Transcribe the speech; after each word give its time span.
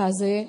fazer. 0.00 0.48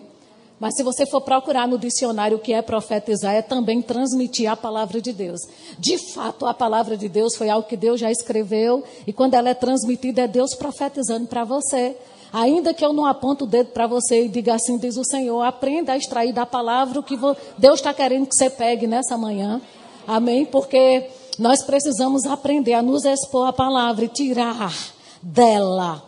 Mas 0.58 0.74
se 0.74 0.84
você 0.84 1.06
for 1.06 1.20
procurar 1.20 1.68
no 1.68 1.78
dicionário 1.78 2.38
o 2.38 2.40
que 2.40 2.54
é 2.54 2.62
profetizar, 2.62 3.36
é 3.36 3.42
também 3.42 3.82
transmitir 3.82 4.50
a 4.50 4.56
palavra 4.56 5.02
de 5.02 5.12
Deus. 5.12 5.42
De 5.78 5.98
fato, 6.14 6.46
a 6.46 6.54
palavra 6.54 6.96
de 6.96 7.10
Deus 7.10 7.36
foi 7.36 7.50
algo 7.50 7.68
que 7.68 7.76
Deus 7.76 8.00
já 8.00 8.10
escreveu, 8.10 8.86
e 9.06 9.12
quando 9.12 9.34
ela 9.34 9.50
é 9.50 9.54
transmitida, 9.54 10.22
é 10.22 10.28
Deus 10.30 10.56
profetizando 10.56 11.28
para 11.28 11.44
você. 11.44 11.94
Ainda 12.32 12.74
que 12.74 12.86
eu 12.86 12.94
não 12.94 13.06
aponte 13.06 13.44
o 13.44 13.46
dedo 13.46 13.72
para 13.72 13.86
você 13.86 14.24
e 14.24 14.30
diga 14.30 14.56
assim, 14.56 14.78
diz 14.78 14.96
o 14.96 15.04
Senhor, 15.04 15.42
aprenda 15.42 15.92
a 15.92 15.98
extrair 15.98 16.32
da 16.32 16.46
palavra 16.46 17.02
o 17.02 17.04
que 17.04 17.18
Deus 17.58 17.80
está 17.80 17.94
querendo 17.94 18.28
que 18.28 18.36
você 18.36 18.50
pegue 18.50 18.88
nessa 18.88 19.18
manhã. 19.18 19.62
Amém? 20.08 20.46
Porque 20.46 21.10
nós 21.38 21.62
precisamos 21.62 22.26
aprender 22.26 22.76
a 22.76 22.82
nos 22.82 23.04
expor 23.04 23.50
à 23.50 23.52
palavra 23.52 24.06
e 24.06 24.08
tirar 24.08 24.74
dela 25.22 26.02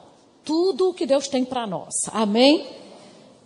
tudo 0.46 0.92
o 0.92 0.94
que 0.94 1.06
Deus 1.06 1.28
tem 1.28 1.44
para 1.44 1.68
nós. 1.68 1.94
Amém? 2.14 2.85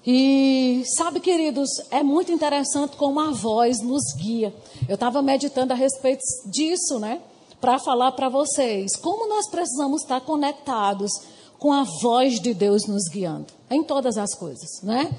E 0.05 0.83
sabe, 0.95 1.19
queridos, 1.19 1.69
é 1.91 2.01
muito 2.01 2.31
interessante 2.31 2.95
como 2.95 3.19
a 3.19 3.31
voz 3.31 3.81
nos 3.81 4.13
guia. 4.17 4.53
Eu 4.87 4.95
estava 4.95 5.21
meditando 5.21 5.73
a 5.73 5.75
respeito 5.75 6.21
disso, 6.45 6.99
né? 6.99 7.21
Para 7.59 7.77
falar 7.77 8.13
para 8.13 8.29
vocês 8.29 8.95
como 8.95 9.27
nós 9.27 9.49
precisamos 9.49 10.01
estar 10.01 10.21
conectados 10.21 11.11
com 11.57 11.73
a 11.73 11.83
voz 12.01 12.39
de 12.39 12.53
Deus 12.53 12.85
nos 12.87 13.09
guiando 13.09 13.47
em 13.69 13.83
todas 13.83 14.17
as 14.17 14.33
coisas, 14.33 14.81
né? 14.81 15.11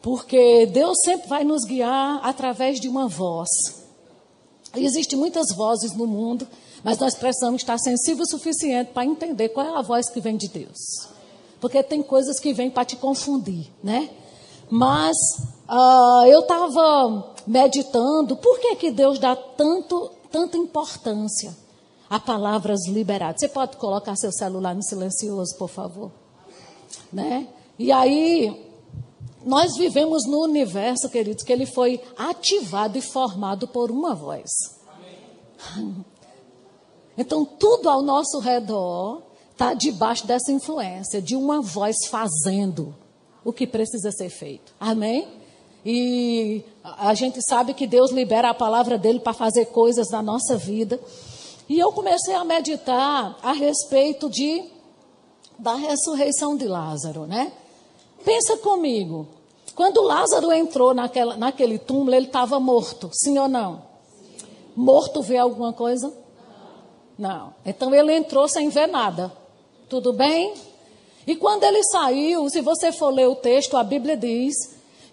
Porque 0.00 0.66
Deus 0.66 0.98
sempre 1.04 1.28
vai 1.28 1.44
nos 1.44 1.64
guiar 1.64 2.20
através 2.22 2.80
de 2.80 2.88
uma 2.88 3.06
voz. 3.06 3.48
Existem 4.74 5.18
muitas 5.18 5.54
vozes 5.54 5.92
no 5.94 6.06
mundo, 6.06 6.48
mas 6.82 6.98
nós 6.98 7.14
precisamos 7.14 7.62
estar 7.62 7.78
sensíveis 7.78 8.28
o 8.28 8.38
suficiente 8.38 8.90
para 8.92 9.04
entender 9.04 9.50
qual 9.50 9.66
é 9.66 9.78
a 9.78 9.82
voz 9.82 10.08
que 10.08 10.20
vem 10.20 10.36
de 10.36 10.48
Deus. 10.48 11.13
Porque 11.64 11.82
tem 11.82 12.02
coisas 12.02 12.38
que 12.38 12.52
vêm 12.52 12.70
para 12.70 12.84
te 12.84 12.94
confundir, 12.94 13.72
né? 13.82 14.10
Mas 14.68 15.16
uh, 15.66 16.26
eu 16.26 16.40
estava 16.40 17.32
meditando, 17.46 18.36
por 18.36 18.60
que, 18.60 18.76
que 18.76 18.90
Deus 18.90 19.18
dá 19.18 19.34
tanto, 19.34 20.10
tanta 20.30 20.58
importância 20.58 21.56
a 22.10 22.20
palavras 22.20 22.86
liberadas? 22.86 23.40
Você 23.40 23.48
pode 23.48 23.78
colocar 23.78 24.14
seu 24.14 24.30
celular 24.30 24.74
no 24.74 24.82
silencioso, 24.82 25.56
por 25.56 25.70
favor? 25.70 26.12
Né? 27.10 27.48
E 27.78 27.90
aí, 27.90 28.70
nós 29.42 29.74
vivemos 29.74 30.26
no 30.26 30.42
universo, 30.42 31.08
queridos, 31.08 31.42
que 31.42 31.52
ele 31.54 31.64
foi 31.64 31.98
ativado 32.14 32.98
e 32.98 33.00
formado 33.00 33.66
por 33.68 33.90
uma 33.90 34.14
voz. 34.14 34.50
Então, 37.16 37.42
tudo 37.42 37.88
ao 37.88 38.02
nosso 38.02 38.38
redor 38.38 39.22
está 39.54 39.72
debaixo 39.72 40.26
dessa 40.26 40.52
influência 40.52 41.22
de 41.22 41.36
uma 41.36 41.62
voz 41.62 42.06
fazendo 42.10 42.94
o 43.44 43.52
que 43.52 43.66
precisa 43.66 44.10
ser 44.10 44.28
feito. 44.28 44.74
Amém? 44.80 45.28
E 45.86 46.64
a 46.82 47.14
gente 47.14 47.40
sabe 47.42 47.72
que 47.72 47.86
Deus 47.86 48.10
libera 48.10 48.50
a 48.50 48.54
palavra 48.54 48.98
dele 48.98 49.20
para 49.20 49.32
fazer 49.32 49.66
coisas 49.66 50.10
na 50.10 50.22
nossa 50.22 50.56
vida. 50.56 50.98
E 51.68 51.78
eu 51.78 51.92
comecei 51.92 52.34
a 52.34 52.44
meditar 52.44 53.38
a 53.42 53.52
respeito 53.52 54.28
de 54.28 54.64
da 55.56 55.74
ressurreição 55.74 56.56
de 56.56 56.66
Lázaro, 56.66 57.26
né? 57.26 57.52
Pensa 58.24 58.56
comigo. 58.56 59.28
Quando 59.76 60.02
Lázaro 60.02 60.52
entrou 60.52 60.92
naquela, 60.92 61.36
naquele 61.36 61.78
túmulo, 61.78 62.12
ele 62.12 62.26
estava 62.26 62.58
morto, 62.58 63.08
sim 63.12 63.38
ou 63.38 63.46
não? 63.46 63.82
Morto 64.74 65.22
vê 65.22 65.38
alguma 65.38 65.72
coisa? 65.72 66.12
Não. 67.16 67.54
Então 67.64 67.94
ele 67.94 68.12
entrou 68.12 68.48
sem 68.48 68.68
ver 68.68 68.88
nada. 68.88 69.43
Tudo 69.88 70.12
bem? 70.12 70.54
E 71.26 71.36
quando 71.36 71.64
ele 71.64 71.82
saiu, 71.84 72.48
se 72.50 72.60
você 72.60 72.92
for 72.92 73.10
ler 73.10 73.28
o 73.28 73.36
texto, 73.36 73.76
a 73.76 73.82
Bíblia 73.82 74.16
diz 74.16 74.54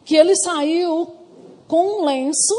que 0.03 0.15
ele 0.15 0.35
saiu 0.35 1.13
com 1.67 2.01
um 2.01 2.05
lenço, 2.05 2.53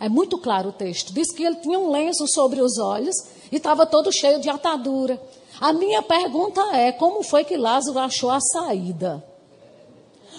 é 0.00 0.08
muito 0.08 0.38
claro 0.38 0.70
o 0.70 0.72
texto, 0.72 1.12
diz 1.12 1.30
que 1.32 1.44
ele 1.44 1.56
tinha 1.56 1.78
um 1.78 1.90
lenço 1.90 2.26
sobre 2.28 2.60
os 2.60 2.78
olhos 2.78 3.14
e 3.52 3.56
estava 3.56 3.84
todo 3.84 4.12
cheio 4.12 4.40
de 4.40 4.48
atadura. 4.48 5.20
A 5.60 5.72
minha 5.72 6.02
pergunta 6.02 6.60
é: 6.74 6.92
como 6.92 7.22
foi 7.22 7.44
que 7.44 7.56
Lázaro 7.56 7.98
achou 7.98 8.30
a 8.30 8.40
saída? 8.40 9.22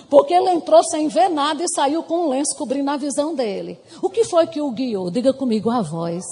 Porque 0.09 0.33
ele 0.33 0.49
entrou 0.49 0.83
sem 0.83 1.07
ver 1.07 1.29
nada 1.29 1.63
e 1.63 1.69
saiu 1.69 2.01
com 2.01 2.25
um 2.25 2.29
lenço 2.29 2.55
cobrindo 2.57 2.89
a 2.89 2.97
visão 2.97 3.35
dele. 3.35 3.79
O 4.01 4.09
que 4.09 4.23
foi 4.23 4.47
que 4.47 4.59
o 4.59 4.71
guiou? 4.71 5.11
Diga 5.11 5.33
comigo 5.33 5.69
a 5.69 5.81
voz. 5.81 6.23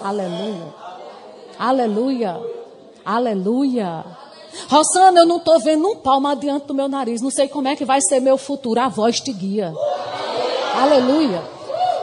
Aleluia. 0.00 0.74
Aleluia. 1.58 2.63
Aleluia. 3.04 4.04
Rosana, 4.68 5.20
eu 5.20 5.26
não 5.26 5.36
estou 5.36 5.58
vendo 5.60 5.86
um 5.86 5.96
palmo 5.96 6.28
adiante 6.28 6.66
do 6.66 6.74
meu 6.74 6.88
nariz. 6.88 7.20
Não 7.20 7.30
sei 7.30 7.48
como 7.48 7.68
é 7.68 7.76
que 7.76 7.84
vai 7.84 8.00
ser 8.00 8.20
meu 8.20 8.38
futuro. 8.38 8.80
A 8.80 8.88
voz 8.88 9.20
te 9.20 9.32
guia. 9.32 9.72
Aleluia. 10.80 11.42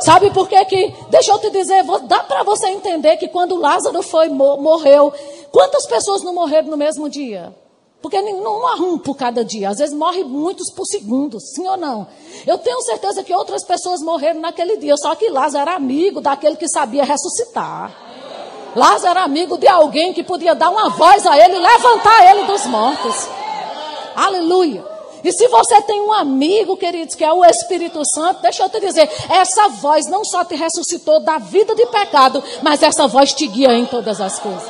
Sabe 0.01 0.31
por 0.31 0.49
que 0.49 0.65
que, 0.65 0.93
deixa 1.09 1.31
eu 1.31 1.39
te 1.39 1.51
dizer, 1.51 1.83
dá 2.07 2.21
para 2.21 2.43
você 2.43 2.67
entender 2.69 3.17
que 3.17 3.27
quando 3.27 3.55
Lázaro 3.55 4.01
foi, 4.01 4.29
morreu, 4.29 5.13
quantas 5.51 5.85
pessoas 5.85 6.23
não 6.23 6.33
morreram 6.33 6.69
no 6.69 6.77
mesmo 6.77 7.07
dia? 7.07 7.55
Porque 8.01 8.19
não 8.19 8.83
um 8.83 8.97
por 8.97 9.15
cada 9.15 9.45
dia. 9.45 9.69
Às 9.69 9.77
vezes 9.77 9.95
morre 9.95 10.23
muitos 10.23 10.71
por 10.73 10.85
segundo, 10.85 11.39
sim 11.39 11.67
ou 11.67 11.77
não? 11.77 12.07
Eu 12.47 12.57
tenho 12.57 12.81
certeza 12.81 13.23
que 13.23 13.33
outras 13.33 13.63
pessoas 13.63 14.01
morreram 14.01 14.41
naquele 14.41 14.77
dia. 14.77 14.97
Só 14.97 15.13
que 15.13 15.29
Lázaro 15.29 15.69
era 15.69 15.75
amigo 15.75 16.19
daquele 16.19 16.55
que 16.55 16.67
sabia 16.67 17.03
ressuscitar. 17.03 18.10
Lázaro 18.75 19.11
era 19.11 19.23
amigo 19.23 19.57
de 19.57 19.67
alguém 19.67 20.13
que 20.13 20.23
podia 20.23 20.55
dar 20.55 20.69
uma 20.69 20.89
voz 20.89 21.25
a 21.25 21.37
ele, 21.37 21.57
levantar 21.57 22.31
ele 22.31 22.43
dos 22.45 22.65
mortos. 22.65 23.27
Aleluia. 24.15 24.91
E 25.23 25.31
se 25.31 25.47
você 25.49 25.81
tem 25.83 26.01
um 26.01 26.11
amigo, 26.11 26.75
queridos, 26.77 27.13
que 27.13 27.23
é 27.23 27.31
o 27.31 27.45
Espírito 27.45 28.01
Santo, 28.05 28.41
deixa 28.41 28.63
eu 28.63 28.69
te 28.69 28.79
dizer, 28.79 29.09
essa 29.29 29.67
voz 29.69 30.07
não 30.07 30.25
só 30.25 30.43
te 30.43 30.55
ressuscitou 30.55 31.19
da 31.19 31.37
vida 31.37 31.75
de 31.75 31.85
pecado, 31.87 32.43
mas 32.63 32.81
essa 32.81 33.07
voz 33.07 33.33
te 33.33 33.45
guia 33.45 33.73
em 33.73 33.85
todas 33.85 34.19
as 34.19 34.39
coisas. 34.39 34.69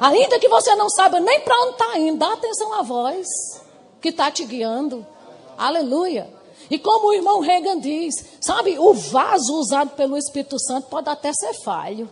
Ainda 0.00 0.38
que 0.38 0.48
você 0.48 0.74
não 0.74 0.88
saiba 0.88 1.20
nem 1.20 1.40
para 1.40 1.60
onde 1.62 1.72
está 1.72 1.98
indo, 1.98 2.18
dá 2.18 2.32
atenção 2.32 2.72
à 2.74 2.82
voz 2.82 3.26
que 4.00 4.08
está 4.08 4.30
te 4.30 4.44
guiando. 4.44 5.06
Aleluia. 5.56 6.28
E 6.70 6.78
como 6.78 7.08
o 7.08 7.12
irmão 7.12 7.40
Reagan 7.40 7.78
diz, 7.78 8.14
sabe, 8.40 8.78
o 8.78 8.94
vaso 8.94 9.54
usado 9.58 9.90
pelo 9.90 10.16
Espírito 10.16 10.58
Santo 10.58 10.88
pode 10.88 11.08
até 11.08 11.32
ser 11.32 11.52
falho. 11.62 12.08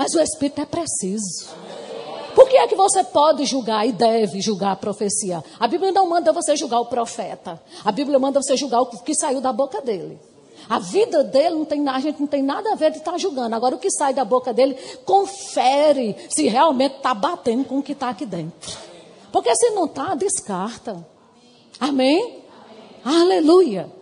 Mas 0.00 0.14
o 0.14 0.20
Espírito 0.22 0.62
é 0.62 0.64
preciso. 0.64 1.50
Por 2.34 2.48
que 2.48 2.56
é 2.56 2.66
que 2.66 2.74
você 2.74 3.04
pode 3.04 3.44
julgar 3.44 3.86
e 3.86 3.92
deve 3.92 4.40
julgar 4.40 4.72
a 4.72 4.76
profecia? 4.76 5.44
A 5.58 5.68
Bíblia 5.68 5.92
não 5.92 6.08
manda 6.08 6.32
você 6.32 6.56
julgar 6.56 6.80
o 6.80 6.86
profeta. 6.86 7.60
A 7.84 7.92
Bíblia 7.92 8.18
manda 8.18 8.40
você 8.40 8.56
julgar 8.56 8.80
o 8.80 8.86
que 8.86 9.14
saiu 9.14 9.42
da 9.42 9.52
boca 9.52 9.82
dele. 9.82 10.18
A 10.66 10.78
vida 10.78 11.22
dele 11.22 11.56
não 11.56 11.66
tem, 11.66 11.86
a 11.86 12.00
gente 12.00 12.18
não 12.18 12.26
tem 12.26 12.42
nada 12.42 12.72
a 12.72 12.76
ver 12.76 12.92
de 12.92 12.96
estar 12.96 13.12
tá 13.12 13.18
julgando. 13.18 13.54
Agora, 13.54 13.74
o 13.74 13.78
que 13.78 13.90
sai 13.90 14.14
da 14.14 14.24
boca 14.24 14.54
dele, 14.54 14.74
confere 15.04 16.16
se 16.30 16.48
realmente 16.48 16.96
está 16.96 17.12
batendo 17.12 17.66
com 17.66 17.80
o 17.80 17.82
que 17.82 17.92
está 17.92 18.08
aqui 18.08 18.24
dentro. 18.24 18.78
Porque 19.30 19.54
se 19.54 19.68
não 19.72 19.84
está, 19.84 20.14
descarta. 20.14 21.06
Amém? 21.78 22.42
Aleluia. 23.04 23.92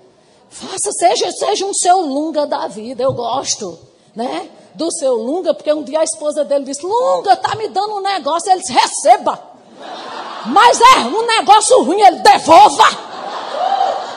Faça, 0.48 0.92
seja, 0.92 1.32
seja 1.32 1.66
um 1.66 1.74
seu 1.74 1.98
lunga 2.02 2.46
da 2.46 2.68
vida. 2.68 3.02
Eu 3.02 3.12
gosto, 3.14 3.76
né? 4.14 4.48
Do 4.74 4.90
seu 4.90 5.14
Lunga, 5.14 5.54
porque 5.54 5.72
um 5.72 5.82
dia 5.82 6.00
a 6.00 6.04
esposa 6.04 6.44
dele 6.44 6.64
disse: 6.64 6.84
Lunga, 6.84 7.36
tá 7.36 7.54
me 7.56 7.68
dando 7.68 7.96
um 7.96 8.00
negócio. 8.00 8.50
Ele 8.50 8.60
disse: 8.60 8.72
receba. 8.72 9.42
Mas 10.46 10.80
é 10.80 10.98
um 11.00 11.26
negócio 11.26 11.82
ruim, 11.82 12.00
ele 12.00 12.20
devolva. 12.20 13.08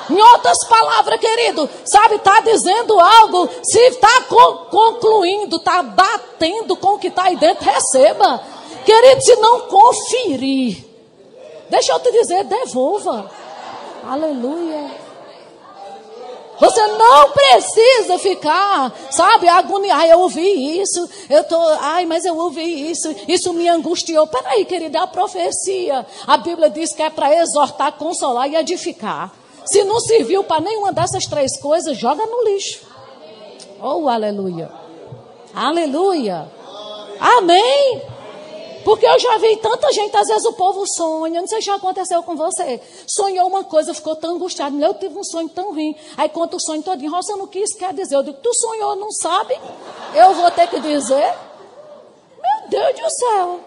Em 0.10 0.22
outras 0.22 0.64
palavras, 0.66 1.20
querido, 1.20 1.70
sabe, 1.86 2.16
está 2.16 2.42
dizendo 2.42 3.00
algo, 3.00 3.50
se 3.64 3.80
está 3.80 4.24
concluindo, 4.70 5.56
está 5.56 5.82
batendo 5.82 6.76
com 6.76 6.96
o 6.96 7.00
que 7.00 7.08
está 7.08 7.24
aí 7.24 7.38
dentro, 7.38 7.64
receba. 7.64 8.42
Querido, 8.84 9.22
se 9.22 9.36
não 9.38 9.62
conferir, 9.62 10.84
deixa 11.70 11.94
eu 11.94 12.00
te 12.00 12.12
dizer, 12.12 12.44
devolva. 12.44 13.32
Aleluia. 14.06 15.01
Você 16.62 16.88
não 16.90 17.32
precisa 17.32 18.20
ficar, 18.20 18.94
sabe, 19.10 19.48
agoniar. 19.48 20.02
Ai, 20.02 20.12
eu 20.12 20.20
ouvi 20.20 20.80
isso, 20.80 21.10
eu 21.28 21.44
tô, 21.44 21.60
ai, 21.80 22.06
mas 22.06 22.24
eu 22.24 22.38
ouvi 22.38 22.92
isso, 22.92 23.12
isso 23.28 23.52
me 23.52 23.68
angustiou. 23.68 24.28
Peraí, 24.28 24.64
querida, 24.64 25.02
a 25.02 25.08
profecia. 25.08 26.06
A 26.28 26.38
Bíblia 26.38 26.70
diz 26.70 26.94
que 26.94 27.02
é 27.02 27.10
para 27.10 27.36
exortar, 27.36 27.94
consolar 27.94 28.48
e 28.48 28.56
edificar. 28.56 29.34
Se 29.66 29.84
não 29.84 30.00
serviu 30.00 30.44
para 30.44 30.62
nenhuma 30.62 30.94
dessas 30.94 31.26
três 31.26 31.60
coisas, 31.60 31.98
joga 31.98 32.24
no 32.28 32.44
lixo. 32.44 32.82
Oh, 33.82 34.08
aleluia. 34.08 34.70
Aleluia. 35.56 36.48
Amém. 37.20 38.02
Porque 38.84 39.06
eu 39.06 39.20
já 39.20 39.38
vi 39.38 39.58
tanta 39.58 39.92
gente, 39.92 40.16
às 40.16 40.28
vezes 40.28 40.46
o 40.46 40.54
povo 40.54 40.86
sonha, 40.88 41.40
não 41.40 41.48
sei 41.48 41.62
se 41.62 41.68
já 41.68 41.76
aconteceu 41.76 42.24
com 42.24 42.36
você. 42.36 42.82
Sonhou 43.08 43.48
uma 43.48 43.64
coisa, 43.64 43.94
ficou 43.94 44.16
tão 44.16 44.36
angustiado. 44.36 44.80
Eu 44.82 44.94
tive 44.94 45.18
um 45.18 45.24
sonho 45.24 45.50
tão 45.50 45.74
ruim. 45.74 45.96
Aí 46.18 46.30
conta 46.30 46.56
o 46.56 46.60
sonho 46.60 46.82
todinho. 46.82 47.12
Rosa, 47.12 47.36
não 47.38 47.48
quis, 47.48 47.74
quer 47.74 47.94
dizer. 47.94 48.16
Eu 48.16 48.24
digo, 48.24 48.38
tu 48.42 48.54
sonhou, 48.54 48.96
não 48.96 49.12
sabe? 49.12 49.60
Eu 50.14 50.34
vou 50.34 50.50
ter 50.52 50.68
que 50.68 50.80
dizer. 50.80 51.34
Meu 52.42 52.70
Deus 52.70 53.00
do 53.00 53.10
céu. 53.10 53.60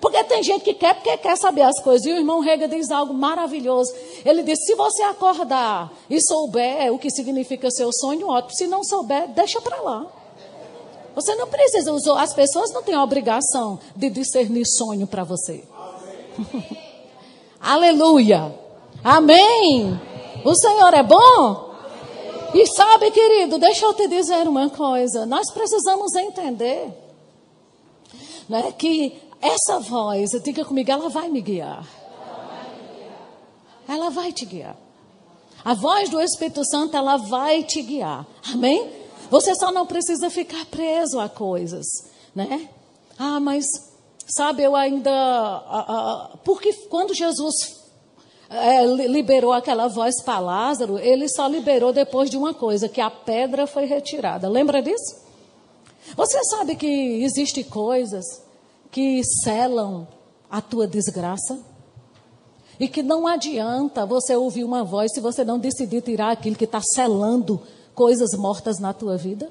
Porque 0.00 0.24
tem 0.24 0.42
gente 0.42 0.64
que 0.64 0.74
quer 0.74 0.94
porque 0.94 1.16
quer 1.16 1.36
saber 1.36 1.62
as 1.62 1.78
coisas. 1.80 2.04
E 2.06 2.12
o 2.12 2.16
irmão 2.16 2.40
Rega 2.40 2.66
diz 2.66 2.90
algo 2.90 3.14
maravilhoso. 3.14 3.94
Ele 4.24 4.42
diz: 4.42 4.64
se 4.64 4.74
você 4.74 5.02
acordar 5.02 5.92
e 6.10 6.20
souber 6.20 6.92
o 6.92 6.98
que 6.98 7.10
significa 7.10 7.70
seu 7.70 7.92
sonho, 7.92 8.28
ótimo. 8.28 8.54
Se 8.54 8.66
não 8.66 8.82
souber, 8.82 9.28
deixa 9.28 9.60
para 9.60 9.80
lá. 9.80 10.21
Você 11.14 11.34
não 11.34 11.46
precisa, 11.46 11.92
as 12.18 12.32
pessoas 12.32 12.72
não 12.72 12.82
têm 12.82 12.94
a 12.94 13.02
obrigação 13.02 13.78
de 13.94 14.08
discernir 14.10 14.66
sonho 14.66 15.06
para 15.06 15.24
você. 15.24 15.64
Aleluia. 17.60 18.54
Amém. 19.04 20.00
O 20.44 20.54
Senhor 20.54 20.94
é 20.94 21.02
bom? 21.02 21.72
E 22.54 22.66
sabe, 22.66 23.10
querido, 23.10 23.58
deixa 23.58 23.86
eu 23.86 23.94
te 23.94 24.06
dizer 24.08 24.46
uma 24.48 24.68
coisa. 24.68 25.24
Nós 25.24 25.50
precisamos 25.50 26.14
entender 26.14 26.88
né, 28.48 28.72
que 28.76 29.16
essa 29.40 29.80
voz, 29.80 30.30
diga 30.42 30.64
comigo, 30.64 30.90
ela 30.90 31.08
vai 31.08 31.28
me 31.28 31.40
guiar. 31.40 31.86
Ela 33.88 34.10
vai 34.10 34.32
te 34.32 34.44
guiar. 34.44 34.76
A 35.64 35.74
voz 35.74 36.08
do 36.08 36.20
Espírito 36.20 36.64
Santo, 36.64 36.96
ela 36.96 37.16
vai 37.16 37.62
te 37.62 37.82
guiar. 37.82 38.26
Amém? 38.52 39.01
Você 39.32 39.54
só 39.54 39.72
não 39.72 39.86
precisa 39.86 40.28
ficar 40.28 40.66
preso 40.66 41.18
a 41.18 41.26
coisas, 41.26 41.86
né? 42.34 42.68
Ah, 43.18 43.40
mas 43.40 43.64
sabe, 44.26 44.62
eu 44.62 44.76
ainda. 44.76 45.10
Ah, 45.10 45.86
ah, 45.88 46.38
porque 46.44 46.70
quando 46.90 47.14
Jesus 47.14 47.54
é, 48.50 48.84
liberou 48.84 49.54
aquela 49.54 49.88
voz 49.88 50.20
para 50.22 50.38
Lázaro, 50.38 50.98
ele 50.98 51.30
só 51.30 51.46
liberou 51.46 51.94
depois 51.94 52.28
de 52.28 52.36
uma 52.36 52.52
coisa, 52.52 52.90
que 52.90 53.00
a 53.00 53.08
pedra 53.08 53.66
foi 53.66 53.86
retirada. 53.86 54.50
Lembra 54.50 54.82
disso? 54.82 55.16
Você 56.14 56.44
sabe 56.44 56.76
que 56.76 57.22
existem 57.24 57.64
coisas 57.64 58.26
que 58.90 59.22
selam 59.42 60.06
a 60.50 60.60
tua 60.60 60.86
desgraça? 60.86 61.58
E 62.78 62.86
que 62.86 63.02
não 63.02 63.26
adianta 63.26 64.04
você 64.04 64.36
ouvir 64.36 64.64
uma 64.64 64.84
voz 64.84 65.10
se 65.14 65.20
você 65.20 65.42
não 65.42 65.58
decidir 65.58 66.02
tirar 66.02 66.32
aquilo 66.32 66.56
que 66.56 66.64
está 66.64 66.82
selando 66.82 67.62
coisas 67.94 68.32
mortas 68.32 68.78
na 68.78 68.92
tua 68.92 69.16
vida? 69.16 69.50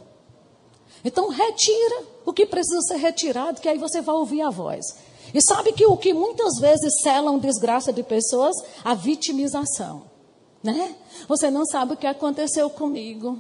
Então 1.04 1.30
retira 1.30 2.04
o 2.26 2.34
que 2.34 2.46
precisa 2.46 2.82
ser 2.82 2.98
retirado, 2.98 3.62
que 3.62 3.68
aí 3.68 3.78
você 3.78 4.02
vai 4.02 4.16
ouvir 4.16 4.42
a 4.42 4.50
voz. 4.50 4.86
E 5.34 5.42
sabe 5.42 5.72
que 5.72 5.86
o 5.86 5.98
que 5.98 6.14
muitas 6.14 6.60
vezes 6.60 7.02
selam 7.02 7.40
desgraça 7.40 7.94
de 7.94 8.04
pessoas? 8.04 8.56
A 8.84 8.94
vitimização. 8.94 10.04
Né? 10.64 10.96
Você 11.28 11.50
não 11.50 11.66
sabe 11.66 11.94
o 11.94 11.98
que 11.98 12.06
aconteceu 12.06 12.70
comigo. 12.70 13.40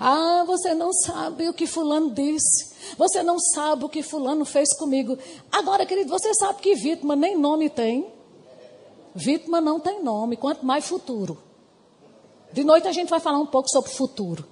Ah, 0.00 0.44
você 0.46 0.74
não 0.74 0.92
sabe 0.92 1.48
o 1.48 1.54
que 1.54 1.66
fulano 1.66 2.10
disse. 2.10 2.74
Você 2.96 3.22
não 3.22 3.38
sabe 3.38 3.84
o 3.84 3.88
que 3.88 4.02
fulano 4.02 4.44
fez 4.44 4.72
comigo. 4.74 5.18
Agora, 5.52 5.84
querido, 5.84 6.10
você 6.10 6.32
sabe 6.34 6.60
que 6.60 6.74
vítima 6.74 7.14
nem 7.14 7.36
nome 7.36 7.68
tem. 7.68 8.12
Vítima 9.14 9.60
não 9.60 9.78
tem 9.78 10.02
nome, 10.02 10.36
quanto 10.36 10.66
mais 10.66 10.86
futuro. 10.86 11.38
De 12.54 12.62
noite 12.62 12.86
a 12.86 12.92
gente 12.92 13.10
vai 13.10 13.18
falar 13.18 13.38
um 13.38 13.46
pouco 13.46 13.68
sobre 13.68 13.90
futuro. 13.90 14.46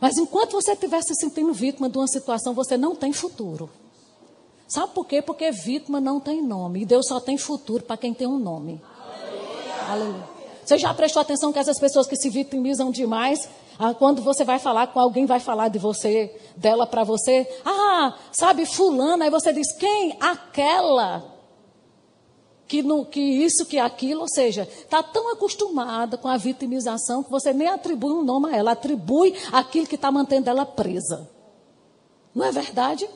Mas 0.00 0.16
enquanto 0.16 0.52
você 0.52 0.72
estiver 0.72 1.02
se 1.02 1.14
sentindo 1.14 1.52
vítima 1.52 1.90
de 1.90 1.98
uma 1.98 2.08
situação, 2.08 2.54
você 2.54 2.78
não 2.78 2.96
tem 2.96 3.12
futuro. 3.12 3.68
Sabe 4.66 4.94
por 4.94 5.06
quê? 5.06 5.20
Porque 5.20 5.50
vítima 5.50 6.00
não 6.00 6.18
tem 6.18 6.42
nome. 6.42 6.80
E 6.80 6.86
Deus 6.86 7.06
só 7.06 7.20
tem 7.20 7.36
futuro 7.36 7.84
para 7.84 7.98
quem 7.98 8.14
tem 8.14 8.26
um 8.26 8.38
nome. 8.38 8.80
Aleluia. 8.98 9.90
Aleluia. 9.90 10.28
Você 10.64 10.78
já 10.78 10.94
prestou 10.94 11.20
atenção 11.20 11.52
que 11.52 11.58
essas 11.58 11.78
pessoas 11.78 12.06
que 12.06 12.16
se 12.16 12.30
vitimizam 12.30 12.90
demais, 12.90 13.46
ah, 13.78 13.92
quando 13.92 14.22
você 14.22 14.42
vai 14.42 14.58
falar 14.58 14.86
com 14.86 14.98
alguém, 14.98 15.26
vai 15.26 15.40
falar 15.40 15.68
de 15.68 15.78
você, 15.78 16.34
dela 16.56 16.86
para 16.86 17.04
você. 17.04 17.46
Ah, 17.62 18.16
sabe, 18.32 18.64
fulana. 18.64 19.26
Aí 19.26 19.30
você 19.30 19.52
diz, 19.52 19.70
quem? 19.76 20.16
Aquela. 20.18 21.33
Que, 22.82 23.04
que 23.04 23.20
isso, 23.20 23.66
que 23.66 23.78
aquilo, 23.78 24.22
ou 24.22 24.28
seja, 24.28 24.62
está 24.62 25.00
tão 25.00 25.32
acostumada 25.32 26.18
com 26.18 26.26
a 26.26 26.36
vitimização 26.36 27.22
que 27.22 27.30
você 27.30 27.52
nem 27.52 27.68
atribui 27.68 28.12
um 28.12 28.24
nome 28.24 28.48
a 28.48 28.56
ela, 28.56 28.72
atribui 28.72 29.32
aquilo 29.52 29.86
que 29.86 29.94
está 29.94 30.10
mantendo 30.10 30.50
ela 30.50 30.66
presa. 30.66 31.30
Não 32.34 32.44
é 32.44 32.50
verdade? 32.50 33.08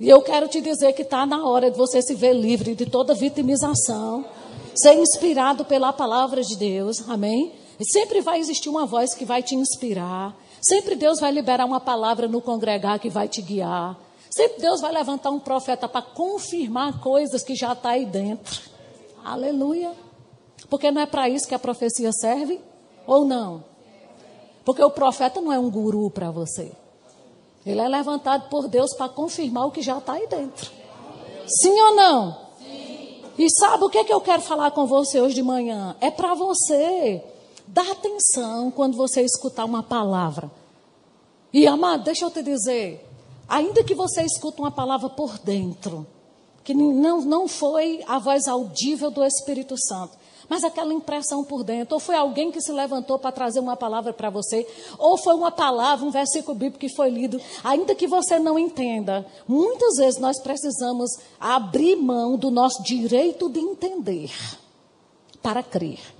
E 0.00 0.08
eu 0.08 0.20
quero 0.22 0.48
te 0.48 0.60
dizer 0.60 0.92
que 0.94 1.02
está 1.02 1.24
na 1.24 1.46
hora 1.46 1.70
de 1.70 1.78
você 1.78 2.02
se 2.02 2.16
ver 2.16 2.32
livre 2.32 2.74
de 2.74 2.86
toda 2.86 3.14
vitimização, 3.14 4.24
ser 4.74 4.94
inspirado 4.94 5.64
pela 5.64 5.92
palavra 5.92 6.42
de 6.42 6.56
Deus, 6.56 7.08
amém? 7.08 7.52
E 7.78 7.84
sempre 7.84 8.20
vai 8.20 8.40
existir 8.40 8.68
uma 8.68 8.86
voz 8.86 9.14
que 9.14 9.24
vai 9.24 9.40
te 9.40 9.54
inspirar. 9.54 10.36
Sempre 10.60 10.96
Deus 10.96 11.20
vai 11.20 11.30
liberar 11.30 11.64
uma 11.64 11.80
palavra 11.80 12.26
no 12.26 12.42
congregar 12.42 12.98
que 12.98 13.08
vai 13.08 13.28
te 13.28 13.40
guiar. 13.40 13.96
Sempre 14.36 14.60
Deus 14.60 14.82
vai 14.82 14.92
levantar 14.92 15.30
um 15.30 15.38
profeta 15.38 15.88
para 15.88 16.02
confirmar 16.02 17.00
coisas 17.00 17.42
que 17.42 17.54
já 17.54 17.72
está 17.72 17.92
aí 17.92 18.04
dentro. 18.04 18.60
Aleluia. 19.24 19.94
Porque 20.68 20.90
não 20.90 21.00
é 21.00 21.06
para 21.06 21.26
isso 21.26 21.48
que 21.48 21.54
a 21.54 21.58
profecia 21.58 22.12
serve? 22.12 22.60
Ou 23.06 23.24
não? 23.24 23.64
Porque 24.62 24.84
o 24.84 24.90
profeta 24.90 25.40
não 25.40 25.50
é 25.50 25.58
um 25.58 25.70
guru 25.70 26.10
para 26.10 26.30
você. 26.30 26.70
Ele 27.64 27.80
é 27.80 27.88
levantado 27.88 28.50
por 28.50 28.68
Deus 28.68 28.92
para 28.94 29.08
confirmar 29.08 29.68
o 29.68 29.70
que 29.70 29.80
já 29.80 29.96
está 29.96 30.12
aí 30.12 30.26
dentro. 30.26 30.70
Sim 31.46 31.80
ou 31.80 31.94
não? 31.94 32.36
Sim. 32.58 33.22
E 33.38 33.48
sabe 33.48 33.84
o 33.84 33.88
que, 33.88 33.96
é 33.96 34.04
que 34.04 34.12
eu 34.12 34.20
quero 34.20 34.42
falar 34.42 34.70
com 34.70 34.84
você 34.84 35.18
hoje 35.18 35.34
de 35.34 35.42
manhã? 35.42 35.96
É 35.98 36.10
para 36.10 36.34
você 36.34 37.24
dar 37.66 37.90
atenção 37.90 38.70
quando 38.70 38.98
você 38.98 39.22
escutar 39.22 39.64
uma 39.64 39.82
palavra. 39.82 40.50
E, 41.54 41.66
amado, 41.66 42.04
deixa 42.04 42.26
eu 42.26 42.30
te 42.30 42.42
dizer, 42.42 43.05
ainda 43.48 43.84
que 43.84 43.94
você 43.94 44.22
escute 44.22 44.60
uma 44.60 44.70
palavra 44.70 45.08
por 45.08 45.38
dentro, 45.38 46.06
que 46.64 46.74
não, 46.74 47.20
não 47.20 47.46
foi 47.46 48.02
a 48.08 48.18
voz 48.18 48.48
audível 48.48 49.10
do 49.10 49.24
Espírito 49.24 49.76
Santo, 49.78 50.16
mas 50.48 50.64
aquela 50.64 50.92
impressão 50.92 51.44
por 51.44 51.62
dentro. 51.62 51.94
Ou 51.94 52.00
foi 52.00 52.16
alguém 52.16 52.50
que 52.50 52.60
se 52.60 52.72
levantou 52.72 53.18
para 53.18 53.32
trazer 53.32 53.60
uma 53.60 53.76
palavra 53.76 54.12
para 54.12 54.30
você, 54.30 54.66
ou 54.98 55.16
foi 55.16 55.34
uma 55.34 55.50
palavra, 55.50 56.04
um 56.04 56.10
versículo 56.10 56.56
bíblico 56.56 56.78
que 56.78 56.88
foi 56.88 57.10
lido, 57.10 57.40
ainda 57.62 57.94
que 57.94 58.06
você 58.06 58.38
não 58.38 58.58
entenda. 58.58 59.26
Muitas 59.46 59.96
vezes 59.96 60.20
nós 60.20 60.40
precisamos 60.40 61.10
abrir 61.38 61.96
mão 61.96 62.36
do 62.36 62.50
nosso 62.50 62.82
direito 62.82 63.48
de 63.48 63.60
entender 63.60 64.30
para 65.42 65.62
crer. 65.62 66.15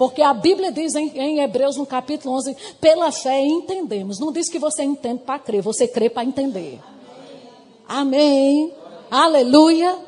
Porque 0.00 0.22
a 0.22 0.32
Bíblia 0.32 0.72
diz 0.72 0.94
em, 0.94 1.10
em, 1.14 1.40
Hebreus, 1.40 1.76
no 1.76 1.84
capítulo 1.84 2.34
11, 2.36 2.56
pela 2.80 3.12
fé 3.12 3.38
entendemos. 3.44 4.18
Não 4.18 4.32
diz 4.32 4.48
que 4.48 4.58
você 4.58 4.82
entende 4.82 5.24
para 5.24 5.38
crer, 5.38 5.60
você 5.60 5.86
crê 5.86 6.08
para 6.08 6.24
entender. 6.24 6.80
Amém. 7.86 8.72
Amém. 8.72 8.74
Aleluia. 9.10 9.98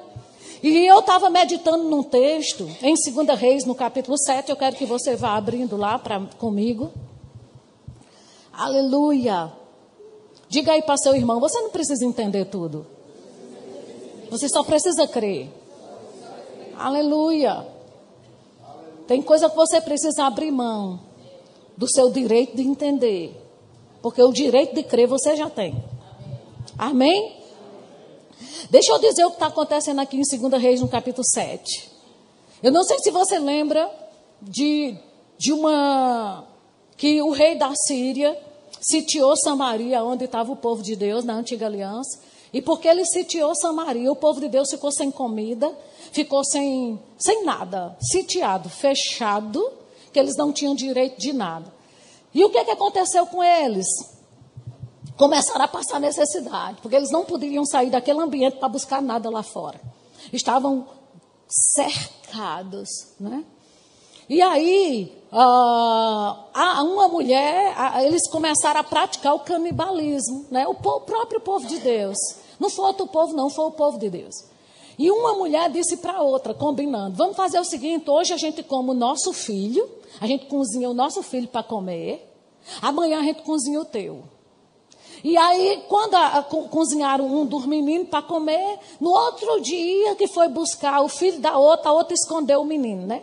E 0.62 0.86
eu 0.86 1.00
estava 1.00 1.28
meditando 1.28 1.84
num 1.84 2.02
texto, 2.02 2.66
em 2.80 2.94
2 2.94 3.38
Reis, 3.38 3.66
no 3.66 3.74
capítulo 3.74 4.16
7, 4.16 4.48
eu 4.48 4.56
quero 4.56 4.76
que 4.76 4.86
você 4.86 5.14
vá 5.14 5.36
abrindo 5.36 5.76
lá 5.76 5.98
pra, 5.98 6.20
comigo. 6.38 6.90
Aleluia. 8.50 9.52
Diga 10.48 10.72
aí 10.72 10.81
para 10.81 10.96
seu 10.96 11.14
irmão, 11.14 11.38
você 11.38 11.60
não 11.60 11.69
precisa 11.69 12.02
entender 12.02 12.46
tudo. 12.46 12.86
Você 14.31 14.48
só 14.48 14.62
precisa 14.62 15.06
crer. 15.06 15.50
Aleluia. 16.78 17.71
Tem 19.06 19.20
coisa 19.22 19.48
que 19.48 19.56
você 19.56 19.80
precisa 19.80 20.24
abrir 20.24 20.50
mão 20.50 21.00
do 21.76 21.88
seu 21.88 22.10
direito 22.10 22.56
de 22.56 22.62
entender. 22.62 23.38
Porque 24.00 24.22
o 24.22 24.32
direito 24.32 24.74
de 24.74 24.82
crer 24.82 25.06
você 25.06 25.36
já 25.36 25.48
tem. 25.48 25.82
Amém? 26.76 27.40
Deixa 28.70 28.92
eu 28.92 28.98
dizer 28.98 29.24
o 29.24 29.30
que 29.30 29.36
está 29.36 29.46
acontecendo 29.46 30.00
aqui 30.00 30.16
em 30.16 30.22
2 30.22 30.62
Reis, 30.62 30.80
no 30.80 30.88
capítulo 30.88 31.24
7. 31.26 31.90
Eu 32.62 32.72
não 32.72 32.84
sei 32.84 32.98
se 33.00 33.10
você 33.10 33.38
lembra 33.38 33.90
de, 34.40 34.96
de 35.38 35.52
uma. 35.52 36.44
que 36.96 37.20
o 37.22 37.30
rei 37.30 37.54
da 37.56 37.74
Síria 37.74 38.38
sitiou 38.80 39.36
Samaria, 39.36 40.02
onde 40.04 40.24
estava 40.24 40.50
o 40.52 40.56
povo 40.56 40.82
de 40.82 40.96
Deus, 40.96 41.24
na 41.24 41.34
antiga 41.34 41.66
aliança. 41.66 42.20
E 42.52 42.60
porque 42.60 42.88
ele 42.88 43.04
sitiou 43.04 43.54
Samaria, 43.54 44.10
o 44.10 44.16
povo 44.16 44.40
de 44.40 44.48
Deus 44.48 44.70
ficou 44.70 44.92
sem 44.92 45.10
comida, 45.10 45.72
ficou 46.12 46.44
sem, 46.44 47.00
sem 47.19 47.44
nada, 47.44 47.96
sitiado, 48.00 48.69
fechado, 48.69 49.72
que 50.12 50.19
eles 50.19 50.36
não 50.36 50.52
tinham 50.52 50.74
direito 50.74 51.19
de 51.19 51.32
nada. 51.32 51.72
E 52.34 52.44
o 52.44 52.50
que, 52.50 52.64
que 52.64 52.70
aconteceu 52.70 53.26
com 53.26 53.42
eles? 53.42 53.86
começaram 55.16 55.64
a 55.64 55.69
passar 55.69 56.00
necessidade, 56.00 56.78
porque 56.81 56.96
eles 56.96 57.10
não 57.10 57.24
poderiam 57.24 57.64
sair 57.64 57.90
daquele 57.90 58.20
ambiente 58.20 58.56
para 58.56 58.69
buscar 58.69 59.00
nada 59.00 59.31
lá 59.31 59.42
fora. 59.42 59.81
Estavam 60.32 60.86
cercados, 61.48 62.88
né? 63.20 63.44
E 64.28 64.40
aí, 64.40 65.22
uh, 65.32 66.82
uma 66.84 67.08
mulher, 67.08 67.74
eles 68.02 68.28
começaram 68.31 68.81
a 68.81 68.84
praticar 68.84 69.34
o 69.34 69.40
canibalismo, 69.40 70.46
né? 70.50 70.66
O, 70.66 70.70
o 70.70 71.00
próprio 71.00 71.40
povo 71.40 71.66
de 71.66 71.78
Deus. 71.78 72.16
Não 72.58 72.70
foi 72.70 72.86
outro 72.86 73.06
povo, 73.06 73.34
não, 73.34 73.50
foi 73.50 73.66
o 73.66 73.72
povo 73.72 73.98
de 73.98 74.08
Deus. 74.08 74.34
E 74.99 75.11
uma 75.11 75.34
mulher 75.34 75.70
disse 75.70 75.96
para 75.96 76.20
outra, 76.20 76.55
combinando: 76.55 77.17
vamos 77.17 77.37
fazer 77.37 77.58
o 77.58 77.65
seguinte: 77.65 78.08
hoje 78.08 78.32
a 78.32 78.37
gente 78.37 78.63
come 78.63 78.91
o 78.91 78.94
nosso 78.94 79.32
filho, 79.32 79.89
a 80.20 80.27
gente 80.27 80.46
cozinha 80.46 80.89
o 80.89 80.94
nosso 80.94 81.22
filho 81.22 81.49
para 81.49 81.63
comer, 81.63 82.29
amanhã 82.81 83.20
a 83.20 83.22
gente 83.22 83.43
cozinha 83.43 83.81
o 83.81 83.84
teu. 83.84 84.22
E 85.25 85.37
aí, 85.37 85.84
quando 85.89 86.15
a, 86.15 86.39
a, 86.39 86.43
cozinharam 86.43 87.27
um 87.27 87.46
dos 87.46 87.65
meninos 87.65 88.08
para 88.08 88.22
comer, 88.22 88.79
no 89.01 89.11
outro 89.11 89.61
dia 89.61 90.17
que 90.17 90.27
foi 90.27 90.49
buscar 90.49 91.01
o 91.01 91.08
filho 91.08 91.39
da 91.39 91.56
outra, 91.56 91.91
a 91.91 91.93
outra 91.93 92.13
escondeu 92.13 92.61
o 92.61 92.65
menino, 92.65 93.06
né? 93.06 93.22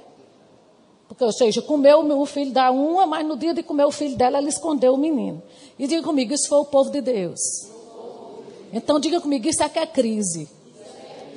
Porque, 1.09 1.23
ou 1.23 1.33
seja, 1.33 1.61
comeu 1.61 1.99
o 1.99 2.25
filho 2.25 2.51
da 2.51 2.71
uma, 2.71 3.05
mas 3.05 3.27
no 3.27 3.35
dia 3.35 3.53
de 3.53 3.63
comer 3.63 3.83
o 3.83 3.91
filho 3.91 4.15
dela, 4.15 4.37
ela 4.37 4.47
escondeu 4.47 4.93
o 4.93 4.97
menino. 4.97 5.41
E 5.77 5.87
diga 5.87 6.03
comigo, 6.03 6.33
isso 6.33 6.47
foi 6.47 6.59
o 6.59 6.65
povo 6.65 6.89
de 6.89 7.01
Deus. 7.01 7.39
Então 8.71 8.99
diga 8.99 9.19
comigo, 9.19 9.47
isso 9.47 9.61
é 9.63 9.67
que 9.67 9.79
é 9.79 9.85
crise. 9.85 10.47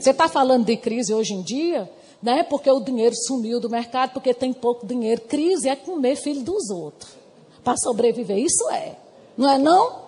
Você 0.03 0.11
está 0.11 0.29
falando 0.29 0.65
de 0.65 0.77
crise 0.77 1.15
hoje 1.15 1.33
em 1.33 1.43
dia, 1.43 1.89
né? 2.21 2.43
Porque 2.43 2.69
o 2.69 2.81
dinheiro 2.81 3.15
sumiu 3.15 3.61
do 3.61 3.71
mercado, 3.71 4.13
porque 4.13 4.35
tem 4.35 4.53
pouco 4.53 4.85
dinheiro. 4.85 5.21
Crise 5.21 5.69
é 5.69 5.77
comer 5.77 6.17
filho 6.17 6.43
dos 6.43 6.71
outros. 6.71 7.13
Para 7.63 7.77
sobreviver. 7.77 8.37
Isso 8.37 8.69
é. 8.71 8.97
Não 9.39 9.49
é 9.49 9.59
não? 9.59 10.03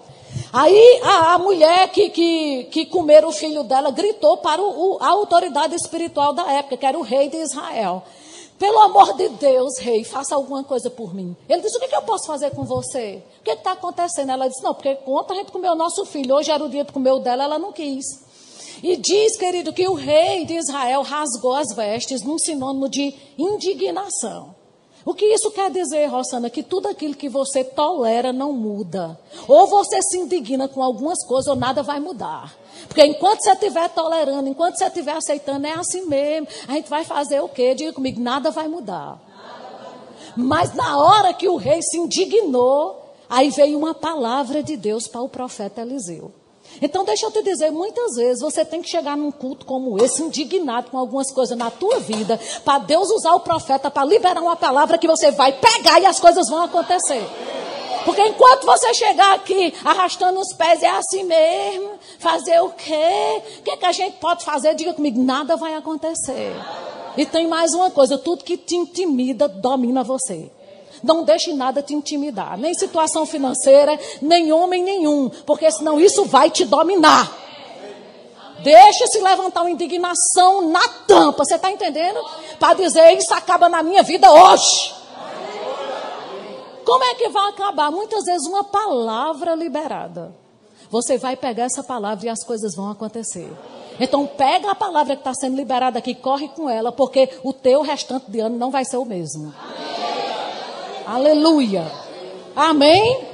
Aí 0.53 1.01
a, 1.01 1.35
a 1.35 1.39
mulher 1.39 1.93
que, 1.93 2.11
que, 2.11 2.65
que 2.65 2.87
comeram 2.87 3.29
o 3.29 3.33
filho 3.33 3.63
dela 3.63 3.93
gritou 3.93 4.39
para 4.39 4.61
o, 4.61 4.97
o, 4.97 4.99
a 5.01 5.11
autoridade 5.11 5.77
espiritual 5.77 6.33
da 6.33 6.51
época, 6.51 6.77
que 6.77 6.87
era 6.87 6.99
o 6.99 7.03
rei 7.03 7.29
de 7.29 7.37
Israel. 7.37 8.03
Pelo 8.59 8.81
amor 8.81 9.17
de 9.17 9.29
Deus, 9.29 9.79
rei, 9.79 10.03
faça 10.03 10.35
alguma 10.35 10.65
coisa 10.65 10.91
por 10.91 11.15
mim. 11.15 11.37
Ele 11.49 11.63
disse: 11.63 11.77
O 11.77 11.81
que, 11.81 11.87
que 11.87 11.97
eu 11.97 12.03
posso 12.03 12.27
fazer 12.27 12.51
com 12.51 12.65
você? 12.65 13.23
O 13.41 13.45
que 13.45 13.51
está 13.53 13.73
acontecendo? 13.73 14.33
Ela 14.33 14.49
disse: 14.49 14.63
Não, 14.63 14.75
porque 14.75 14.97
conta 14.97 15.35
a 15.35 15.37
gente 15.37 15.53
comeu 15.53 15.71
o 15.71 15.77
nosso 15.77 16.05
filho. 16.05 16.35
Hoje 16.35 16.51
era 16.51 16.65
o 16.65 16.69
dia 16.69 16.83
de 16.83 16.93
comer 16.93 17.13
o 17.13 17.21
dela, 17.21 17.45
ela 17.45 17.61
não 17.61 17.71
quis. 17.73 18.24
E 18.83 18.97
diz, 18.97 19.37
querido, 19.37 19.73
que 19.73 19.87
o 19.89 19.95
rei 19.95 20.45
de 20.45 20.55
Israel 20.55 21.03
rasgou 21.03 21.55
as 21.55 21.75
vestes 21.75 22.23
num 22.23 22.39
sinônimo 22.39 22.89
de 22.89 23.15
indignação. 23.39 24.55
O 25.05 25.13
que 25.13 25.27
isso 25.27 25.51
quer 25.51 25.71
dizer, 25.71 26.07
Rosana? 26.07 26.49
Que 26.49 26.63
tudo 26.63 26.89
aquilo 26.89 27.15
que 27.15 27.29
você 27.29 27.63
tolera 27.63 28.33
não 28.33 28.53
muda. 28.53 29.19
Ou 29.47 29.67
você 29.67 30.01
se 30.01 30.17
indigna 30.17 30.67
com 30.67 30.83
algumas 30.83 31.23
coisas, 31.27 31.47
ou 31.47 31.57
nada 31.57 31.83
vai 31.83 32.01
mudar. 32.01 32.57
Porque 32.89 33.05
enquanto 33.05 33.43
você 33.43 33.53
estiver 33.53 33.89
tolerando, 33.91 34.49
enquanto 34.49 34.79
você 34.79 34.87
estiver 34.87 35.13
aceitando, 35.13 35.67
é 35.67 35.73
assim 35.73 36.07
mesmo. 36.07 36.49
A 36.67 36.73
gente 36.73 36.89
vai 36.89 37.05
fazer 37.05 37.41
o 37.41 37.49
quê? 37.49 37.75
Diga 37.75 37.93
comigo, 37.93 38.19
nada 38.19 38.51
vai 38.51 38.67
mudar. 38.67 39.21
Mas 40.35 40.75
na 40.75 40.99
hora 40.99 41.35
que 41.35 41.49
o 41.49 41.57
rei 41.57 41.83
se 41.83 41.99
indignou, 41.99 43.15
aí 43.29 43.51
veio 43.51 43.79
uma 43.79 43.95
palavra 43.95 44.63
de 44.63 44.77
Deus 44.77 45.07
para 45.07 45.21
o 45.21 45.29
profeta 45.29 45.83
Eliseu. 45.83 46.33
Então, 46.81 47.05
deixa 47.05 47.27
eu 47.27 47.31
te 47.31 47.43
dizer, 47.43 47.71
muitas 47.71 48.17
vezes 48.17 48.41
você 48.41 48.65
tem 48.65 48.83
que 48.83 48.89
chegar 48.89 49.17
num 49.17 49.31
culto 49.31 49.65
como 49.65 50.03
esse, 50.03 50.23
indignado 50.23 50.91
com 50.91 50.99
algumas 50.99 51.31
coisas 51.31 51.57
na 51.57 51.71
tua 51.71 52.01
vida, 52.01 52.39
para 52.65 52.79
Deus 52.79 53.11
usar 53.11 53.35
o 53.35 53.41
profeta 53.41 53.91
para 53.91 54.05
liberar 54.05 54.41
uma 54.41 54.57
palavra 54.57 54.99
que 54.99 55.07
você 55.07 55.31
vai 55.31 55.53
pegar 55.53 56.01
e 56.01 56.07
as 56.07 56.21
coisas 56.21 56.49
vão 56.49 56.63
acontecer. 56.63 57.25
Porque 58.05 58.23
enquanto 58.23 58.67
você 58.67 58.93
chegar 58.93 59.35
aqui 59.35 59.73
arrastando 59.85 60.39
os 60.39 60.53
pés, 60.53 60.83
é 60.83 60.91
assim 60.91 61.25
mesmo, 61.25 61.93
fazer 62.19 62.61
o 62.61 62.71
quê? 62.71 63.43
O 63.59 63.63
que, 63.63 63.71
é 63.71 63.77
que 63.77 63.87
a 63.87 63.93
gente 63.93 64.17
pode 64.19 64.45
fazer? 64.45 64.75
Diga 64.75 64.93
comigo, 64.93 65.23
nada 65.23 65.57
vai 65.57 65.75
acontecer. 65.75 66.55
E 67.17 67.25
tem 67.25 67.47
mais 67.49 67.73
uma 67.73 67.91
coisa: 67.91 68.19
tudo 68.19 68.45
que 68.45 68.57
te 68.57 68.77
intimida 68.77 69.49
domina 69.49 70.05
você. 70.05 70.51
Não 71.05 71.23
deixe 71.23 71.53
nada 71.53 71.83
te 71.83 71.95
intimidar, 71.95 72.57
nem 72.57 72.73
situação 72.73 73.27
financeira, 73.27 74.01
nem 74.23 74.51
homem 74.51 74.83
nenhum, 74.83 75.29
porque 75.45 75.71
senão 75.71 76.01
isso 76.01 76.25
vai 76.25 76.49
te 76.49 76.65
dominar. 76.65 77.31
Deixa 78.63 79.07
se 79.09 79.21
levantar 79.21 79.61
uma 79.61 79.71
indignação 79.71 80.71
na 80.71 80.89
tampa, 81.07 81.45
você 81.45 81.57
está 81.57 81.71
entendendo? 81.71 82.19
Para 82.59 82.73
dizer, 82.73 83.13
isso 83.19 83.35
acaba 83.35 83.69
na 83.69 83.83
minha 83.83 84.03
vida 84.03 84.33
hoje. 84.33 84.95
Como 86.87 87.05
é 87.05 87.15
que 87.15 87.29
vai 87.29 87.51
acabar? 87.51 87.91
Muitas 87.91 88.25
vezes 88.25 88.47
uma 88.47 88.65
palavra 88.65 89.55
liberada. 89.55 90.35
Você 90.91 91.19
vai 91.19 91.37
pegar 91.37 91.65
essa 91.65 91.83
palavra 91.83 92.25
e 92.25 92.31
as 92.31 92.43
coisas 92.43 92.75
vão 92.75 92.91
acontecer. 92.91 93.51
Então 94.01 94.27
pega 94.27 94.71
a 94.71 94.75
palavra 94.75 95.15
que 95.17 95.21
está 95.21 95.35
sendo 95.35 95.57
liberada 95.57 95.99
aqui, 95.99 96.15
corre 96.15 96.49
com 96.49 96.69
ela, 96.69 96.91
porque 96.91 97.29
o 97.43 97.53
teu 97.53 97.83
restante 97.83 98.31
de 98.31 98.41
ano 98.41 98.57
não 98.57 98.71
vai 98.71 98.87
ser 98.87 98.97
o 98.97 99.05
mesmo. 99.05 99.53
Aleluia. 101.07 101.91
Amém? 102.57 103.27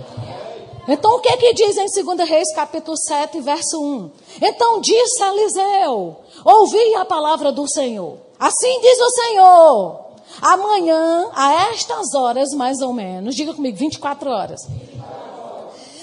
Então 0.88 1.16
o 1.16 1.20
que 1.20 1.36
que 1.36 1.54
diz 1.54 1.76
em 1.76 2.04
2 2.04 2.28
Reis 2.28 2.52
capítulo 2.52 2.96
7, 2.96 3.40
verso 3.40 3.80
1? 3.80 4.10
Então 4.42 4.80
disse 4.80 5.22
Eliseu: 5.22 6.16
Ouvi 6.44 6.94
a 6.96 7.04
palavra 7.04 7.52
do 7.52 7.68
Senhor. 7.68 8.18
Assim 8.38 8.80
diz 8.80 8.98
o 9.00 9.10
Senhor: 9.10 10.00
Amanhã, 10.42 11.30
a 11.32 11.70
estas 11.70 12.12
horas 12.14 12.50
mais 12.54 12.80
ou 12.80 12.92
menos, 12.92 13.36
diga 13.36 13.54
comigo, 13.54 13.76
24 13.76 14.30
horas. 14.30 14.60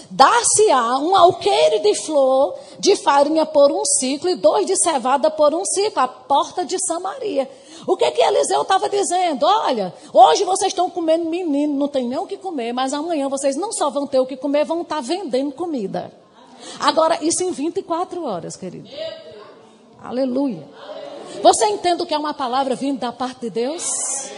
Dar-se-á 0.10 0.98
um 1.00 1.16
alqueire 1.18 1.80
de 1.80 1.94
flor 1.96 2.56
de 2.80 2.96
farinha 2.96 3.46
por 3.46 3.72
um 3.72 3.84
ciclo 3.84 4.30
e 4.30 4.36
dois 4.36 4.66
de 4.66 4.78
cevada 4.78 5.30
por 5.30 5.54
um 5.54 5.66
ciclo, 5.66 6.02
à 6.02 6.08
porta 6.08 6.64
de 6.64 6.78
Samaria. 6.80 7.50
O 7.86 7.96
que 7.96 8.10
que 8.12 8.22
Eliseu 8.22 8.62
estava 8.62 8.90
dizendo? 8.90 9.46
Olha, 9.46 9.94
hoje 10.14 10.44
vocês 10.44 10.72
estão 10.72 10.90
comendo 10.90 11.30
menino, 11.30 11.74
não 11.74 11.88
tem 11.88 12.08
nem 12.08 12.18
o 12.18 12.26
que 12.26 12.38
comer, 12.38 12.74
mas 12.74 12.94
amanhã 12.94 13.30
vocês 13.30 13.56
não 13.56 13.72
só 13.72 13.90
vão 13.90 14.08
ter 14.08 14.20
o 14.20 14.26
que 14.26 14.38
comer, 14.38 14.66
vão 14.66 14.82
estar 14.82 14.96
tá 14.96 15.02
vendendo 15.02 15.52
comida. 15.52 16.12
Agora, 16.80 17.20
isso 17.22 17.44
em 17.44 17.52
24 17.52 18.24
horas, 18.24 18.56
querido. 18.56 18.90
Aleluia. 20.02 20.68
Você 21.42 21.66
entende 21.68 22.04
o 22.04 22.06
que 22.06 22.14
é 22.14 22.18
uma 22.18 22.34
palavra 22.34 22.76
vindo 22.76 23.00
da 23.00 23.12
parte 23.12 23.42
de 23.42 23.50
Deus? 23.50 24.32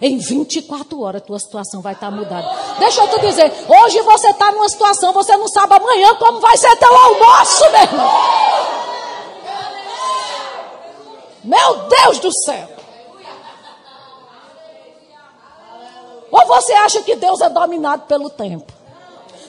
Em 0.00 0.16
24 0.16 1.00
horas, 1.00 1.22
tua 1.22 1.38
situação 1.38 1.80
vai 1.80 1.92
estar 1.92 2.10
tá 2.10 2.16
mudada. 2.16 2.48
Deixa 2.78 3.02
eu 3.02 3.08
te 3.08 3.20
dizer, 3.20 3.52
hoje 3.68 4.00
você 4.02 4.30
está 4.30 4.52
numa 4.52 4.68
situação, 4.68 5.12
você 5.12 5.36
não 5.36 5.48
sabe 5.48 5.74
amanhã 5.74 6.14
como 6.14 6.40
vai 6.40 6.56
ser 6.56 6.74
teu 6.76 6.94
almoço, 6.94 7.70
meu 7.72 7.82
irmão. 7.82 8.10
Meu 11.48 11.88
Deus 11.88 12.18
do 12.18 12.30
céu! 12.44 12.68
Ou 16.30 16.46
você 16.46 16.74
acha 16.74 17.02
que 17.02 17.16
Deus 17.16 17.40
é 17.40 17.48
dominado 17.48 18.02
pelo 18.02 18.28
tempo? 18.28 18.70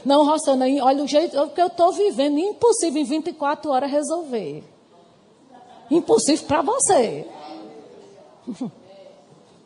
Não, 0.05 0.25
Rosana, 0.25 0.65
olha 0.81 1.03
o 1.03 1.07
jeito 1.07 1.45
que 1.49 1.61
eu 1.61 1.67
estou 1.67 1.91
vivendo, 1.91 2.39
impossível 2.39 3.01
em 3.01 3.03
24 3.03 3.69
horas 3.69 3.91
resolver. 3.91 4.63
Impossível 5.91 6.47
para 6.47 6.61
você. 6.61 7.27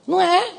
Não 0.08 0.20
é? 0.20 0.54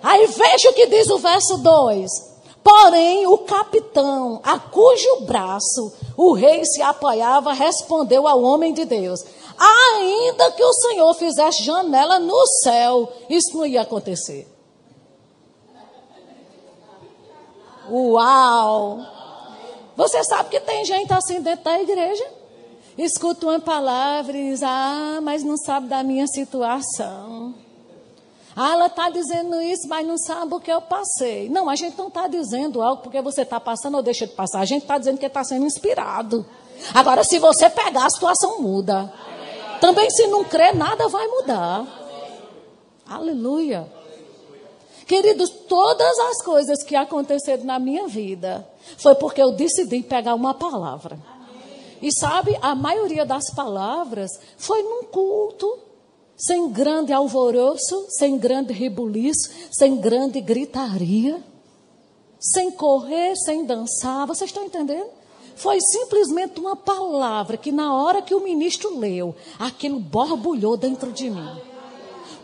Aí 0.00 0.24
veja 0.28 0.70
o 0.70 0.74
que 0.74 0.86
diz 0.86 1.10
o 1.10 1.18
verso 1.18 1.58
2. 1.58 2.28
Porém, 2.62 3.26
o 3.26 3.38
capitão, 3.38 4.40
a 4.44 4.56
cujo 4.58 5.22
braço 5.22 5.92
o 6.16 6.32
rei 6.32 6.64
se 6.64 6.82
apoiava, 6.82 7.52
respondeu 7.52 8.26
ao 8.26 8.42
homem 8.42 8.72
de 8.72 8.84
Deus: 8.84 9.24
ainda 9.58 10.50
que 10.52 10.62
o 10.62 10.72
Senhor 10.72 11.12
fizesse 11.14 11.64
janela 11.64 12.18
no 12.18 12.46
céu, 12.62 13.12
isso 13.28 13.56
não 13.56 13.66
ia 13.66 13.82
acontecer. 13.82 14.46
Uau! 17.90 19.00
Você 19.96 20.22
sabe 20.22 20.50
que 20.50 20.60
tem 20.60 20.84
gente 20.84 21.12
assim 21.12 21.40
dentro 21.40 21.64
da 21.64 21.80
igreja? 21.80 22.24
Escuta 22.96 23.46
uma 23.46 23.60
palavra 23.60 24.36
e 24.36 24.50
diz: 24.50 24.62
Ah, 24.62 25.20
mas 25.22 25.42
não 25.42 25.56
sabe 25.56 25.88
da 25.88 26.02
minha 26.02 26.26
situação. 26.26 27.54
Ah, 28.54 28.72
ela 28.72 28.86
está 28.86 29.08
dizendo 29.08 29.60
isso, 29.62 29.88
mas 29.88 30.04
não 30.04 30.18
sabe 30.18 30.52
o 30.52 30.58
que 30.58 30.70
eu 30.70 30.80
passei. 30.80 31.48
Não, 31.48 31.70
a 31.70 31.76
gente 31.76 31.96
não 31.96 32.08
está 32.08 32.26
dizendo 32.26 32.82
algo 32.82 33.02
porque 33.02 33.22
você 33.22 33.42
está 33.42 33.60
passando 33.60 33.94
ou 33.96 34.02
deixa 34.02 34.26
de 34.26 34.32
passar. 34.32 34.58
A 34.58 34.64
gente 34.64 34.82
está 34.82 34.98
dizendo 34.98 35.16
que 35.16 35.26
está 35.26 35.44
sendo 35.44 35.64
inspirado. 35.64 36.44
Agora, 36.92 37.22
se 37.22 37.38
você 37.38 37.70
pegar, 37.70 38.06
a 38.06 38.10
situação 38.10 38.60
muda. 38.60 39.12
Também 39.80 40.10
se 40.10 40.26
não 40.26 40.44
crer, 40.44 40.74
nada 40.74 41.08
vai 41.08 41.26
mudar. 41.26 41.86
Aleluia. 43.06 43.90
Queridos, 45.06 45.48
todas 45.66 46.18
as 46.18 46.42
coisas 46.42 46.82
que 46.82 46.94
aconteceram 46.94 47.64
na 47.64 47.78
minha 47.78 48.06
vida 48.06 48.68
foi 48.98 49.14
porque 49.14 49.42
eu 49.42 49.52
decidi 49.52 50.02
pegar 50.02 50.34
uma 50.34 50.52
palavra. 50.52 51.18
E 52.02 52.12
sabe, 52.12 52.56
a 52.60 52.74
maioria 52.74 53.24
das 53.24 53.50
palavras 53.54 54.30
foi 54.56 54.82
num 54.82 55.04
culto, 55.04 55.78
sem 56.36 56.68
grande 56.70 57.12
alvoroço, 57.12 58.06
sem 58.10 58.38
grande 58.38 58.72
rebuliço, 58.72 59.50
sem 59.72 59.96
grande 59.96 60.40
gritaria, 60.40 61.42
sem 62.38 62.70
correr, 62.70 63.34
sem 63.36 63.64
dançar. 63.64 64.26
Vocês 64.26 64.50
estão 64.50 64.64
entendendo? 64.64 65.17
Foi 65.58 65.80
simplesmente 65.80 66.60
uma 66.60 66.76
palavra 66.76 67.56
que, 67.56 67.72
na 67.72 67.92
hora 67.92 68.22
que 68.22 68.32
o 68.32 68.40
ministro 68.40 68.96
leu, 68.96 69.34
aquilo 69.58 69.98
borbulhou 69.98 70.76
dentro 70.76 71.10
de 71.10 71.28
mim. 71.28 71.50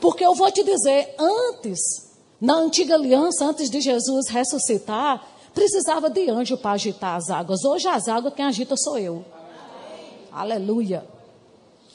Porque 0.01 0.27
eu 0.27 0.35
vou 0.35 0.51
te 0.51 0.65
dizer, 0.65 1.15
antes, 1.17 1.79
na 2.41 2.55
antiga 2.57 2.97
aliança, 2.97 3.45
antes 3.45 3.71
de 3.71 3.81
Jesus 3.81 4.29
ressuscitar, 4.29 5.25
precisava 5.55 6.11
de 6.11 6.29
anjo 6.29 6.59
para 6.59 6.73
agitar 6.73 7.15
as 7.15 7.31
águas. 7.31 7.65
Hoje 7.65 7.87
as 7.87 8.09
águas 8.09 8.35
quem 8.35 8.45
agita 8.45 8.77
sou 8.77 8.99
eu. 8.99 9.25
Aleluia. 10.33 11.07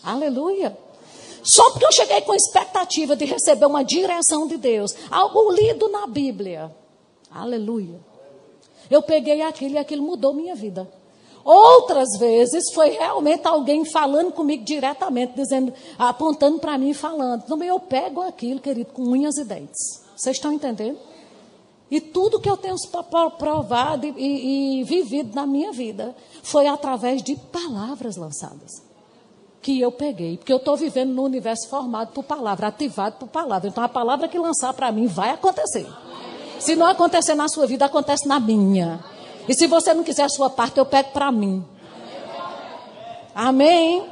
Aleluia. 0.01 0.77
Só 1.43 1.69
porque 1.71 1.85
eu 1.85 1.91
cheguei 1.91 2.21
com 2.21 2.33
expectativa 2.33 3.17
de 3.17 3.25
receber 3.25 3.65
uma 3.65 3.83
direção 3.83 4.47
de 4.47 4.55
Deus, 4.55 4.95
algo 5.11 5.51
lido 5.51 5.89
na 5.89 6.07
Bíblia. 6.07 6.73
Aleluia. 7.29 7.99
Eu 8.89 9.01
peguei 9.01 9.41
aquilo 9.41 9.75
e 9.75 9.77
aquilo 9.77 10.01
mudou 10.01 10.33
minha 10.33 10.55
vida. 10.55 10.89
Outras 11.43 12.17
vezes 12.19 12.71
foi 12.73 12.89
realmente 12.89 13.47
alguém 13.47 13.85
falando 13.85 14.31
comigo 14.31 14.63
diretamente, 14.63 15.33
dizendo, 15.35 15.73
apontando 15.97 16.59
para 16.59 16.77
mim 16.77 16.89
e 16.89 16.93
falando. 16.93 17.43
Então 17.43 17.63
eu 17.63 17.79
pego 17.79 18.21
aquilo, 18.21 18.59
querido, 18.59 18.91
com 18.91 19.03
unhas 19.03 19.37
e 19.37 19.45
dentes. 19.45 20.03
Vocês 20.15 20.35
estão 20.35 20.51
entendendo? 20.51 20.99
E 21.89 21.99
tudo 21.99 22.39
que 22.39 22.49
eu 22.49 22.57
tenho 22.57 22.75
provado 23.37 24.05
e, 24.05 24.13
e, 24.15 24.81
e 24.81 24.83
vivido 24.83 25.33
na 25.33 25.47
minha 25.47 25.71
vida 25.71 26.15
foi 26.43 26.67
através 26.67 27.23
de 27.23 27.35
palavras 27.35 28.15
lançadas 28.15 28.89
que 29.61 29.79
eu 29.79 29.91
peguei, 29.91 30.37
porque 30.37 30.53
eu 30.53 30.57
estou 30.57 30.77
vivendo 30.77 31.13
no 31.13 31.23
universo 31.23 31.67
formado 31.67 32.13
por 32.13 32.23
palavra, 32.23 32.67
ativado 32.67 33.17
por 33.17 33.27
palavra. 33.27 33.67
Então 33.67 33.83
a 33.83 33.89
palavra 33.89 34.27
que 34.27 34.37
lançar 34.37 34.73
para 34.73 34.91
mim 34.91 35.07
vai 35.07 35.31
acontecer. 35.31 35.85
Se 36.59 36.75
não 36.75 36.85
acontecer 36.85 37.35
na 37.35 37.47
sua 37.47 37.65
vida, 37.65 37.85
acontece 37.85 38.27
na 38.27 38.39
minha. 38.39 39.03
E 39.47 39.53
se 39.53 39.67
você 39.67 39.93
não 39.93 40.03
quiser 40.03 40.23
a 40.23 40.29
sua 40.29 40.49
parte, 40.49 40.77
eu 40.77 40.85
pego 40.85 41.11
para 41.11 41.31
mim. 41.31 41.65
Amém? 43.33 44.07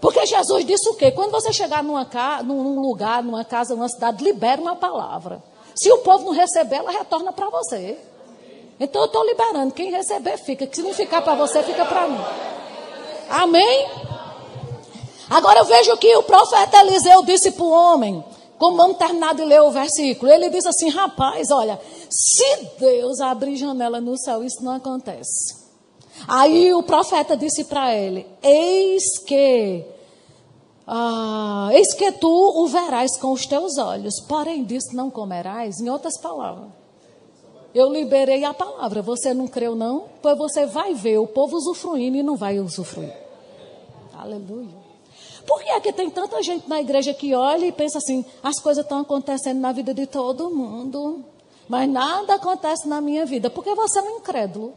Porque 0.00 0.24
Jesus 0.24 0.64
disse 0.64 0.88
o 0.88 0.94
quê? 0.94 1.10
Quando 1.10 1.30
você 1.30 1.52
chegar 1.52 1.82
numa 1.82 2.06
num 2.42 2.80
lugar, 2.80 3.22
numa 3.22 3.44
casa, 3.44 3.74
numa 3.74 3.88
cidade, 3.88 4.24
libera 4.24 4.60
uma 4.60 4.74
palavra. 4.74 5.42
Se 5.74 5.90
o 5.92 5.98
povo 5.98 6.24
não 6.24 6.32
receber, 6.32 6.76
ela 6.76 6.90
retorna 6.90 7.32
para 7.32 7.48
você. 7.50 7.98
Então 8.78 9.02
eu 9.02 9.06
estou 9.06 9.26
liberando. 9.26 9.72
Quem 9.72 9.90
receber, 9.90 10.38
fica. 10.38 10.68
Se 10.72 10.82
não 10.82 10.94
ficar 10.94 11.20
para 11.20 11.34
você, 11.34 11.62
fica 11.62 11.84
para 11.84 12.08
mim. 12.08 12.20
Amém? 13.28 13.88
Agora 15.28 15.60
eu 15.60 15.64
vejo 15.64 15.96
que 15.98 16.16
o 16.16 16.22
profeta 16.22 16.78
Eliseu 16.78 17.22
disse 17.22 17.52
para 17.52 17.64
o 17.64 17.70
homem, 17.70 18.24
como 18.60 18.76
vamos 18.76 18.98
terminar 18.98 19.34
de 19.34 19.42
ler 19.42 19.62
o 19.62 19.70
versículo, 19.70 20.30
ele 20.30 20.50
diz 20.50 20.66
assim: 20.66 20.90
rapaz, 20.90 21.50
olha, 21.50 21.80
se 22.10 22.68
Deus 22.78 23.18
abrir 23.18 23.56
janela 23.56 24.02
no 24.02 24.18
céu, 24.18 24.44
isso 24.44 24.62
não 24.62 24.72
acontece. 24.72 25.56
Aí 26.28 26.70
o 26.74 26.82
profeta 26.82 27.34
disse 27.38 27.64
para 27.64 27.96
ele: 27.96 28.26
Eis 28.42 29.18
que, 29.20 29.82
ah, 30.86 31.70
eis 31.72 31.94
que 31.94 32.12
tu 32.12 32.28
o 32.28 32.66
verás 32.66 33.16
com 33.16 33.32
os 33.32 33.46
teus 33.46 33.78
olhos, 33.78 34.20
porém 34.28 34.62
disso 34.62 34.94
não 34.94 35.10
comerás. 35.10 35.80
Em 35.80 35.88
outras 35.88 36.20
palavras, 36.20 36.68
eu 37.74 37.90
liberei 37.90 38.44
a 38.44 38.52
palavra. 38.52 39.00
Você 39.00 39.32
não 39.32 39.48
creu, 39.48 39.74
não? 39.74 40.04
Pois 40.20 40.36
você 40.36 40.66
vai 40.66 40.92
ver 40.92 41.16
o 41.16 41.26
povo 41.26 41.56
usufruindo 41.56 42.18
e 42.18 42.22
não 42.22 42.36
vai 42.36 42.60
usufruir. 42.60 43.16
Aleluia. 44.12 44.79
Por 45.50 45.64
que 45.64 45.68
é 45.68 45.80
que 45.80 45.92
tem 45.92 46.08
tanta 46.08 46.40
gente 46.44 46.68
na 46.68 46.80
igreja 46.80 47.12
que 47.12 47.34
olha 47.34 47.66
e 47.66 47.72
pensa 47.72 47.98
assim: 47.98 48.24
as 48.40 48.60
coisas 48.60 48.84
estão 48.84 49.00
acontecendo 49.00 49.58
na 49.58 49.72
vida 49.72 49.92
de 49.92 50.06
todo 50.06 50.48
mundo, 50.48 51.24
mas 51.68 51.90
nada 51.90 52.34
acontece 52.34 52.86
na 52.86 53.00
minha 53.00 53.26
vida? 53.26 53.50
Porque 53.50 53.74
você 53.74 53.98
é 53.98 54.02
um 54.02 54.18
incrédulo. 54.18 54.72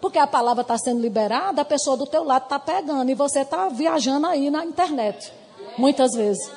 Porque 0.00 0.20
a 0.20 0.26
palavra 0.28 0.62
está 0.62 0.78
sendo 0.78 1.00
liberada, 1.00 1.62
a 1.62 1.64
pessoa 1.64 1.96
do 1.96 2.06
teu 2.06 2.22
lado 2.22 2.44
está 2.44 2.60
pegando 2.60 3.10
e 3.10 3.14
você 3.14 3.40
está 3.40 3.68
viajando 3.68 4.28
aí 4.28 4.50
na 4.50 4.64
internet. 4.64 5.32
Muitas 5.76 6.12
vezes. 6.14 6.48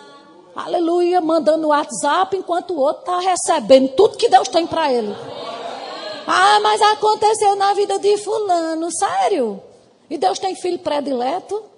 Aleluia, 0.56 1.20
mandando 1.20 1.70
WhatsApp 1.70 2.38
enquanto 2.38 2.76
o 2.76 2.80
outro 2.80 3.00
está 3.00 3.20
recebendo 3.20 3.90
tudo 3.96 4.18
que 4.18 4.30
Deus 4.30 4.50
tem 4.50 4.68
para 4.68 4.94
ele. 4.94 5.16
Ah, 6.28 6.60
mas 6.62 6.80
aconteceu 6.80 7.56
na 7.56 7.74
vida 7.74 7.98
de 7.98 8.18
fulano, 8.20 8.92
sério? 8.92 9.64
E 10.08 10.16
Deus 10.16 10.38
tem 10.38 10.54
filho 10.54 10.78
predileto? 10.78 11.76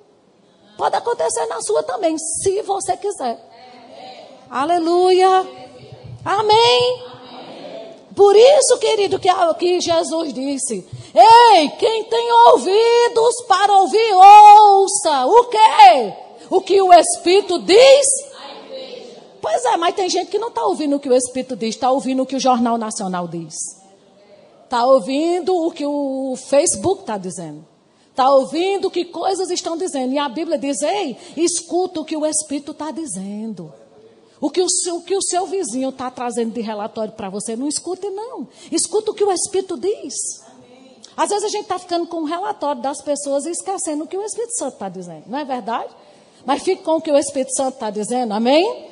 Pode 0.80 0.96
acontecer 0.96 1.46
na 1.48 1.62
sua 1.62 1.84
também, 1.84 2.18
se 2.18 2.62
você 2.62 2.96
quiser. 2.96 3.38
Aleluia. 4.50 5.46
Amém. 6.24 7.04
Por 8.16 8.34
isso, 8.34 8.78
querido, 8.78 9.20
que, 9.20 9.28
que 9.60 9.82
Jesus 9.82 10.34
disse: 10.34 10.88
Ei, 11.14 11.68
quem 11.72 12.06
tem 12.06 12.32
ouvidos 12.32 13.42
para 13.46 13.74
ouvir, 13.74 14.14
ouça. 14.14 15.26
O 15.26 15.50
quê? 15.50 16.14
O 16.50 16.62
que 16.62 16.82
o 16.82 16.94
Espírito 16.94 17.60
diz? 17.60 18.08
Pois 19.42 19.66
é, 19.66 19.76
mas 19.76 19.96
tem 19.96 20.10
gente 20.10 20.32
que 20.32 20.40
não 20.40 20.48
está 20.48 20.66
ouvindo 20.66 20.96
o 20.96 21.00
que 21.00 21.10
o 21.10 21.14
Espírito 21.14 21.58
diz, 21.58 21.76
está 21.76 21.92
ouvindo 21.92 22.24
o 22.24 22.26
que 22.26 22.38
o 22.38 22.40
Jornal 22.40 22.78
Nacional 22.78 23.28
diz. 23.28 23.54
Está 24.64 24.86
ouvindo 24.86 25.54
o 25.54 25.72
que 25.72 25.86
o 25.86 26.38
Facebook 26.38 27.02
está 27.02 27.18
dizendo. 27.18 27.69
Está 28.20 28.32
ouvindo 28.32 28.92
que 28.92 29.06
coisas 29.06 29.50
estão 29.50 29.78
dizendo. 29.78 30.12
E 30.12 30.20
a 30.20 30.28
Bíblia 30.28 30.58
diz: 30.58 30.82
ei, 30.82 31.16
escuta 31.38 32.02
o 32.02 32.04
que 32.06 32.18
o 32.18 32.26
Espírito 32.26 32.74
está 32.74 32.92
dizendo. 32.92 33.72
O 34.42 34.50
que 34.50 34.62
o, 34.62 34.68
seu, 34.68 34.98
o 34.98 35.02
que 35.02 35.16
o 35.16 35.22
seu 35.22 35.48
vizinho 35.48 35.88
está 35.88 36.12
trazendo 36.12 36.52
de 36.52 36.60
relatório 36.60 37.14
para 37.14 37.30
você, 37.30 37.56
não 37.56 37.66
escute, 37.66 38.10
não. 38.10 38.46
Escuta 38.70 39.12
o 39.12 39.14
que 39.14 39.24
o 39.24 39.32
Espírito 39.32 39.78
diz. 39.78 40.16
Às 41.16 41.30
vezes 41.30 41.46
a 41.46 41.48
gente 41.48 41.62
está 41.62 41.80
ficando 41.80 42.08
com 42.08 42.18
o 42.18 42.22
um 42.24 42.26
relatório 42.26 42.82
das 42.82 43.02
pessoas 43.02 43.46
e 43.46 43.52
esquecendo 43.52 44.04
o 44.04 44.08
que 44.08 44.18
o 44.18 44.26
Espírito 44.26 44.58
Santo 44.58 44.74
está 44.74 44.90
dizendo. 44.90 45.24
Não 45.28 45.40
é 45.40 45.46
verdade? 45.46 45.94
Mas 46.46 46.62
fique 46.62 46.84
com 46.84 46.98
o 46.98 47.02
que 47.02 47.12
o 47.12 47.18
Espírito 47.18 47.56
Santo 47.56 47.76
está 47.76 47.90
dizendo, 47.90 48.34
amém? 48.34 48.90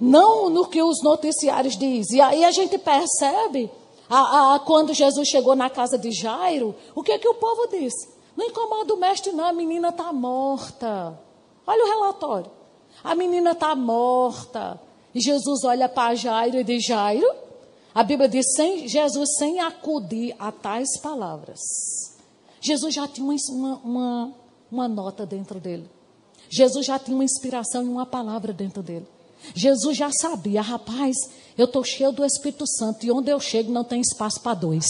Não 0.00 0.48
no 0.50 0.68
que 0.68 0.80
os 0.80 1.02
noticiários 1.02 1.76
dizem. 1.76 2.18
E 2.18 2.20
aí 2.20 2.44
a 2.44 2.52
gente 2.52 2.78
percebe, 2.78 3.68
a, 4.08 4.54
a, 4.54 4.58
quando 4.60 4.94
Jesus 4.94 5.26
chegou 5.26 5.56
na 5.56 5.68
casa 5.68 5.98
de 5.98 6.12
Jairo, 6.12 6.76
o 6.94 7.02
que, 7.02 7.10
é 7.10 7.18
que 7.18 7.28
o 7.28 7.34
povo 7.34 7.66
disse? 7.66 8.14
Não 8.36 8.46
incomoda 8.46 8.94
o 8.94 8.98
mestre, 8.98 9.32
não. 9.32 9.44
A 9.44 9.52
menina 9.52 9.88
está 9.88 10.12
morta. 10.12 11.18
Olha 11.66 11.84
o 11.84 11.88
relatório. 11.88 12.50
A 13.02 13.14
menina 13.14 13.52
está 13.52 13.74
morta. 13.74 14.80
E 15.14 15.20
Jesus 15.20 15.64
olha 15.64 15.88
para 15.88 16.14
Jairo 16.14 16.58
e 16.58 16.64
diz: 16.64 16.84
Jairo. 16.84 17.26
A 17.94 18.02
Bíblia 18.02 18.28
diz: 18.28 18.44
sem, 18.54 18.86
Jesus 18.86 19.36
sem 19.38 19.60
acudir 19.60 20.36
a 20.38 20.52
tais 20.52 20.98
palavras. 21.00 21.60
Jesus 22.60 22.94
já 22.94 23.08
tinha 23.08 23.26
uma, 23.26 23.36
uma, 23.82 24.32
uma 24.70 24.88
nota 24.88 25.24
dentro 25.24 25.58
dele. 25.58 25.88
Jesus 26.48 26.86
já 26.86 26.98
tinha 26.98 27.16
uma 27.16 27.24
inspiração 27.24 27.82
e 27.82 27.88
uma 27.88 28.06
palavra 28.06 28.52
dentro 28.52 28.82
dele. 28.82 29.06
Jesus 29.54 29.96
já 29.96 30.10
sabia, 30.10 30.60
rapaz, 30.60 31.16
eu 31.56 31.66
estou 31.66 31.84
cheio 31.84 32.12
do 32.12 32.24
Espírito 32.24 32.66
Santo 32.66 33.04
e 33.06 33.10
onde 33.10 33.30
eu 33.30 33.38
chego 33.38 33.72
não 33.72 33.84
tem 33.84 34.00
espaço 34.00 34.40
para 34.40 34.54
dois. 34.54 34.86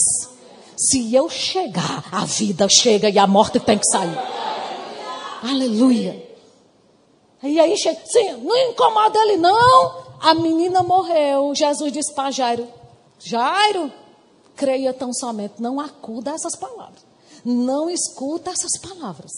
Se 0.77 1.13
eu 1.13 1.27
chegar, 1.27 2.05
a 2.11 2.23
vida 2.23 2.67
chega 2.69 3.09
e 3.09 3.17
a 3.17 3.25
morte 3.25 3.59
tem 3.59 3.79
que 3.79 3.87
sair. 3.87 4.17
Aleluia. 5.41 6.23
E 7.41 7.59
aí 7.59 7.75
chega, 7.77 7.99
sim, 8.05 8.33
não 8.33 8.55
incomoda 8.69 9.17
ele 9.19 9.37
não. 9.37 10.07
A 10.21 10.33
menina 10.35 10.83
morreu. 10.83 11.53
Jesus 11.55 11.91
disse 11.91 12.13
para 12.13 12.29
Jairo: 12.29 12.67
Jairo, 13.19 13.91
creia 14.55 14.93
tão 14.93 15.11
somente, 15.13 15.61
não 15.61 15.79
acuda 15.79 16.31
essas 16.31 16.55
palavras. 16.55 17.05
Não 17.43 17.89
escuta 17.89 18.51
essas 18.51 18.77
palavras. 18.79 19.31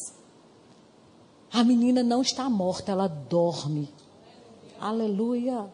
A 1.51 1.63
menina 1.63 2.03
não 2.03 2.21
está 2.21 2.49
morta, 2.49 2.91
ela 2.91 3.07
dorme. 3.07 3.93
Aleluia. 4.79 5.65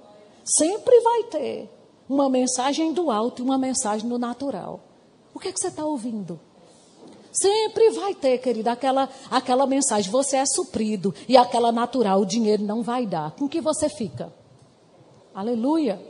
Sempre 0.43 0.99
vai 1.01 1.23
ter 1.23 1.69
uma 2.07 2.29
mensagem 2.29 2.93
do 2.93 3.09
alto 3.09 3.41
e 3.41 3.45
uma 3.45 3.57
mensagem 3.57 4.07
do 4.07 4.19
natural. 4.19 4.79
O 5.35 5.39
que, 5.39 5.49
é 5.49 5.51
que 5.51 5.59
você 5.59 5.67
está 5.67 5.85
ouvindo? 5.85 6.39
Sempre 7.29 7.89
vai 7.89 8.15
ter, 8.15 8.37
querida, 8.37 8.71
aquela, 8.71 9.09
aquela 9.29 9.67
mensagem. 9.67 10.09
Você 10.09 10.37
é 10.37 10.45
suprido. 10.45 11.13
E 11.27 11.35
aquela 11.35 11.73
natural, 11.73 12.21
o 12.21 12.25
dinheiro 12.25 12.63
não 12.63 12.81
vai 12.81 13.05
dar. 13.05 13.31
Com 13.31 13.49
que 13.49 13.59
você 13.59 13.89
fica? 13.89 14.33
Aleluia. 15.33 16.01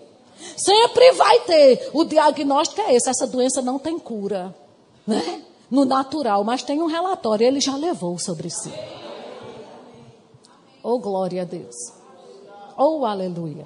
Sempre 0.56 1.12
vai 1.14 1.40
ter. 1.40 1.90
O 1.94 2.06
diagnóstico 2.06 2.82
é 2.82 2.94
esse: 2.94 3.10
essa 3.10 3.26
doença 3.26 3.64
não 3.64 3.80
tem 3.80 3.98
cura. 3.98 4.56
Né? 5.08 5.44
No 5.72 5.84
natural, 5.84 6.44
mas 6.44 6.62
tem 6.62 6.80
um 6.80 6.86
relatório. 6.86 7.48
Ele 7.48 7.60
já 7.60 7.76
levou 7.76 8.20
sobre 8.20 8.52
si. 8.52 8.72
Oh, 10.84 11.00
glória 11.00 11.42
a 11.42 11.46
Deus. 11.46 11.76
Oh, 12.78 13.04
aleluia. 13.04 13.66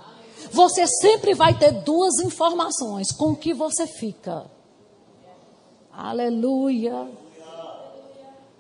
Você 0.52 0.88
sempre 0.88 1.34
vai 1.34 1.58
ter 1.60 1.72
duas 1.84 2.20
informações: 2.20 3.12
com 3.12 3.36
que 3.36 3.54
você 3.54 3.86
fica. 3.86 4.50
Aleluia. 6.02 7.10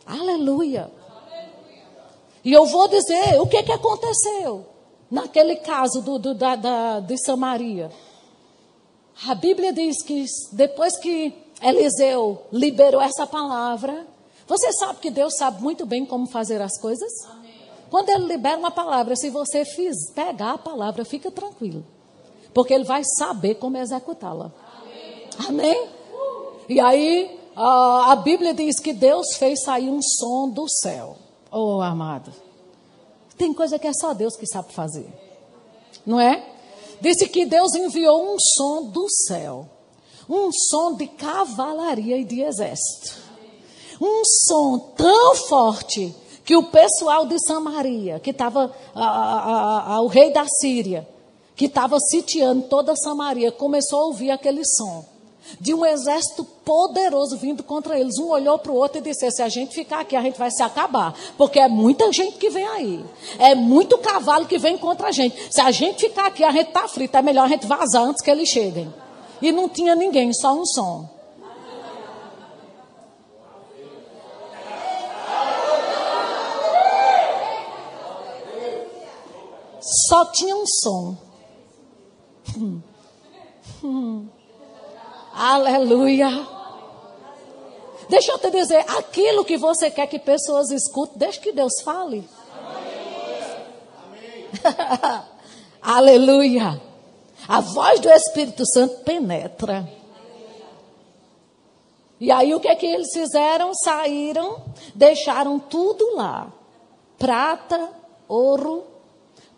Aleluia. 0.05 0.91
E 2.43 2.51
eu 2.51 2.65
vou 2.65 2.89
dizer 2.89 3.39
o 3.39 3.47
que, 3.47 3.63
que 3.63 3.71
aconteceu 3.71 4.65
naquele 5.09 5.55
caso 5.55 6.01
do, 6.01 6.19
do, 6.19 6.33
da, 6.33 6.57
da, 6.57 6.99
de 6.99 7.17
Samaria. 7.17 7.89
A 9.25 9.33
Bíblia 9.35 9.71
diz 9.71 10.03
que 10.03 10.25
depois 10.51 10.97
que 10.97 11.33
Eliseu 11.61 12.43
liberou 12.51 13.01
essa 13.01 13.25
palavra, 13.25 14.05
você 14.45 14.73
sabe 14.73 14.99
que 14.99 15.09
Deus 15.09 15.37
sabe 15.37 15.61
muito 15.61 15.85
bem 15.85 16.05
como 16.05 16.27
fazer 16.27 16.61
as 16.61 16.77
coisas? 16.79 17.11
Quando 17.89 18.09
ele 18.09 18.25
libera 18.25 18.57
uma 18.57 18.71
palavra, 18.71 19.15
se 19.15 19.29
você 19.29 19.63
fiz, 19.63 20.11
pegar 20.13 20.53
a 20.53 20.57
palavra, 20.57 21.05
fica 21.05 21.31
tranquilo. 21.31 21.85
Porque 22.53 22.73
ele 22.73 22.83
vai 22.83 23.01
saber 23.17 23.55
como 23.55 23.77
executá-la. 23.77 24.51
Amém? 25.47 25.77
Amém? 25.77 25.98
E 26.69 26.79
aí, 26.79 27.35
a, 27.55 28.11
a 28.11 28.15
Bíblia 28.15 28.53
diz 28.53 28.79
que 28.79 28.93
Deus 28.93 29.35
fez 29.37 29.63
sair 29.63 29.89
um 29.89 30.03
som 30.03 30.47
do 30.47 30.69
céu. 30.69 31.17
Oh, 31.51 31.81
amado. 31.81 32.31
Tem 33.35 33.51
coisa 33.51 33.79
que 33.79 33.87
é 33.87 33.93
só 33.93 34.13
Deus 34.13 34.35
que 34.35 34.45
sabe 34.45 34.71
fazer. 34.71 35.11
Não 36.05 36.19
é? 36.19 36.45
Disse 37.01 37.27
que 37.27 37.47
Deus 37.47 37.73
enviou 37.73 38.35
um 38.35 38.37
som 38.37 38.83
do 38.83 39.09
céu. 39.09 39.67
Um 40.29 40.51
som 40.51 40.95
de 40.95 41.07
cavalaria 41.07 42.17
e 42.17 42.23
de 42.23 42.41
exército. 42.41 43.17
Um 43.99 44.23
som 44.23 44.77
tão 44.95 45.35
forte 45.35 46.15
que 46.45 46.55
o 46.55 46.69
pessoal 46.69 47.25
de 47.25 47.39
Samaria, 47.39 48.19
que 48.19 48.29
estava 48.29 48.71
o 50.03 50.07
rei 50.07 50.31
da 50.31 50.45
Síria, 50.47 51.07
que 51.55 51.65
estava 51.65 51.99
sitiando 51.99 52.67
toda 52.67 52.95
Samaria, 52.95 53.51
começou 53.51 54.01
a 54.01 54.05
ouvir 54.05 54.29
aquele 54.29 54.63
som 54.63 55.18
de 55.59 55.73
um 55.73 55.85
exército 55.85 56.43
poderoso 56.43 57.37
vindo 57.37 57.63
contra 57.63 57.99
eles. 57.99 58.17
Um 58.17 58.29
olhou 58.29 58.59
para 58.59 58.71
o 58.71 58.75
outro 58.75 58.99
e 58.99 59.01
disse: 59.01 59.29
se 59.31 59.41
a 59.41 59.49
gente 59.49 59.73
ficar 59.73 60.01
aqui, 60.01 60.15
a 60.15 60.21
gente 60.21 60.37
vai 60.37 60.51
se 60.51 60.61
acabar. 60.61 61.13
Porque 61.37 61.59
é 61.59 61.67
muita 61.67 62.11
gente 62.11 62.37
que 62.37 62.49
vem 62.49 62.67
aí. 62.67 63.05
É 63.37 63.55
muito 63.55 63.97
cavalo 63.97 64.45
que 64.45 64.57
vem 64.57 64.77
contra 64.77 65.07
a 65.07 65.11
gente. 65.11 65.35
Se 65.53 65.61
a 65.61 65.71
gente 65.71 66.07
ficar 66.07 66.27
aqui, 66.27 66.43
a 66.43 66.51
gente 66.51 66.67
está 66.67 66.87
frito. 66.87 67.15
É 67.17 67.21
melhor 67.21 67.45
a 67.45 67.47
gente 67.47 67.65
vazar 67.65 68.03
antes 68.03 68.21
que 68.21 68.29
eles 68.29 68.49
cheguem. 68.49 68.93
E 69.41 69.51
não 69.51 69.69
tinha 69.69 69.95
ninguém, 69.95 70.33
só 70.33 70.53
um 70.53 70.65
som. 70.65 71.09
Só 79.81 80.25
tinha 80.25 80.55
um 80.55 80.65
som. 80.67 81.17
Hum. 82.57 82.81
Hum. 83.83 84.27
Aleluia. 85.41 86.45
Deixa 88.09 88.33
eu 88.33 88.39
te 88.39 88.51
dizer, 88.51 88.83
aquilo 88.89 89.45
que 89.45 89.55
você 89.55 89.89
quer 89.89 90.05
que 90.07 90.19
pessoas 90.19 90.69
escutem, 90.69 91.17
deixa 91.17 91.39
que 91.39 91.53
Deus 91.53 91.79
fale. 91.81 92.27
Aleluia. 95.81 96.81
A 97.47 97.61
voz 97.61 98.01
do 98.01 98.09
Espírito 98.09 98.65
Santo 98.65 99.01
penetra. 99.05 99.89
E 102.19 102.29
aí 102.31 102.53
o 102.53 102.59
que 102.59 102.67
é 102.67 102.75
que 102.75 102.85
eles 102.85 103.13
fizeram? 103.13 103.73
Saíram, 103.73 104.61
deixaram 104.93 105.57
tudo 105.57 106.17
lá: 106.17 106.51
prata, 107.17 107.89
ouro, 108.27 108.83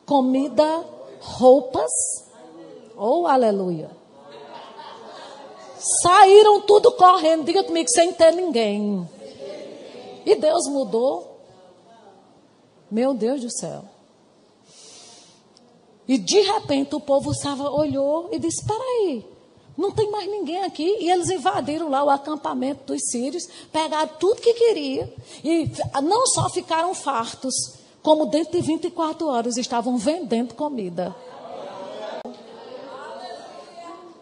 comida, 0.06 0.86
roupas. 1.20 1.90
Oh, 2.96 3.26
aleluia. 3.26 4.01
Saíram 6.04 6.62
tudo 6.62 6.92
correndo, 6.92 7.44
diga 7.44 7.64
comigo, 7.64 7.90
sem 7.90 8.14
ter 8.14 8.32
ninguém. 8.34 9.08
E 10.26 10.36
Deus 10.36 10.68
mudou. 10.68 11.40
Meu 12.90 13.14
Deus 13.14 13.42
do 13.42 13.50
céu. 13.50 13.84
E 16.08 16.18
de 16.18 16.42
repente 16.42 16.94
o 16.96 17.00
povo 17.00 17.32
estava, 17.32 17.70
olhou 17.70 18.30
e 18.32 18.38
disse: 18.38 18.62
Espera 18.62 18.84
aí, 18.84 19.26
não 19.78 19.92
tem 19.92 20.12
mais 20.12 20.30
ninguém 20.30 20.64
aqui. 20.64 20.98
E 21.00 21.10
eles 21.10 21.30
invadiram 21.30 21.90
lá 21.90 22.04
o 22.04 22.10
acampamento 22.10 22.94
dos 22.94 23.02
sírios, 23.10 23.48
pegaram 23.72 24.12
tudo 24.20 24.42
que 24.42 24.54
queria. 24.54 25.12
E 25.44 25.72
não 26.04 26.28
só 26.28 26.50
ficaram 26.50 26.94
fartos, 26.94 27.54
como 28.04 28.26
dentro 28.28 28.52
de 28.52 28.62
24 28.62 29.28
horas 29.28 29.58
estavam 29.58 29.98
vendendo 29.98 30.54
comida. 30.54 31.16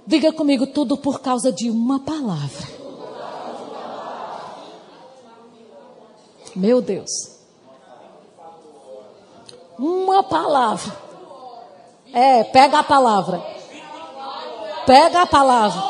Diga 0.09 0.33
comigo, 0.33 0.65
tudo 0.65 0.97
por 0.97 1.21
causa 1.21 1.51
de 1.51 1.69
uma 1.69 1.99
palavra. 1.99 2.67
Meu 6.55 6.81
Deus. 6.81 7.11
Uma 9.77 10.23
palavra. 10.23 10.97
É, 12.11 12.43
pega 12.43 12.79
a 12.79 12.83
palavra. 12.83 13.39
Pega 14.87 15.21
a 15.21 15.27
palavra. 15.27 15.83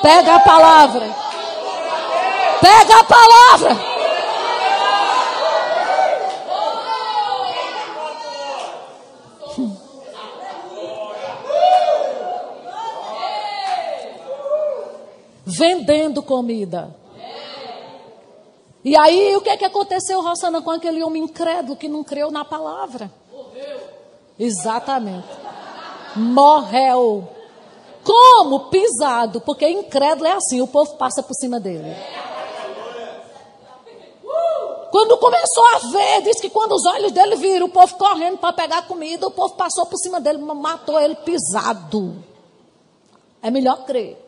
Pega 0.00 0.36
a 0.36 0.38
palavra. 0.38 1.16
Pega 2.60 3.00
a 3.00 3.04
palavra. 3.04 3.93
Vendendo 15.56 16.22
comida. 16.22 16.94
E 18.84 18.96
aí, 18.96 19.34
o 19.34 19.40
que 19.40 19.48
é 19.48 19.56
que 19.56 19.64
aconteceu, 19.64 20.20
Rossana, 20.20 20.60
com 20.60 20.70
aquele 20.70 21.02
homem 21.02 21.22
incrédulo 21.22 21.76
que 21.76 21.88
não 21.88 22.04
creu 22.04 22.30
na 22.30 22.44
palavra? 22.44 23.10
Morreu. 23.32 23.80
Exatamente. 24.38 25.26
Morreu. 26.16 27.26
Como? 28.04 28.68
Pisado. 28.68 29.40
Porque 29.40 29.66
incrédulo 29.66 30.26
é 30.26 30.32
assim, 30.32 30.60
o 30.60 30.66
povo 30.66 30.96
passa 30.96 31.22
por 31.22 31.34
cima 31.34 31.58
dele. 31.58 31.96
Quando 34.90 35.18
começou 35.18 35.64
a 35.74 35.78
ver, 35.78 36.22
disse 36.22 36.40
que 36.40 36.50
quando 36.50 36.72
os 36.72 36.84
olhos 36.84 37.10
dele 37.10 37.34
viram 37.36 37.66
o 37.66 37.70
povo 37.70 37.96
correndo 37.96 38.38
para 38.38 38.52
pegar 38.52 38.86
comida, 38.86 39.26
o 39.26 39.30
povo 39.30 39.54
passou 39.54 39.86
por 39.86 39.96
cima 39.96 40.20
dele, 40.20 40.38
matou 40.38 41.00
ele 41.00 41.16
pisado. 41.16 42.22
É 43.42 43.50
melhor 43.50 43.84
crer. 43.84 44.23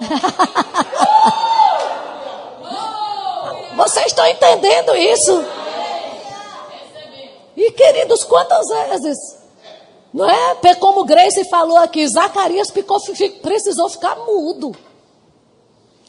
Vocês 3.76 4.06
estão 4.06 4.26
entendendo 4.26 4.96
isso? 4.96 5.44
E 7.56 7.70
queridos, 7.72 8.24
quantas 8.24 8.66
vezes, 8.68 9.18
não 10.12 10.28
é? 10.28 10.74
Como 10.76 11.04
Grace 11.04 11.48
falou 11.48 11.78
aqui, 11.78 12.06
Zacarias 12.06 12.70
ficou, 12.70 12.98
precisou 13.42 13.88
ficar 13.88 14.16
mudo. 14.16 14.76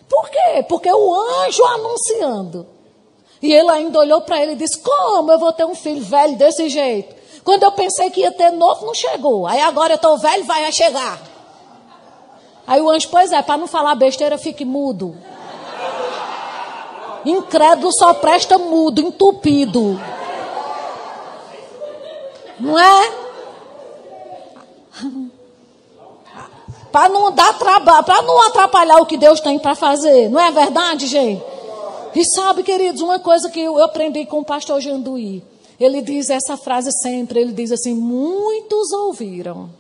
Por 0.08 0.30
quê? 0.30 0.66
Porque 0.68 0.92
o 0.92 1.14
anjo 1.14 1.64
anunciando. 1.66 2.68
E 3.42 3.54
ele 3.54 3.70
ainda 3.70 4.00
olhou 4.00 4.22
para 4.22 4.42
ele 4.42 4.54
e 4.54 4.56
disse: 4.56 4.80
Como 4.80 5.32
eu 5.32 5.40
vou 5.40 5.54
ter 5.54 5.66
um 5.66 5.76
filho 5.76 6.04
velho 6.04 6.36
desse 6.36 6.68
jeito? 6.70 7.16
Quando 7.44 7.64
eu 7.64 7.72
pensei 7.72 8.10
que 8.10 8.22
ia 8.22 8.32
ter 8.32 8.52
novo, 8.52 8.86
não 8.86 8.94
chegou. 8.94 9.48
Aí 9.48 9.62
agora 9.62 9.94
eu 9.94 9.96
estou 9.96 10.18
velho, 10.18 10.44
vai 10.44 10.70
chegar. 10.72 11.22
Aí 12.70 12.80
o 12.80 12.88
anjo, 12.88 13.10
pois 13.10 13.32
é, 13.32 13.42
para 13.42 13.58
não 13.58 13.66
falar 13.66 13.96
besteira, 13.96 14.38
fique 14.38 14.64
mudo. 14.64 15.18
Incrédulo 17.26 17.92
só 17.92 18.14
presta 18.14 18.60
mudo, 18.60 19.02
entupido. 19.02 20.00
Não 22.60 22.78
é? 22.78 23.12
Para 26.92 27.10
não 27.10 27.32
dar 27.32 27.58
trabalho, 27.58 28.04
para 28.04 28.22
não 28.22 28.40
atrapalhar 28.44 28.98
o 29.00 29.06
que 29.08 29.18
Deus 29.18 29.40
tem 29.40 29.58
para 29.58 29.74
fazer. 29.74 30.30
Não 30.30 30.40
é 30.40 30.52
verdade, 30.52 31.08
gente? 31.08 31.44
E 32.14 32.24
sabe, 32.24 32.62
queridos, 32.62 33.02
uma 33.02 33.18
coisa 33.18 33.50
que 33.50 33.62
eu 33.62 33.84
aprendi 33.84 34.28
com 34.28 34.42
o 34.42 34.46
pastor 34.46 34.80
Janduí. 34.80 35.44
Ele 35.80 36.04
diz 36.04 36.30
essa 36.30 36.56
frase 36.56 36.92
sempre, 37.02 37.40
ele 37.40 37.52
diz 37.52 37.72
assim: 37.72 37.96
muitos 37.96 38.92
ouviram, 38.92 39.72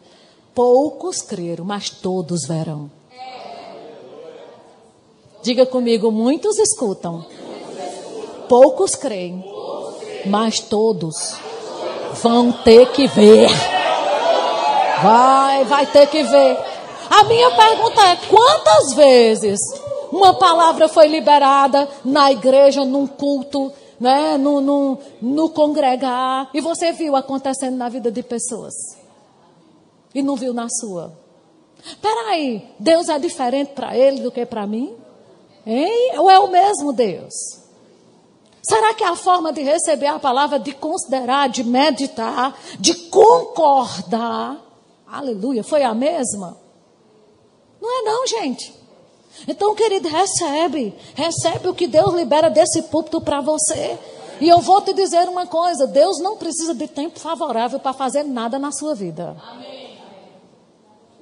Poucos 0.59 1.21
creram, 1.21 1.63
mas 1.63 1.89
todos 1.89 2.45
verão. 2.45 2.91
Diga 5.41 5.65
comigo, 5.65 6.11
muitos 6.11 6.59
escutam. 6.59 7.25
Poucos 8.49 8.93
creem, 8.93 9.41
mas 10.25 10.59
todos 10.59 11.37
vão 12.21 12.51
ter 12.51 12.91
que 12.91 13.07
ver. 13.07 13.47
Vai, 15.01 15.63
vai 15.63 15.85
ter 15.85 16.07
que 16.07 16.23
ver. 16.23 16.57
A 17.09 17.23
minha 17.23 17.51
pergunta 17.51 18.01
é: 18.09 18.17
quantas 18.27 18.93
vezes 18.95 19.61
uma 20.11 20.33
palavra 20.33 20.89
foi 20.89 21.07
liberada 21.07 21.87
na 22.03 22.33
igreja, 22.33 22.83
num 22.83 23.07
culto, 23.07 23.71
né, 23.97 24.37
no, 24.37 24.59
no, 24.59 24.97
no 25.21 25.49
congregar, 25.51 26.49
e 26.53 26.59
você 26.59 26.91
viu 26.91 27.15
acontecendo 27.15 27.77
na 27.77 27.87
vida 27.87 28.11
de 28.11 28.21
pessoas? 28.21 28.98
E 30.13 30.21
não 30.21 30.35
viu 30.35 30.53
na 30.53 30.67
sua. 30.69 31.13
Peraí, 32.01 32.67
Deus 32.79 33.09
é 33.09 33.17
diferente 33.17 33.71
para 33.73 33.95
ele 33.95 34.21
do 34.21 34.31
que 34.31 34.45
para 34.45 34.67
mim? 34.67 34.95
Hein? 35.65 36.17
Ou 36.17 36.29
é 36.29 36.39
o 36.39 36.49
mesmo 36.49 36.91
Deus? 36.91 37.33
Será 38.61 38.93
que 38.93 39.03
a 39.03 39.15
forma 39.15 39.53
de 39.53 39.61
receber 39.61 40.07
a 40.07 40.19
palavra, 40.19 40.59
de 40.59 40.73
considerar, 40.73 41.49
de 41.49 41.63
meditar, 41.63 42.57
de 42.79 42.93
concordar, 43.09 44.61
aleluia, 45.07 45.63
foi 45.63 45.83
a 45.83 45.93
mesma? 45.93 46.57
Não 47.81 47.99
é 47.99 48.01
não, 48.03 48.27
gente. 48.27 48.75
Então, 49.47 49.73
querido, 49.73 50.09
recebe. 50.09 50.93
Recebe 51.15 51.69
o 51.69 51.73
que 51.73 51.87
Deus 51.87 52.13
libera 52.13 52.49
desse 52.49 52.83
púlpito 52.83 53.21
para 53.21 53.39
você. 53.39 53.97
E 54.41 54.47
eu 54.47 54.59
vou 54.59 54.81
te 54.81 54.93
dizer 54.93 55.27
uma 55.29 55.47
coisa: 55.47 55.87
Deus 55.87 56.19
não 56.19 56.35
precisa 56.37 56.73
de 56.75 56.87
tempo 56.87 57.19
favorável 57.19 57.79
para 57.79 57.93
fazer 57.93 58.23
nada 58.23 58.59
na 58.59 58.71
sua 58.71 58.93
vida. 58.93 59.37
Amém. 59.51 59.78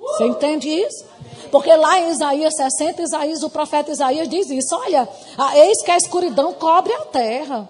Você 0.07 0.25
entende 0.25 0.69
isso? 0.69 1.05
Porque 1.51 1.73
lá 1.75 1.99
em 1.99 2.09
Isaías 2.09 2.55
60, 2.55 3.01
Isaías, 3.01 3.43
o 3.43 3.49
profeta 3.49 3.91
Isaías 3.91 4.27
diz 4.27 4.49
isso: 4.49 4.75
olha, 4.75 5.07
eis 5.55 5.81
que 5.81 5.91
a 5.91 5.97
escuridão 5.97 6.53
cobre 6.53 6.93
a 6.93 7.05
terra, 7.05 7.69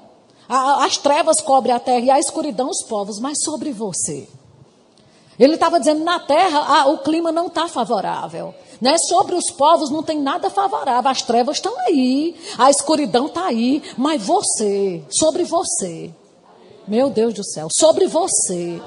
as 0.49 0.97
trevas 0.97 1.41
cobrem 1.41 1.75
a 1.75 1.79
terra 1.79 2.05
e 2.05 2.11
a 2.11 2.19
escuridão 2.19 2.69
os 2.69 2.83
povos, 2.83 3.19
mas 3.19 3.43
sobre 3.43 3.71
você 3.71 4.27
Ele 5.37 5.55
estava 5.55 5.79
dizendo: 5.79 6.03
na 6.03 6.19
terra 6.19 6.63
ah, 6.67 6.87
o 6.87 6.99
clima 6.99 7.31
não 7.31 7.47
está 7.47 7.67
favorável. 7.67 8.53
Né? 8.79 8.95
Sobre 8.97 9.35
os 9.35 9.49
povos 9.49 9.89
não 9.89 10.03
tem 10.03 10.19
nada 10.19 10.49
favorável. 10.49 11.09
As 11.09 11.23
trevas 11.23 11.57
estão 11.57 11.77
aí, 11.79 12.35
a 12.57 12.69
escuridão 12.69 13.25
está 13.25 13.45
aí. 13.45 13.81
Mas 13.97 14.21
você, 14.21 15.03
sobre 15.09 15.43
você, 15.43 16.11
meu 16.87 17.09
Deus 17.09 17.33
do 17.33 17.43
céu, 17.43 17.67
sobre 17.71 18.05
você, 18.05 18.79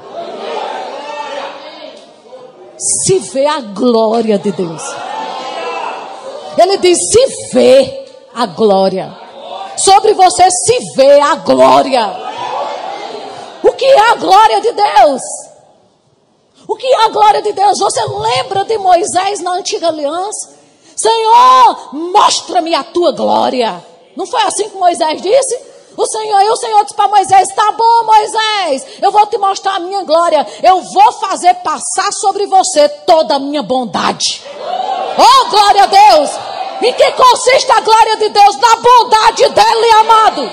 se 2.80 3.18
vê 3.18 3.46
a 3.46 3.60
glória 3.60 4.38
de 4.38 4.50
Deus. 4.52 4.82
Ele 6.56 6.78
diz: 6.78 6.98
se 7.10 7.52
vê 7.52 8.06
a 8.34 8.46
glória. 8.46 9.14
Sobre 9.76 10.14
você 10.14 10.50
se 10.50 10.94
vê 10.94 11.20
a 11.20 11.36
glória. 11.36 12.30
O 13.62 13.72
que 13.72 13.84
é 13.84 14.10
a 14.10 14.14
glória 14.14 14.60
de 14.60 14.72
Deus? 14.72 15.22
O 16.66 16.76
que 16.76 16.86
é 16.86 17.04
a 17.04 17.08
glória 17.08 17.42
de 17.42 17.52
Deus? 17.52 17.78
Você 17.78 18.00
lembra 18.04 18.64
de 18.64 18.78
Moisés 18.78 19.40
na 19.40 19.52
antiga 19.52 19.88
aliança? 19.88 20.50
Senhor, 20.96 21.94
mostra-me 21.94 22.74
a 22.74 22.84
tua 22.84 23.12
glória. 23.12 23.82
Não 24.16 24.26
foi 24.26 24.42
assim 24.42 24.68
que 24.68 24.76
Moisés 24.76 25.22
disse? 25.22 25.58
O 26.00 26.06
Senhor, 26.06 26.40
e 26.40 26.48
o 26.48 26.56
Senhor 26.56 26.82
disse 26.82 26.94
para 26.94 27.08
Moisés: 27.08 27.48
Tá 27.54 27.72
bom, 27.72 28.04
Moisés, 28.04 28.86
eu 29.02 29.12
vou 29.12 29.26
te 29.26 29.36
mostrar 29.36 29.74
a 29.74 29.80
minha 29.80 30.02
glória. 30.02 30.46
Eu 30.62 30.80
vou 30.80 31.12
fazer 31.12 31.52
passar 31.56 32.10
sobre 32.10 32.46
você 32.46 32.88
toda 33.06 33.34
a 33.34 33.38
minha 33.38 33.62
bondade. 33.62 34.42
Oh, 35.18 35.50
glória 35.50 35.82
a 35.82 35.86
Deus! 35.86 36.30
Em 36.80 36.94
que 36.94 37.12
consiste 37.12 37.70
a 37.70 37.80
glória 37.80 38.16
de 38.16 38.30
Deus? 38.30 38.56
Na 38.56 38.76
bondade 38.76 39.46
dele, 39.50 39.92
amado. 39.98 40.50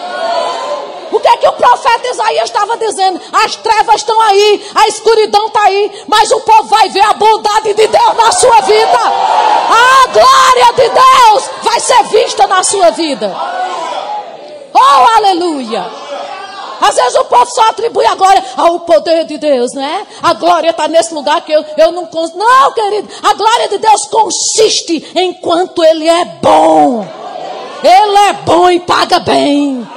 O 1.14 1.20
que 1.22 1.28
é 1.30 1.38
que 1.38 1.48
o 1.48 1.54
profeta 1.54 2.10
Isaías 2.10 2.50
estava 2.50 2.76
dizendo? 2.76 3.22
As 3.32 3.56
trevas 3.56 3.96
estão 3.96 4.20
aí, 4.20 4.70
a 4.76 4.88
escuridão 4.90 5.48
está 5.48 5.64
aí, 5.64 6.04
mas 6.08 6.30
o 6.30 6.42
povo 6.42 6.64
vai 6.64 6.90
ver 6.90 7.06
a 7.06 7.14
bondade 7.14 7.74
de 7.74 7.88
Deus 7.88 8.18
na 8.18 8.34
sua 8.34 8.60
vida. 8.60 9.00
A 9.00 10.08
glória 10.08 10.74
de 10.76 10.90
Deus 10.90 11.50
vai 11.64 11.80
ser 11.80 12.04
vista 12.04 12.46
na 12.48 12.62
sua 12.66 12.90
vida. 12.90 13.34
Oh, 14.74 15.18
aleluia! 15.18 15.86
Às 16.80 16.96
vezes 16.96 17.16
o 17.16 17.26
povo 17.26 17.46
só 17.48 17.70
atribui 17.70 18.06
a 18.06 18.16
glória 18.16 18.44
ao 18.56 18.80
poder 18.82 19.26
de 19.26 19.38
Deus, 19.38 19.74
né? 19.74 20.06
A 20.22 20.34
glória 20.34 20.70
está 20.70 20.88
nesse 20.88 21.14
lugar 21.14 21.42
que 21.42 21.52
eu, 21.52 21.66
eu 21.78 21.92
não 21.92 22.06
consigo. 22.06 22.38
Não, 22.38 22.72
querido, 22.72 23.10
a 23.24 23.34
glória 23.34 23.68
de 23.70 23.78
Deus 23.80 24.06
consiste 24.06 25.12
enquanto 25.16 25.84
Ele 25.84 26.08
é 26.08 26.26
bom. 26.42 27.06
Ele 27.84 28.18
é 28.30 28.34
bom 28.34 28.70
e 28.70 28.80
paga 28.80 29.20
bem. 29.20 29.88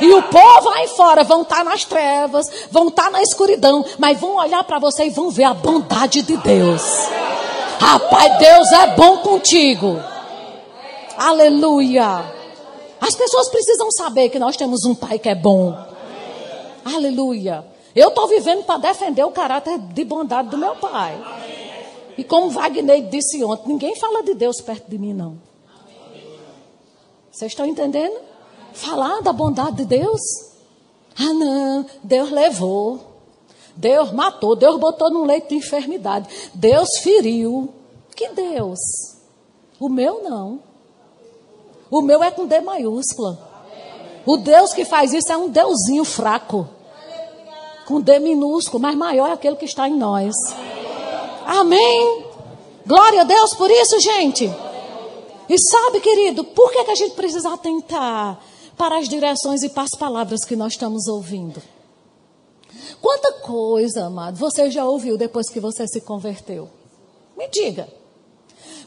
E 0.00 0.12
o 0.12 0.22
povo 0.24 0.68
aí 0.70 0.88
fora 0.88 1.24
vão 1.24 1.42
estar 1.42 1.58
tá 1.58 1.64
nas 1.64 1.84
trevas, 1.84 2.50
vão 2.70 2.88
estar 2.88 3.04
tá 3.04 3.10
na 3.10 3.22
escuridão, 3.22 3.84
mas 3.98 4.20
vão 4.20 4.36
olhar 4.36 4.62
para 4.64 4.78
você 4.78 5.06
e 5.06 5.10
vão 5.10 5.30
ver 5.30 5.44
a 5.44 5.54
bondade 5.54 6.22
de 6.22 6.36
Deus. 6.36 6.82
Rapaz, 7.80 8.38
Deus 8.38 8.72
é 8.72 8.86
bom 8.88 9.18
contigo. 9.18 9.98
Aleluia. 11.16 12.35
As 13.00 13.14
pessoas 13.14 13.48
precisam 13.48 13.90
saber 13.90 14.28
que 14.30 14.38
nós 14.38 14.56
temos 14.56 14.84
um 14.84 14.94
pai 14.94 15.18
que 15.18 15.28
é 15.28 15.34
bom. 15.34 15.76
Aleluia. 16.84 17.64
Eu 17.94 18.08
estou 18.08 18.28
vivendo 18.28 18.64
para 18.64 18.78
defender 18.78 19.24
o 19.24 19.30
caráter 19.30 19.78
de 19.78 20.04
bondade 20.04 20.50
do 20.50 20.58
meu 20.58 20.76
pai. 20.76 21.18
E 22.16 22.24
como 22.24 22.50
Wagner 22.50 23.08
disse 23.08 23.42
ontem, 23.44 23.68
ninguém 23.68 23.96
fala 23.96 24.22
de 24.22 24.34
Deus 24.34 24.60
perto 24.60 24.88
de 24.88 24.98
mim, 24.98 25.12
não. 25.12 25.38
Vocês 27.30 27.52
estão 27.52 27.66
entendendo? 27.66 28.18
Falar 28.72 29.20
da 29.20 29.32
bondade 29.32 29.76
de 29.76 29.84
Deus? 29.84 30.20
Ah, 31.18 31.32
não, 31.32 31.86
Deus 32.02 32.30
levou. 32.30 33.00
Deus 33.76 34.10
matou, 34.12 34.56
Deus 34.56 34.78
botou 34.80 35.10
num 35.10 35.24
leito 35.24 35.48
de 35.48 35.56
enfermidade. 35.56 36.28
Deus 36.54 36.88
feriu. 37.02 37.68
Que 38.14 38.28
Deus? 38.28 38.78
O 39.78 39.90
meu 39.90 40.22
não. 40.22 40.60
O 41.90 42.02
meu 42.02 42.22
é 42.22 42.30
com 42.30 42.46
D 42.46 42.60
maiúscula. 42.60 43.38
O 44.24 44.36
Deus 44.36 44.72
que 44.72 44.84
faz 44.84 45.12
isso 45.12 45.32
é 45.32 45.36
um 45.36 45.48
deusinho 45.48 46.04
fraco. 46.04 46.68
Com 47.86 48.00
D 48.00 48.18
minúsculo, 48.18 48.80
mas 48.80 48.96
maior 48.96 49.30
é 49.30 49.32
aquele 49.32 49.56
que 49.56 49.64
está 49.64 49.88
em 49.88 49.96
nós. 49.96 50.34
Amém. 51.46 52.24
Glória 52.84 53.20
a 53.20 53.24
Deus 53.24 53.54
por 53.54 53.70
isso, 53.70 54.00
gente. 54.00 54.52
E 55.48 55.58
sabe, 55.58 56.00
querido, 56.00 56.42
por 56.42 56.72
que, 56.72 56.84
que 56.84 56.90
a 56.90 56.96
gente 56.96 57.14
precisa 57.14 57.52
atentar 57.54 58.40
para 58.76 58.98
as 58.98 59.08
direções 59.08 59.62
e 59.62 59.68
para 59.68 59.84
as 59.84 59.94
palavras 59.96 60.44
que 60.44 60.56
nós 60.56 60.72
estamos 60.72 61.06
ouvindo? 61.06 61.62
Quanta 63.00 63.32
coisa, 63.34 64.06
amado, 64.06 64.36
você 64.36 64.70
já 64.70 64.84
ouviu 64.84 65.16
depois 65.16 65.48
que 65.48 65.60
você 65.60 65.86
se 65.86 66.00
converteu? 66.00 66.68
Me 67.36 67.48
diga. 67.48 67.88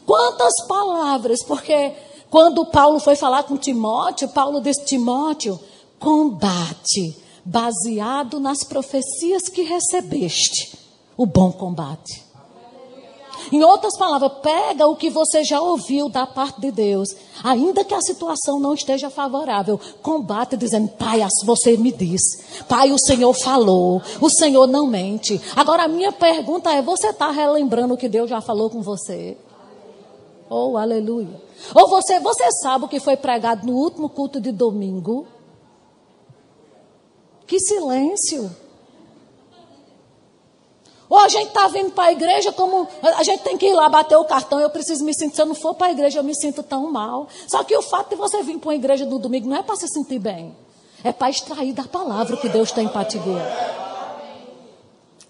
Quantas 0.04 0.66
palavras, 0.66 1.42
porque 1.42 1.92
quando 2.30 2.64
Paulo 2.64 3.00
foi 3.00 3.16
falar 3.16 3.42
com 3.42 3.56
Timóteo, 3.56 4.28
Paulo 4.28 4.60
disse: 4.60 4.84
Timóteo, 4.84 5.58
combate, 5.98 7.16
baseado 7.44 8.38
nas 8.38 8.62
profecias 8.62 9.48
que 9.48 9.62
recebeste, 9.62 10.78
o 11.16 11.26
bom 11.26 11.50
combate. 11.50 12.30
Em 13.50 13.64
outras 13.64 13.96
palavras, 13.96 14.32
pega 14.42 14.86
o 14.86 14.94
que 14.94 15.10
você 15.10 15.42
já 15.42 15.60
ouviu 15.60 16.08
da 16.08 16.24
parte 16.24 16.60
de 16.60 16.70
Deus, 16.70 17.08
ainda 17.42 17.84
que 17.84 17.94
a 17.94 18.00
situação 18.00 18.60
não 18.60 18.74
esteja 18.74 19.10
favorável, 19.10 19.80
combate 20.00 20.56
dizendo: 20.56 20.88
Pai, 20.88 21.26
você 21.44 21.76
me 21.76 21.90
disse, 21.90 22.62
Pai, 22.68 22.92
o 22.92 22.98
Senhor 22.98 23.32
falou, 23.34 24.00
o 24.20 24.30
Senhor 24.30 24.68
não 24.68 24.86
mente. 24.86 25.40
Agora 25.56 25.84
a 25.84 25.88
minha 25.88 26.12
pergunta 26.12 26.70
é: 26.70 26.80
você 26.80 27.08
está 27.08 27.30
relembrando 27.32 27.94
o 27.94 27.96
que 27.96 28.08
Deus 28.08 28.30
já 28.30 28.40
falou 28.40 28.70
com 28.70 28.82
você? 28.82 29.36
Oh, 30.52 30.76
aleluia. 30.76 31.40
Ou 31.72 31.88
você, 31.88 32.18
você 32.18 32.50
sabe 32.60 32.84
o 32.84 32.88
que 32.88 32.98
foi 32.98 33.16
pregado 33.16 33.64
no 33.64 33.72
último 33.72 34.08
culto 34.08 34.40
de 34.40 34.50
domingo? 34.50 35.28
Que 37.46 37.60
silêncio. 37.60 38.50
Ou 41.08 41.18
a 41.18 41.28
gente 41.28 41.48
está 41.48 41.68
vindo 41.68 41.92
para 41.92 42.08
a 42.08 42.12
igreja 42.12 42.50
como. 42.50 42.88
A 43.00 43.22
gente 43.22 43.44
tem 43.44 43.56
que 43.56 43.66
ir 43.66 43.74
lá 43.74 43.88
bater 43.88 44.16
o 44.16 44.24
cartão. 44.24 44.58
Eu 44.58 44.70
preciso 44.70 45.04
me 45.04 45.14
sentir. 45.14 45.36
Se 45.36 45.42
eu 45.42 45.46
não 45.46 45.54
for 45.54 45.74
para 45.74 45.86
a 45.86 45.92
igreja, 45.92 46.18
eu 46.18 46.24
me 46.24 46.34
sinto 46.34 46.64
tão 46.64 46.90
mal. 46.90 47.28
Só 47.46 47.62
que 47.62 47.76
o 47.76 47.82
fato 47.82 48.10
de 48.10 48.16
você 48.16 48.42
vir 48.42 48.58
para 48.58 48.70
uma 48.70 48.74
igreja 48.74 49.06
no 49.06 49.20
domingo 49.20 49.48
não 49.48 49.56
é 49.56 49.62
para 49.62 49.76
se 49.76 49.86
sentir 49.86 50.18
bem. 50.18 50.56
É 51.04 51.12
para 51.12 51.30
extrair 51.30 51.72
da 51.72 51.84
palavra 51.84 52.36
que 52.36 52.48
Deus 52.48 52.72
tem 52.72 52.88
para 52.88 53.04
te 53.04 53.18
ver. 53.18 53.42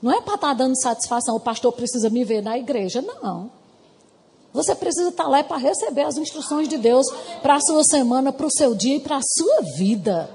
Não 0.00 0.12
é 0.12 0.22
para 0.22 0.36
estar 0.36 0.48
tá 0.48 0.54
dando 0.54 0.80
satisfação. 0.80 1.36
O 1.36 1.40
pastor 1.40 1.72
precisa 1.72 2.08
me 2.08 2.24
ver 2.24 2.42
na 2.42 2.56
igreja. 2.56 3.02
Não. 3.02 3.59
Você 4.52 4.74
precisa 4.74 5.10
estar 5.10 5.28
lá 5.28 5.44
para 5.44 5.56
receber 5.56 6.02
as 6.02 6.16
instruções 6.16 6.68
de 6.68 6.76
Deus 6.76 7.06
para 7.40 7.54
a 7.54 7.60
sua 7.60 7.84
semana, 7.84 8.32
para 8.32 8.46
o 8.46 8.50
seu 8.50 8.74
dia 8.74 8.96
e 8.96 9.00
para 9.00 9.18
a 9.18 9.22
sua 9.22 9.62
vida. 9.76 10.28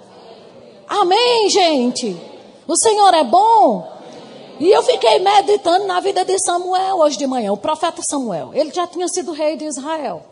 Amém, 0.88 1.50
gente? 1.50 2.16
O 2.68 2.78
Senhor 2.78 3.14
é 3.14 3.24
bom. 3.24 3.96
E 4.60 4.70
eu 4.70 4.82
fiquei 4.84 5.20
meditando 5.20 5.86
na 5.86 6.00
vida 6.00 6.24
de 6.24 6.40
Samuel 6.40 7.00
hoje 7.00 7.18
de 7.18 7.28
manhã, 7.28 7.52
o 7.52 7.58
profeta 7.58 8.02
Samuel. 8.02 8.52
Ele 8.54 8.72
já 8.74 8.88
tinha 8.88 9.08
sido 9.08 9.34
rei 9.34 9.58
de 9.58 9.66
Israel. 9.66 10.24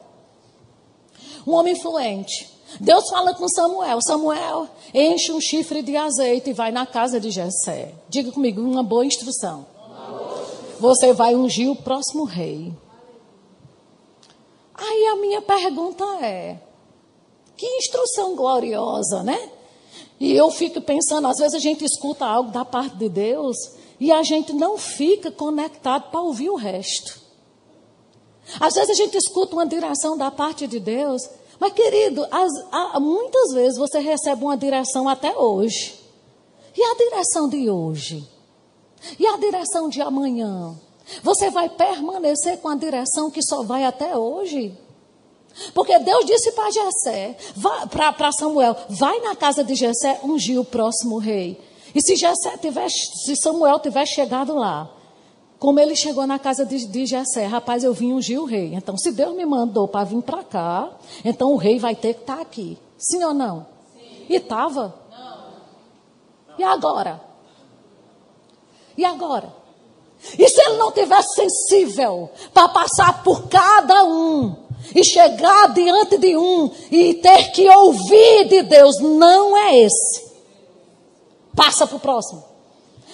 Um 1.45 1.53
homem 1.53 1.73
influente. 1.73 2.49
Deus 2.79 3.09
fala 3.09 3.33
com 3.33 3.49
Samuel: 3.49 3.99
Samuel, 4.01 4.67
enche 4.93 5.31
um 5.33 5.41
chifre 5.41 5.81
de 5.81 5.97
azeite 5.97 6.51
e 6.51 6.53
vai 6.53 6.71
na 6.71 6.85
casa 6.85 7.19
de 7.19 7.29
Jessé. 7.29 7.93
Diga 8.07 8.31
comigo, 8.31 8.61
uma 8.61 8.81
boa 8.81 9.05
instrução. 9.05 9.65
Você 10.79 11.13
vai 11.13 11.35
ungir 11.35 11.69
o 11.69 11.75
próximo 11.75 12.23
rei. 12.23 12.73
Aí 14.75 15.07
a 15.07 15.15
minha 15.17 15.41
pergunta 15.41 16.03
é: 16.25 16.59
que 17.55 17.65
instrução 17.77 18.35
gloriosa, 18.35 19.23
né? 19.23 19.51
E 20.19 20.33
eu 20.33 20.49
fico 20.51 20.81
pensando, 20.81 21.27
às 21.27 21.37
vezes 21.37 21.55
a 21.55 21.59
gente 21.59 21.83
escuta 21.83 22.25
algo 22.25 22.51
da 22.51 22.63
parte 22.63 22.95
de 22.95 23.09
Deus 23.09 23.57
e 23.99 24.11
a 24.11 24.23
gente 24.23 24.53
não 24.53 24.77
fica 24.77 25.31
conectado 25.31 26.09
para 26.09 26.21
ouvir 26.21 26.49
o 26.49 26.55
resto. 26.55 27.21
Às 28.59 28.73
vezes 28.73 28.89
a 28.89 28.93
gente 28.93 29.17
escuta 29.17 29.55
uma 29.55 29.65
direção 29.65 30.17
da 30.17 30.29
parte 30.29 30.67
de 30.67 30.79
Deus, 30.79 31.21
mas 31.59 31.73
querido, 31.73 32.25
as, 32.29 32.51
a, 32.71 32.99
muitas 32.99 33.53
vezes 33.53 33.77
você 33.77 33.99
recebe 33.99 34.43
uma 34.43 34.57
direção 34.57 35.07
até 35.07 35.37
hoje. 35.37 35.99
E 36.75 36.83
a 36.83 36.95
direção 36.95 37.47
de 37.47 37.69
hoje? 37.69 38.27
E 39.19 39.25
a 39.27 39.37
direção 39.37 39.89
de 39.89 40.01
amanhã? 40.01 40.75
Você 41.21 41.49
vai 41.49 41.69
permanecer 41.69 42.59
com 42.59 42.69
a 42.69 42.75
direção 42.75 43.29
que 43.29 43.41
só 43.41 43.63
vai 43.63 43.83
até 43.83 44.17
hoje? 44.17 44.77
Porque 45.73 45.97
Deus 45.99 46.25
disse 46.25 46.51
para 46.53 46.71
Jessé, 46.71 47.37
para 47.91 48.31
Samuel, 48.31 48.75
vai 48.89 49.19
na 49.19 49.35
casa 49.35 49.63
de 49.63 49.75
Jessé 49.75 50.19
ungir 50.23 50.59
o 50.59 50.65
próximo 50.65 51.17
rei. 51.17 51.59
E 51.93 52.01
se 52.01 52.15
Jessé 52.15 52.57
tiver, 52.57 52.89
se 52.89 53.35
Samuel 53.35 53.79
tiver 53.79 54.05
chegado 54.05 54.55
lá, 54.55 54.89
como 55.59 55.79
ele 55.79 55.95
chegou 55.95 56.25
na 56.25 56.39
casa 56.39 56.65
de, 56.65 56.87
de 56.87 57.05
Jessé, 57.05 57.45
rapaz, 57.45 57.83
eu 57.83 57.93
vim 57.93 58.13
ungir 58.13 58.41
o 58.41 58.45
rei. 58.45 58.73
Então, 58.73 58.97
se 58.97 59.11
Deus 59.11 59.35
me 59.35 59.45
mandou 59.45 59.87
para 59.87 60.03
vir 60.03 60.21
para 60.21 60.43
cá, 60.43 60.91
então 61.23 61.53
o 61.53 61.55
rei 61.55 61.77
vai 61.77 61.95
ter 61.95 62.15
que 62.15 62.21
estar 62.21 62.37
tá 62.37 62.41
aqui. 62.41 62.77
Sim 62.97 63.23
ou 63.23 63.33
não? 63.33 63.67
Sim. 63.93 64.25
E 64.27 64.35
estava? 64.35 64.95
Não. 65.11 66.57
E 66.57 66.63
agora? 66.63 67.21
E 68.97 69.05
agora? 69.05 69.62
E 70.37 70.47
se 70.47 70.61
ele 70.61 70.77
não 70.77 70.91
tivesse 70.91 71.35
sensível 71.35 72.29
para 72.53 72.69
passar 72.69 73.23
por 73.23 73.47
cada 73.47 74.03
um 74.03 74.55
e 74.95 75.03
chegar 75.03 75.73
diante 75.73 76.17
de 76.17 76.35
um 76.35 76.71
e 76.91 77.15
ter 77.15 77.51
que 77.51 77.69
ouvir 77.69 78.47
de 78.47 78.63
Deus, 78.63 78.99
não 78.99 79.55
é 79.55 79.79
esse. 79.79 80.23
Passa 81.55 81.85
para 81.85 81.97
o 81.97 81.99
próximo. 81.99 82.43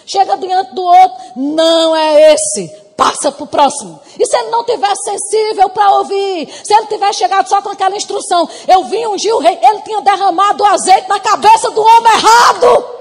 Chega 0.06 0.38
diante 0.38 0.74
do 0.74 0.82
outro, 0.82 1.18
não 1.36 1.96
é 1.96 2.34
esse. 2.34 2.68
Passa 2.98 3.32
para 3.32 3.44
o 3.44 3.48
próximo. 3.48 4.00
E 4.20 4.26
se 4.26 4.36
ele 4.36 4.50
não 4.50 4.64
tivesse 4.64 5.04
sensível 5.04 5.70
para 5.70 5.94
ouvir, 5.98 6.50
se 6.64 6.74
ele 6.74 6.88
tivesse 6.88 7.20
chegado 7.20 7.48
só 7.48 7.62
com 7.62 7.70
aquela 7.70 7.96
instrução, 7.96 8.50
eu 8.68 8.84
vim 8.86 9.06
ungir 9.06 9.34
o 9.36 9.40
rei, 9.40 9.58
ele 9.62 9.82
tinha 9.82 10.02
derramado 10.02 10.64
o 10.64 10.68
azeite 10.68 11.08
na 11.08 11.20
cabeça 11.20 11.70
do 11.72 11.82
homem 11.82 12.14
errado. 12.14 12.99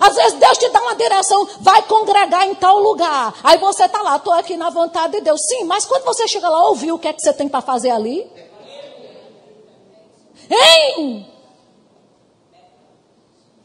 Às 0.00 0.14
vezes 0.14 0.38
Deus 0.38 0.58
te 0.58 0.68
dá 0.70 0.80
uma 0.80 0.94
direção, 0.94 1.46
vai 1.60 1.82
congregar 1.82 2.46
em 2.46 2.54
tal 2.54 2.78
lugar. 2.78 3.34
Aí 3.42 3.58
você 3.58 3.84
está 3.84 4.02
lá, 4.02 4.16
estou 4.16 4.32
aqui 4.32 4.56
na 4.56 4.70
vontade 4.70 5.14
de 5.14 5.20
Deus. 5.20 5.40
Sim, 5.48 5.64
mas 5.64 5.84
quando 5.84 6.04
você 6.04 6.26
chega 6.28 6.48
lá, 6.48 6.66
ouviu 6.68 6.94
o 6.94 6.98
que 6.98 7.08
é 7.08 7.12
que 7.12 7.20
você 7.20 7.32
tem 7.32 7.48
para 7.48 7.60
fazer 7.60 7.90
ali? 7.90 8.30
Hein? 10.50 11.26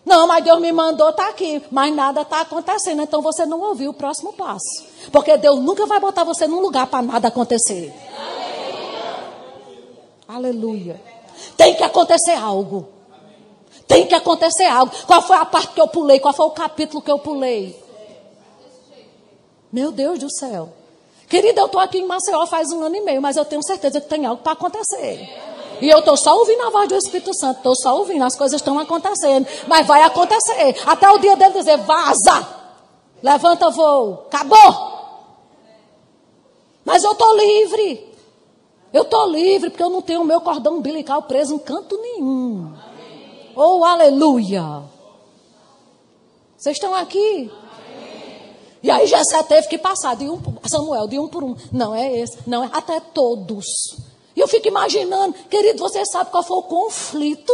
Não, 0.06 0.26
mas 0.26 0.44
Deus 0.44 0.60
me 0.60 0.72
mandou 0.72 1.10
estar 1.10 1.26
tá 1.26 1.30
aqui, 1.30 1.62
mas 1.70 1.94
nada 1.94 2.22
está 2.22 2.40
acontecendo, 2.40 3.02
então 3.02 3.22
você 3.22 3.46
não 3.46 3.60
ouviu 3.60 3.92
o 3.92 3.94
próximo 3.94 4.32
passo. 4.32 4.86
Porque 5.12 5.36
Deus 5.36 5.60
nunca 5.60 5.86
vai 5.86 6.00
botar 6.00 6.24
você 6.24 6.48
num 6.48 6.62
lugar 6.62 6.88
para 6.88 7.02
nada 7.02 7.28
acontecer. 7.28 7.94
Aleluia. 10.26 10.96
Aleluia. 10.96 11.02
Tem 11.58 11.76
que 11.76 11.84
acontecer 11.84 12.36
algo. 12.36 12.97
Tem 13.88 14.06
que 14.06 14.16
acontecer 14.16 14.66
algo. 14.66 14.92
Qual 15.06 15.22
foi 15.22 15.38
a 15.38 15.46
parte 15.46 15.74
que 15.74 15.82
eu 15.82 15.88
pulei? 15.88 16.20
Qual 16.20 16.34
foi 16.34 16.46
o 16.46 16.52
capítulo 16.52 17.02
que 17.02 17.12
eu 17.12 17.20
pulei? 17.20 17.82
Meu 19.72 19.92
Deus 19.92 20.20
do 20.20 20.30
céu. 20.30 20.70
Querida, 21.28 21.62
eu 21.62 21.66
estou 21.66 21.80
aqui 21.80 22.00
em 22.00 22.06
Maceió 22.06 22.46
faz 22.46 22.72
um 22.72 22.84
ano 22.84 22.96
e 22.96 23.02
meio, 23.02 23.22
mas 23.22 23.36
eu 23.36 23.44
tenho 23.44 23.62
certeza 23.64 24.00
que 24.00 24.08
tem 24.08 24.26
algo 24.26 24.42
para 24.42 24.54
acontecer. 24.54 25.30
E 25.82 25.90
eu 25.90 26.00
estou 26.00 26.18
só 26.18 26.38
ouvindo 26.38 26.64
a 26.64 26.70
voz 26.70 26.88
do 26.90 26.96
Espírito 26.96 27.34
Santo, 27.34 27.58
estou 27.58 27.76
só 27.76 27.98
ouvindo, 27.98 28.24
as 28.24 28.36
coisas 28.36 28.60
estão 28.60 28.80
acontecendo. 28.80 29.46
Mas 29.68 29.86
vai 29.86 30.02
acontecer. 30.02 30.76
Até 30.86 31.10
o 31.10 31.20
dia 31.20 31.36
dele 31.36 31.54
dizer, 31.54 31.78
vaza! 31.78 32.48
Levanta 33.22 33.70
voo. 33.70 34.26
Acabou! 34.28 34.88
Mas 36.84 37.04
eu 37.04 37.12
estou 37.12 37.36
livre. 37.36 38.08
Eu 38.94 39.04
estou 39.04 39.30
livre 39.30 39.70
porque 39.70 39.84
eu 39.84 39.90
não 39.90 40.02
tenho 40.02 40.22
o 40.22 40.26
meu 40.26 40.40
cordão 40.40 40.78
umbilical 40.78 41.24
preso 41.24 41.54
em 41.54 41.60
canto 41.60 41.98
nenhum. 41.98 42.74
Oh, 43.60 43.84
aleluia! 43.84 44.84
Vocês 46.56 46.76
estão 46.76 46.94
aqui? 46.94 47.52
E 48.84 48.92
aí 48.92 49.08
Jessé 49.08 49.42
teve 49.42 49.68
que 49.68 49.80
passar 49.80 50.16
de 50.16 50.30
um 50.30 50.40
Samuel, 50.64 51.08
de 51.08 51.18
um 51.18 51.28
por 51.28 51.44
um. 51.44 51.56
Não 51.72 51.96
é 51.96 52.20
esse, 52.20 52.38
não 52.46 52.64
é 52.64 52.70
até 52.72 53.00
todos. 53.00 53.66
E 54.36 54.40
eu 54.40 54.48
fico 54.48 54.68
imaginando, 54.68 55.34
querido, 55.50 55.80
você 55.80 56.06
sabe 56.06 56.30
qual 56.30 56.44
foi 56.44 56.58
o 56.58 56.64
conflito 56.64 57.52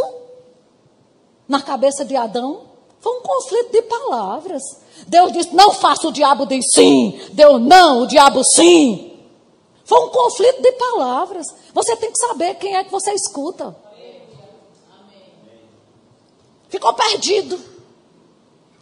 na 1.48 1.62
cabeça 1.62 2.04
de 2.04 2.14
Adão? 2.14 2.64
Foi 3.00 3.18
um 3.18 3.22
conflito 3.22 3.72
de 3.72 3.80
palavras. 3.80 4.62
Deus 5.06 5.32
disse: 5.32 5.54
Não 5.54 5.72
faça, 5.72 6.06
o 6.06 6.12
diabo 6.12 6.44
diz 6.44 6.66
sim. 6.70 7.18
Deus 7.32 7.62
não, 7.62 8.02
o 8.02 8.06
diabo 8.06 8.44
sim. 8.44 9.10
Foi 9.86 10.00
um 10.04 10.10
conflito 10.10 10.60
de 10.60 10.72
palavras. 10.72 11.46
Você 11.72 11.96
tem 11.96 12.12
que 12.12 12.18
saber 12.18 12.56
quem 12.56 12.76
é 12.76 12.84
que 12.84 12.92
você 12.92 13.10
escuta. 13.14 13.74
Ficou 16.74 16.92
perdido. 16.92 17.56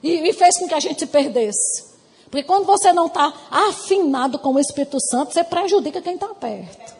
E, 0.02 0.30
e 0.30 0.32
fez 0.32 0.58
com 0.58 0.66
que 0.66 0.72
a 0.72 0.80
gente 0.80 1.00
se 1.00 1.06
perdesse. 1.06 1.92
Porque 2.30 2.42
quando 2.42 2.64
você 2.64 2.90
não 2.90 3.06
está 3.06 3.30
afinado 3.50 4.38
com 4.38 4.54
o 4.54 4.58
Espírito 4.58 4.98
Santo, 4.98 5.34
você 5.34 5.44
prejudica 5.44 6.00
quem 6.00 6.14
está 6.14 6.28
perto. 6.28 6.94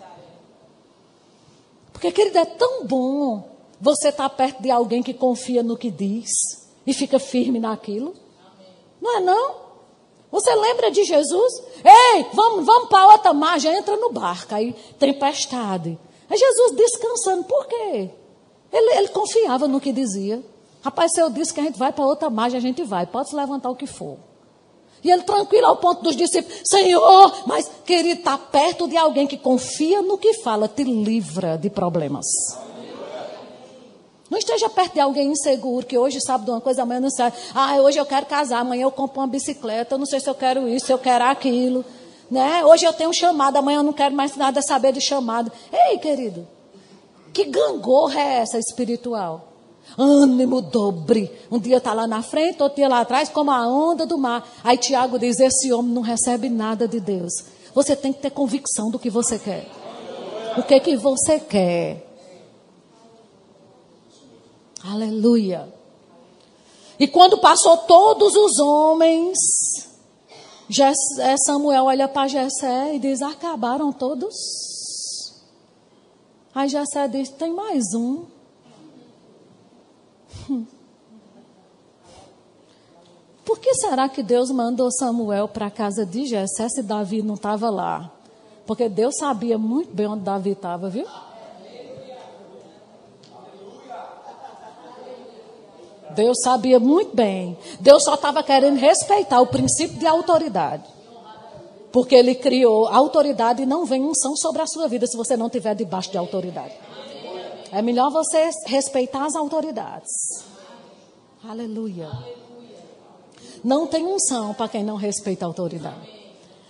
Porque, 1.95 2.13
querido, 2.13 2.37
é 2.37 2.45
tão 2.45 2.85
bom 2.85 3.43
você 3.81 4.09
estar 4.09 4.29
tá 4.29 4.37
perto 4.37 4.61
de 4.61 4.71
alguém 4.71 5.03
que 5.03 5.15
confia 5.15 5.63
no 5.63 5.79
que 5.79 5.91
diz 5.91 6.29
e 6.87 6.93
fica 6.93 7.19
firme 7.19 7.59
naquilo. 7.59 8.15
Não 9.01 9.17
é 9.17 9.21
não? 9.21 9.63
Você 10.31 10.55
lembra 10.55 10.91
de 10.91 11.05
Jesus? 11.05 11.63
Ei, 11.83 12.27
vamos, 12.35 12.67
vamos 12.67 12.91
para 12.91 13.13
outra 13.13 13.33
margem, 13.33 13.75
entra 13.75 13.97
no 13.97 14.13
barco. 14.13 14.55
Aí, 14.55 14.75
tempestade. 14.99 15.99
Aí 16.29 16.37
Jesus 16.37 16.73
descansando. 16.73 17.45
Por 17.45 17.67
quê? 17.67 18.11
Ele, 18.71 18.99
ele 18.99 19.09
confiava 19.09 19.67
no 19.67 19.81
que 19.81 19.91
dizia. 19.91 20.52
Rapaz, 20.83 21.13
se 21.13 21.21
eu 21.21 21.31
disse 21.31 21.55
que 21.55 21.61
a 21.61 21.65
gente 21.65 21.79
vai 21.79 21.93
para 21.93 22.05
outra 22.05 22.29
margem, 22.29 22.59
a 22.59 22.61
gente 22.61 22.83
vai. 22.83 23.07
Pode 23.07 23.31
se 23.31 23.37
levantar 23.37 23.71
o 23.71 23.77
que 23.77 23.87
for. 23.87 24.19
E 25.05 25.11
ele 25.11 25.23
tranquilo 25.23 25.67
ao 25.67 25.77
ponto 25.77 26.03
dos 26.03 26.15
discípulos, 26.15 26.63
Senhor, 26.65 27.43
mas 27.47 27.69
querido, 27.85 28.21
está 28.21 28.39
perto 28.39 28.87
de 28.87 28.97
alguém 28.97 29.27
que 29.27 29.37
confia 29.37 30.01
no 30.01 30.17
que 30.17 30.35
fala, 30.35 30.69
te 30.69 30.85
livra 30.85 31.57
de 31.57 31.69
problemas. 31.69 32.25
Não 34.31 34.39
esteja 34.39 34.71
perto 34.71 34.95
de 34.95 35.01
alguém 35.01 35.33
inseguro, 35.33 35.85
que 35.85 35.99
hoje 35.99 36.21
sabe 36.21 36.45
de 36.45 36.51
uma 36.53 36.61
coisa, 36.61 36.83
amanhã 36.83 37.01
não 37.01 37.11
sabe. 37.11 37.37
Ah, 37.55 37.75
hoje 37.77 37.99
eu 37.99 38.07
quero 38.07 38.27
casar, 38.27 38.61
amanhã 38.61 38.85
eu 38.85 38.91
compro 38.91 39.21
uma 39.21 39.27
bicicleta, 39.27 39.95
eu 39.95 39.99
não 39.99 40.07
sei 40.07 40.21
se 40.21 40.31
eu 40.31 40.35
quero 40.35 40.69
isso, 40.69 40.87
se 40.87 40.93
eu 40.93 40.99
quero 40.99 41.25
aquilo. 41.25 41.85
Né? 42.31 42.65
Hoje 42.65 42.87
eu 42.87 42.93
tenho 42.93 43.11
um 43.11 43.13
chamado, 43.13 43.57
amanhã 43.57 43.81
eu 43.81 43.83
não 43.83 43.93
quero 43.93 44.15
mais 44.15 44.37
nada 44.37 44.63
saber 44.63 44.93
de 44.93 45.01
chamado. 45.03 45.53
Ei, 45.71 45.99
querido, 45.99 46.49
que 47.33 47.45
gangorra 47.45 48.21
é 48.21 48.39
essa 48.39 48.59
espiritual? 48.59 49.52
Ânimo 49.99 50.61
dobre. 50.63 51.31
Um 51.51 51.59
dia 51.59 51.79
está 51.79 51.93
lá 51.93 52.07
na 52.07 52.23
frente, 52.23 52.63
outro 52.63 52.77
dia 52.77 52.89
lá 52.89 53.01
atrás, 53.01 53.29
como 53.29 53.51
a 53.51 53.67
onda 53.67 54.07
do 54.07 54.19
mar. 54.19 54.49
Aí 54.65 54.77
Tiago 54.77 55.19
diz: 55.19 55.39
Esse 55.41 55.73
homem 55.73 55.93
não 55.93 56.03
recebe 56.03 56.49
nada 56.49 56.89
de 56.89 57.01
Deus. 57.01 57.33
Você 57.75 57.97
tem 57.97 58.13
que 58.13 58.21
ter 58.21 58.31
convicção 58.31 58.91
do 58.91 58.99
que 58.99 59.11
você 59.11 59.39
quer. 59.39 59.69
O 60.57 60.63
que 60.63 60.79
que 60.81 60.97
você 60.97 61.41
quer? 61.41 62.07
Aleluia. 64.85 65.73
E 66.99 67.07
quando 67.07 67.39
passou 67.39 67.79
todos 67.79 68.35
os 68.35 68.59
homens, 68.59 69.39
Samuel 71.47 71.85
olha 71.85 72.09
para 72.09 72.29
Jessé 72.29 72.95
e 72.95 72.99
diz: 72.99 73.23
Acabaram 73.23 73.93
todos? 73.93 74.35
Aí 76.55 76.69
Jessé 76.69 77.09
diz: 77.09 77.31
Tem 77.31 77.53
mais 77.53 77.95
um. 77.95 78.32
Por 83.45 83.59
que 83.59 83.75
será 83.75 84.09
que 84.09 84.23
Deus 84.23 84.51
mandou 84.51 84.91
Samuel 84.91 85.49
para 85.49 85.67
a 85.67 85.71
casa 85.71 86.07
de 86.07 86.27
Jessé 86.27 86.69
se 86.69 86.83
Davi 86.83 87.23
não 87.23 87.35
estava 87.35 87.69
lá? 87.71 88.11
Porque 88.67 88.89
Deus 88.89 89.17
sabia 89.17 89.59
muito 89.59 89.95
bem 89.95 90.07
onde 90.07 90.23
Davi 90.23 90.51
estava, 90.51 90.89
viu? 90.89 91.07
Deus 96.15 96.39
sabia 96.43 96.79
muito 96.79 97.15
bem. 97.17 97.57
Deus 97.81 98.05
só 98.05 98.15
estava 98.15 98.43
querendo 98.43 98.79
respeitar 98.79 99.41
o 99.41 99.47
princípio 99.47 99.99
de 99.99 100.07
autoridade. 100.07 100.85
Porque 101.91 102.15
ele 102.15 102.35
criou 102.35 102.87
autoridade 102.87 103.63
e 103.63 103.67
não 103.67 103.85
vem 103.85 104.03
unção 104.03 104.37
sobre 104.37 104.63
a 104.63 104.67
sua 104.67 104.89
vida 104.89 105.07
se 105.07 105.17
você 105.17 105.37
não 105.37 105.47
estiver 105.47 105.75
debaixo 105.75 106.11
de 106.11 106.19
autoridade. 106.19 106.73
É 107.73 107.81
melhor 107.81 108.11
você 108.11 108.51
respeitar 108.67 109.25
as 109.25 109.35
autoridades. 109.35 110.45
Aleluia. 111.43 112.11
Não 113.65 113.87
tem 113.87 114.05
unção 114.05 114.53
para 114.53 114.69
quem 114.69 114.85
não 114.85 114.97
respeita 114.97 115.47
a 115.47 115.49
autoridade. 115.49 116.23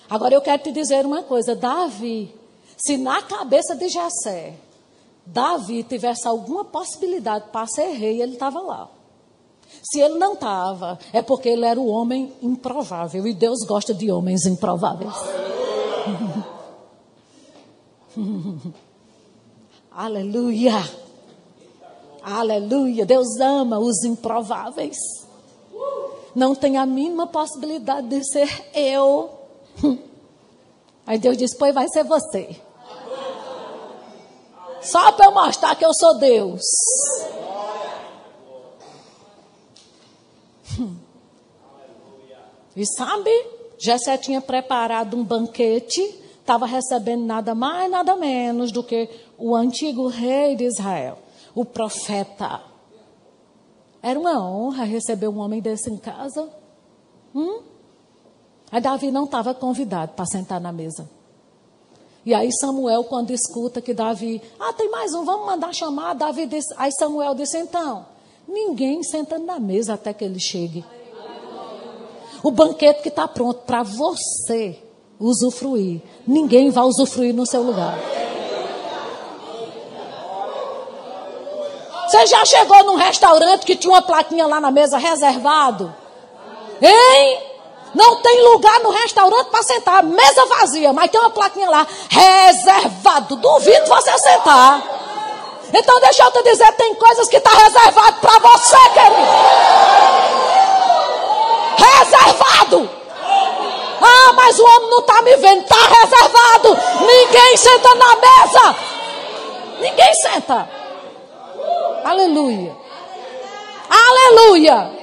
Agora 0.08 0.32
eu 0.32 0.40
quero 0.40 0.62
te 0.62 0.70
dizer 0.70 1.04
uma 1.04 1.24
coisa: 1.24 1.56
Davi, 1.56 2.32
se 2.76 2.96
na 2.96 3.20
cabeça 3.20 3.74
de 3.74 3.88
Jessé, 3.88 4.54
Davi 5.26 5.82
tivesse 5.82 6.28
alguma 6.28 6.64
possibilidade 6.64 7.46
para 7.50 7.66
ser 7.66 7.88
rei, 7.94 8.22
ele 8.22 8.34
estava 8.34 8.60
lá. 8.60 8.88
Se 9.82 9.98
ele 10.00 10.18
não 10.18 10.34
estava, 10.34 11.00
é 11.12 11.20
porque 11.20 11.48
ele 11.48 11.64
era 11.64 11.80
o 11.80 11.88
homem 11.88 12.32
improvável. 12.40 13.26
E 13.26 13.34
Deus 13.34 13.64
gosta 13.66 13.92
de 13.92 14.12
homens 14.12 14.46
improváveis. 14.46 15.14
Aleluia. 19.94 20.72
Aleluia. 22.22 23.04
Deus 23.04 23.38
ama 23.40 23.78
os 23.78 24.04
improváveis. 24.04 24.96
Não 26.34 26.54
tem 26.54 26.78
a 26.78 26.86
mínima 26.86 27.26
possibilidade 27.26 28.08
de 28.08 28.24
ser 28.24 28.48
eu. 28.74 29.30
Aí 31.06 31.18
Deus 31.18 31.36
diz: 31.36 31.54
Pois 31.56 31.74
vai 31.74 31.88
ser 31.88 32.04
você. 32.04 32.56
Só 34.80 35.12
para 35.12 35.26
eu 35.26 35.32
mostrar 35.32 35.76
que 35.76 35.84
eu 35.84 35.94
sou 35.94 36.18
Deus. 36.18 36.62
E 42.74 42.86
sabe, 42.86 43.30
Jessé 43.78 44.16
tinha 44.16 44.40
preparado 44.40 45.14
um 45.14 45.22
banquete, 45.22 46.00
estava 46.40 46.64
recebendo 46.64 47.24
nada 47.24 47.54
mais, 47.54 47.90
nada 47.90 48.16
menos 48.16 48.72
do 48.72 48.82
que 48.82 49.10
o 49.42 49.56
antigo 49.56 50.06
rei 50.06 50.54
de 50.56 50.64
Israel 50.64 51.18
o 51.54 51.64
profeta. 51.64 52.62
Era 54.02 54.18
uma 54.18 54.42
honra 54.42 54.84
receber 54.84 55.28
um 55.28 55.38
homem 55.38 55.60
desse 55.60 55.90
em 55.90 55.96
casa. 55.96 56.48
Hum? 57.34 57.60
Aí 58.70 58.80
Davi 58.80 59.10
não 59.10 59.24
estava 59.24 59.54
convidado 59.54 60.12
para 60.12 60.26
sentar 60.26 60.60
na 60.60 60.72
mesa. 60.72 61.08
E 62.24 62.32
aí 62.34 62.50
Samuel, 62.52 63.04
quando 63.04 63.32
escuta 63.32 63.80
que 63.80 63.92
Davi, 63.92 64.40
ah, 64.58 64.72
tem 64.72 64.90
mais 64.90 65.12
um, 65.12 65.24
vamos 65.24 65.46
mandar 65.46 65.74
chamar. 65.74 66.14
Davi 66.14 66.46
disse, 66.46 66.72
aí 66.76 66.90
Samuel 66.92 67.34
disse, 67.34 67.58
então, 67.58 68.06
ninguém 68.46 69.02
senta 69.02 69.38
na 69.38 69.58
mesa 69.58 69.94
até 69.94 70.12
que 70.12 70.24
ele 70.24 70.40
chegue. 70.40 70.84
O 72.42 72.50
banquete 72.50 73.02
que 73.02 73.08
está 73.08 73.28
pronto 73.28 73.60
para 73.62 73.82
você 73.82 74.78
usufruir, 75.18 76.00
ninguém 76.26 76.70
vai 76.70 76.84
usufruir 76.84 77.34
no 77.34 77.46
seu 77.46 77.62
lugar. 77.62 78.21
Você 82.12 82.26
já 82.26 82.44
chegou 82.44 82.84
num 82.84 82.96
restaurante 82.96 83.64
que 83.64 83.74
tinha 83.74 83.90
uma 83.90 84.02
plaquinha 84.02 84.46
lá 84.46 84.60
na 84.60 84.70
mesa 84.70 84.98
reservado? 84.98 85.94
Hein? 86.82 87.40
Não 87.94 88.16
tem 88.16 88.42
lugar 88.50 88.80
no 88.80 88.90
restaurante 88.90 89.46
para 89.46 89.62
sentar, 89.62 90.02
mesa 90.02 90.44
vazia, 90.44 90.92
mas 90.92 91.10
tem 91.10 91.18
uma 91.18 91.30
plaquinha 91.30 91.70
lá, 91.70 91.86
reservado. 92.10 93.36
Duvido 93.36 93.86
você 93.86 94.18
sentar. 94.18 94.82
Então 95.72 96.00
deixa 96.00 96.24
eu 96.24 96.30
te 96.32 96.42
dizer, 96.42 96.70
tem 96.72 96.94
coisas 96.96 97.28
que 97.30 97.38
está 97.38 97.50
reservado 97.50 98.20
para 98.20 98.38
você, 98.40 98.76
querido. 98.90 99.32
Reservado. 101.78 102.90
Ah, 104.02 104.32
mas 104.34 104.58
o 104.58 104.64
homem 104.66 104.90
não 104.90 104.98
está 104.98 105.22
me 105.22 105.34
vendo, 105.36 105.62
está 105.62 105.76
reservado. 105.76 106.78
Ninguém 107.06 107.56
senta 107.56 107.94
na 107.94 108.16
mesa. 108.16 108.76
Ninguém 109.80 110.14
senta. 110.16 110.81
Aleluia. 112.04 112.76
Aleluia. 113.88 115.02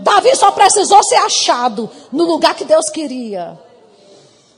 Davi 0.00 0.34
só 0.34 0.50
precisou 0.50 1.02
ser 1.04 1.16
achado 1.16 1.88
no 2.10 2.24
lugar 2.24 2.54
que 2.54 2.64
Deus 2.64 2.88
queria. 2.90 3.58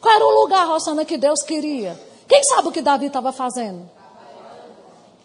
Qual 0.01 0.15
era 0.15 0.27
o 0.27 0.41
lugar, 0.41 0.67
Rosana, 0.67 1.05
que 1.05 1.19
Deus 1.19 1.43
queria? 1.43 2.01
Quem 2.27 2.43
sabe 2.45 2.69
o 2.69 2.73
que 2.73 2.81
Davi 2.81 3.07
estava 3.07 3.33
fazendo? 3.33 3.89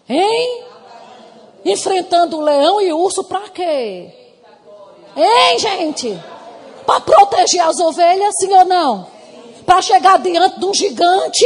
Hein? 0.08 0.64
Enfrentando 1.64 2.38
o 2.38 2.42
leão 2.42 2.82
e 2.82 2.92
o 2.92 3.00
urso 3.00 3.24
para 3.24 3.50
quê? 3.50 4.12
Hein, 5.16 5.60
gente? 5.60 6.20
Para 6.86 7.02
proteger 7.02 7.62
as 7.62 7.80
ovelhas, 7.80 8.36
sim 8.40 8.54
ou 8.54 8.66
não? 8.66 9.08
Para 9.66 9.82
chegar 9.82 10.18
diante 10.20 10.60
de 10.60 10.66
um 10.66 10.74
gigante 10.74 11.46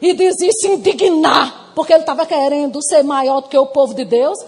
e 0.00 0.12
dizer 0.12 0.52
se 0.52 0.68
indignar, 0.68 1.59
porque 1.80 1.94
ele 1.94 2.02
estava 2.02 2.26
querendo 2.26 2.82
ser 2.82 3.02
maior 3.02 3.40
do 3.40 3.48
que 3.48 3.56
o 3.56 3.64
povo 3.64 3.94
de 3.94 4.04
Deus. 4.04 4.38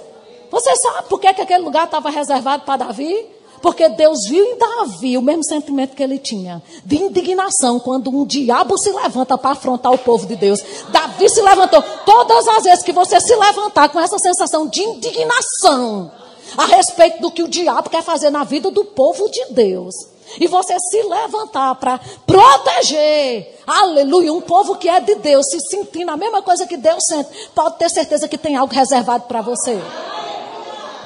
Você 0.50 0.76
sabe 0.76 1.08
por 1.08 1.18
que, 1.18 1.32
que 1.32 1.40
aquele 1.40 1.64
lugar 1.64 1.86
estava 1.86 2.10
reservado 2.10 2.62
para 2.64 2.84
Davi? 2.84 3.26
Porque 3.62 3.88
Deus 3.88 4.26
viu 4.28 4.44
em 4.44 4.58
Davi 4.58 5.16
o 5.16 5.22
mesmo 5.22 5.42
sentimento 5.42 5.96
que 5.96 6.02
ele 6.02 6.18
tinha, 6.18 6.62
de 6.84 6.96
indignação, 6.96 7.80
quando 7.80 8.10
um 8.10 8.26
diabo 8.26 8.76
se 8.76 8.92
levanta 8.92 9.38
para 9.38 9.52
afrontar 9.52 9.94
o 9.94 9.96
povo 9.96 10.26
de 10.26 10.36
Deus. 10.36 10.62
Davi 10.90 11.26
se 11.30 11.40
levantou. 11.40 11.82
Todas 12.04 12.46
as 12.48 12.64
vezes 12.64 12.84
que 12.84 12.92
você 12.92 13.18
se 13.18 13.34
levantar 13.34 13.88
com 13.88 13.98
essa 13.98 14.18
sensação 14.18 14.66
de 14.66 14.82
indignação 14.82 16.12
a 16.58 16.66
respeito 16.66 17.22
do 17.22 17.30
que 17.30 17.42
o 17.42 17.48
diabo 17.48 17.88
quer 17.88 18.02
fazer 18.02 18.28
na 18.28 18.44
vida 18.44 18.70
do 18.70 18.84
povo 18.84 19.26
de 19.30 19.54
Deus. 19.54 19.94
E 20.40 20.46
você 20.46 20.78
se 20.78 21.02
levantar 21.02 21.74
para 21.76 22.00
proteger, 22.26 23.58
aleluia, 23.66 24.32
um 24.32 24.40
povo 24.40 24.76
que 24.76 24.88
é 24.88 25.00
de 25.00 25.16
Deus, 25.16 25.46
se 25.50 25.60
sentindo 25.60 26.10
a 26.10 26.16
mesma 26.16 26.42
coisa 26.42 26.66
que 26.66 26.76
Deus 26.76 27.04
sente, 27.06 27.28
pode 27.54 27.76
ter 27.78 27.90
certeza 27.90 28.28
que 28.28 28.38
tem 28.38 28.56
algo 28.56 28.72
reservado 28.72 29.24
para 29.24 29.42
você. 29.42 29.80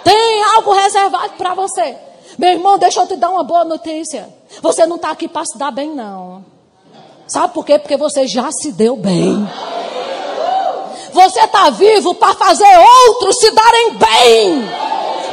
Tem 0.04 0.42
algo 0.54 0.72
reservado 0.72 1.34
para 1.34 1.54
você. 1.54 1.96
Meu 2.38 2.50
irmão, 2.50 2.78
deixa 2.78 3.00
eu 3.00 3.06
te 3.06 3.16
dar 3.16 3.30
uma 3.30 3.42
boa 3.42 3.64
notícia. 3.64 4.28
Você 4.62 4.86
não 4.86 4.96
está 4.96 5.10
aqui 5.10 5.26
para 5.26 5.44
se 5.44 5.58
dar 5.58 5.70
bem, 5.70 5.90
não. 5.90 6.44
Sabe 7.26 7.52
por 7.52 7.64
quê? 7.64 7.78
Porque 7.78 7.96
você 7.96 8.26
já 8.26 8.50
se 8.52 8.70
deu 8.70 8.96
bem. 8.96 9.48
Você 11.12 11.40
está 11.40 11.70
vivo 11.70 12.14
para 12.14 12.34
fazer 12.34 12.78
outros 13.08 13.38
se 13.38 13.50
darem 13.50 13.94
bem. 13.94 14.68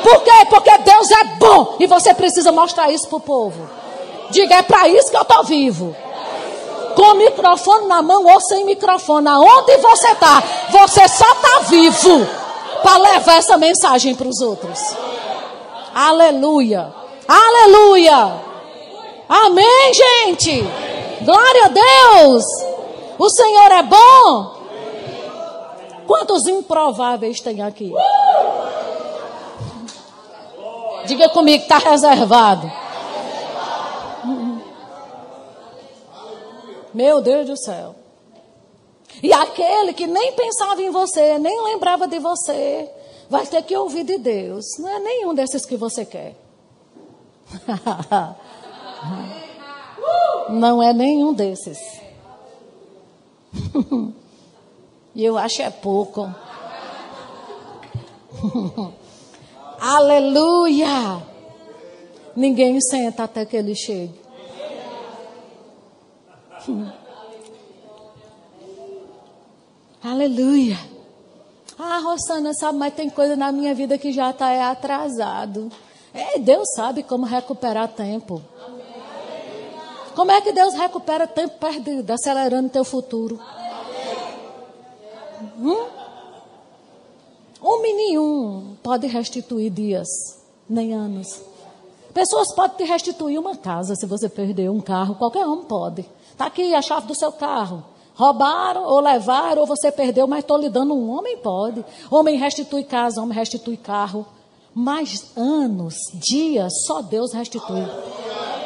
Por 0.01 0.23
quê? 0.23 0.45
Porque 0.49 0.77
Deus 0.79 1.11
é 1.11 1.23
bom. 1.37 1.75
E 1.79 1.85
você 1.85 2.13
precisa 2.13 2.51
mostrar 2.51 2.89
isso 2.91 3.07
para 3.07 3.17
o 3.17 3.21
povo. 3.21 3.82
Diga, 4.34 4.55
é 4.55 4.61
para 4.63 4.88
isso 4.88 5.11
que 5.11 5.15
eu 5.15 5.21
estou 5.21 5.43
vivo. 5.43 5.95
Com 6.95 7.13
microfone 7.13 7.86
na 7.86 8.01
mão 8.01 8.25
ou 8.25 8.41
sem 8.41 8.65
microfone. 8.65 9.27
Aonde 9.27 9.77
você 9.77 10.07
está? 10.07 10.41
Você 10.71 11.07
só 11.07 11.31
está 11.34 11.59
vivo 11.69 12.27
para 12.81 12.97
levar 12.97 13.38
essa 13.38 13.57
mensagem 13.57 14.15
para 14.15 14.27
os 14.27 14.41
outros. 14.41 14.79
Aleluia. 15.93 16.91
Aleluia. 17.27 18.34
Amém, 19.29 19.91
gente. 19.93 20.67
Glória 21.21 21.65
a 21.65 21.69
Deus. 21.69 22.43
O 23.19 23.29
Senhor 23.29 23.71
é 23.71 23.84
bom. 23.84 24.55
Quantos 26.07 26.47
improváveis 26.47 27.39
tem 27.39 27.61
aqui? 27.61 27.93
Diga 31.05 31.29
comigo, 31.29 31.63
está 31.63 31.77
reservado. 31.77 32.69
Meu 36.93 37.21
Deus 37.21 37.47
do 37.47 37.57
céu. 37.57 37.95
E 39.21 39.31
aquele 39.33 39.93
que 39.93 40.07
nem 40.07 40.33
pensava 40.33 40.81
em 40.81 40.89
você, 40.89 41.37
nem 41.37 41.63
lembrava 41.63 42.07
de 42.07 42.19
você, 42.19 42.89
vai 43.29 43.45
ter 43.45 43.61
que 43.63 43.75
ouvir 43.75 44.03
de 44.03 44.17
Deus. 44.17 44.65
Não 44.79 44.89
é 44.89 44.99
nenhum 44.99 45.33
desses 45.33 45.65
que 45.65 45.75
você 45.75 46.05
quer. 46.05 46.35
Não 50.49 50.81
é 50.81 50.93
nenhum 50.93 51.33
desses. 51.33 51.79
E 55.15 55.23
eu 55.23 55.37
acho 55.37 55.61
é 55.61 55.69
pouco. 55.69 56.27
Aleluia! 59.79 61.21
Ninguém 62.35 62.81
senta 62.81 63.25
até 63.25 63.45
que 63.45 63.55
ele 63.55 63.75
chegue. 63.75 64.22
Aleluia! 70.03 70.78
Ah, 71.78 71.99
Rosana, 71.99 72.53
sabe, 72.53 72.78
mas 72.78 72.93
tem 72.93 73.09
coisa 73.09 73.36
na 73.36 73.51
minha 73.51 73.74
vida 73.74 73.97
que 73.97 74.11
já 74.11 74.30
está 74.30 74.51
é 74.51 74.61
atrasado. 74.61 75.72
É, 76.14 76.38
Deus 76.38 76.68
sabe 76.76 77.03
como 77.03 77.26
recuperar 77.26 77.88
tempo. 77.89 78.41
Como 80.16 80.32
é 80.32 80.41
que 80.41 80.51
Deus 80.51 80.76
recupera 80.76 81.26
tempo 81.26 81.57
perdido, 81.57 82.11
acelerando 82.11 82.70
teu 82.70 82.86
futuro? 82.86 83.39
Hum? 85.57 85.88
Homem 87.59 87.95
nenhum 87.95 88.76
pode 88.84 89.07
restituir 89.07 89.72
dias, 89.72 90.07
nem 90.70 90.93
anos. 90.93 91.41
Pessoas 92.14 92.53
podem 92.53 92.78
te 92.78 92.84
restituir 92.84 93.39
uma 93.39 93.57
casa 93.57 93.95
se 93.95 94.05
você 94.05 94.30
perdeu 94.30 94.72
um 94.72 94.82
carro. 94.82 95.16
Qualquer 95.16 95.47
um 95.47 95.64
pode. 95.64 96.05
Está 96.34 96.47
aqui 96.47 96.73
a 96.73 96.81
chave 96.81 97.05
do 97.05 97.15
seu 97.15 97.31
carro. 97.31 97.84
Roubaram 98.15 98.84
ou 98.86 98.99
levaram 98.99 99.61
ou 99.61 99.67
você 99.67 99.91
perdeu, 99.91 100.27
mas 100.27 100.39
estou 100.39 100.57
lhe 100.57 100.67
dando 100.67 100.95
um 100.95 101.09
homem 101.11 101.38
pode. 101.38 101.86
Homem 102.11 102.38
restitui 102.38 102.84
casa, 102.84 103.21
homem 103.21 103.38
restitui 103.38 103.77
carro. 103.77 104.25
Mas 104.73 105.31
anos, 105.38 105.95
dias, 106.15 106.73
só 106.88 107.01
Deus 107.03 107.31
restitui. 107.34 107.88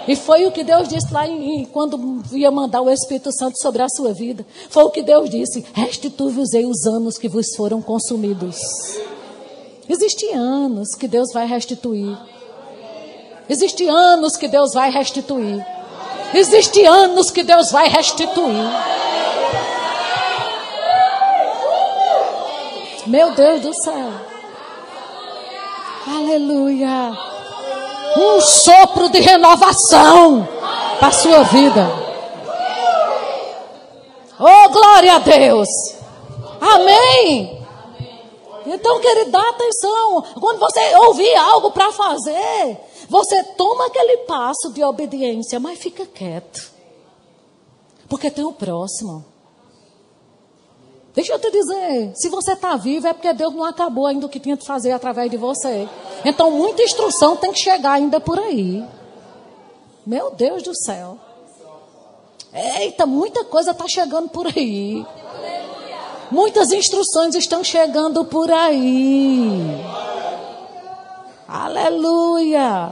E 0.07 0.15
foi 0.15 0.45
o 0.45 0.51
que 0.51 0.63
Deus 0.63 0.88
disse 0.88 1.13
lá 1.13 1.28
em, 1.28 1.65
quando 1.65 2.24
ia 2.32 2.49
mandar 2.49 2.82
o 2.82 2.89
Espírito 2.89 3.30
Santo 3.34 3.57
sobre 3.59 3.82
a 3.82 3.89
sua 3.89 4.13
vida. 4.13 4.45
Foi 4.70 4.84
o 4.84 4.89
que 4.89 5.03
Deus 5.03 5.30
disse: 5.30 5.65
restitui-vos 5.74 6.53
os 6.53 6.86
anos 6.86 7.18
que 7.18 7.28
vos 7.28 7.53
foram 7.57 7.82
consumidos. 7.82 8.57
Existem 9.89 10.34
anos 10.34 10.95
que 10.95 11.09
Deus 11.09 11.34
vai 11.34 11.45
restituir. 11.45 12.18
Existem 13.49 13.89
anos 13.89 14.38
que 14.38 14.47
Deus 14.47 14.74
vai 14.74 14.89
restituir. 14.89 15.76
Existem 16.34 16.86
anos 16.86 17.32
que 17.32 17.43
Deus 17.43 17.71
vai 17.71 17.88
restituir. 17.88 18.69
Meu 23.05 23.32
Deus 23.32 23.61
do 23.61 23.73
céu. 23.73 24.11
Aleluia. 26.07 27.17
Um 28.17 28.41
sopro 28.41 29.09
de 29.09 29.19
renovação 29.19 30.47
para 30.99 31.07
a 31.07 31.11
sua 31.11 31.43
vida. 31.43 31.89
Oh, 34.39 34.69
glória 34.69 35.15
a 35.15 35.19
Deus. 35.19 35.67
Amém. 36.59 37.57
Então, 38.65 38.99
querido, 38.99 39.32
dá 39.32 39.49
atenção. 39.49 40.23
Quando 40.39 40.59
você 40.59 40.95
ouvir 40.97 41.36
algo 41.36 41.71
para 41.71 41.91
fazer, 41.91 42.78
você 43.10 43.43
toma 43.55 43.88
aquele 43.88 44.18
passo 44.26 44.72
de 44.74 44.84
obediência, 44.84 45.60
mas 45.60 45.80
fica 45.80 46.05
quieto. 46.05 46.72
Porque 48.10 48.30
tem 48.30 48.43
o 48.43 48.53
próximo. 48.53 49.26
Deixa 51.14 51.34
eu 51.34 51.39
te 51.39 51.49
dizer, 51.49 52.12
se 52.16 52.30
você 52.30 52.53
está 52.53 52.76
vivo 52.76 53.08
é 53.08 53.14
porque 53.14 53.34
Deus 53.34 53.53
não 53.53 53.64
acabou 53.64 54.05
ainda 54.05 54.28
o 54.28 54.30
que 54.30 54.39
tinha 54.39 54.55
de 54.55 54.66
fazer 54.66 54.91
através 54.91 55.32
de 55.32 55.38
você. 55.38 55.89
Então 56.24 56.51
muita 56.51 56.84
instrução 56.84 57.36
tem 57.36 57.51
que 57.51 57.60
chegar 57.60 57.93
ainda 57.93 58.20
por 58.20 58.38
aí. 58.38 58.86
Meu 60.05 60.30
Deus 60.30 60.62
do 60.62 60.76
céu. 60.76 61.18
Eita, 62.53 63.05
muita 63.05 63.43
coisa 63.43 63.72
está 63.72 63.88
chegando 63.88 64.30
por 64.30 64.45
aí. 64.47 65.05
Muitas 66.30 66.72
instruções 66.72 67.36
estão 67.36 67.64
chegando 67.64 68.24
por 68.26 68.51
aí. 68.51 69.60
Aleluia. 71.48 72.91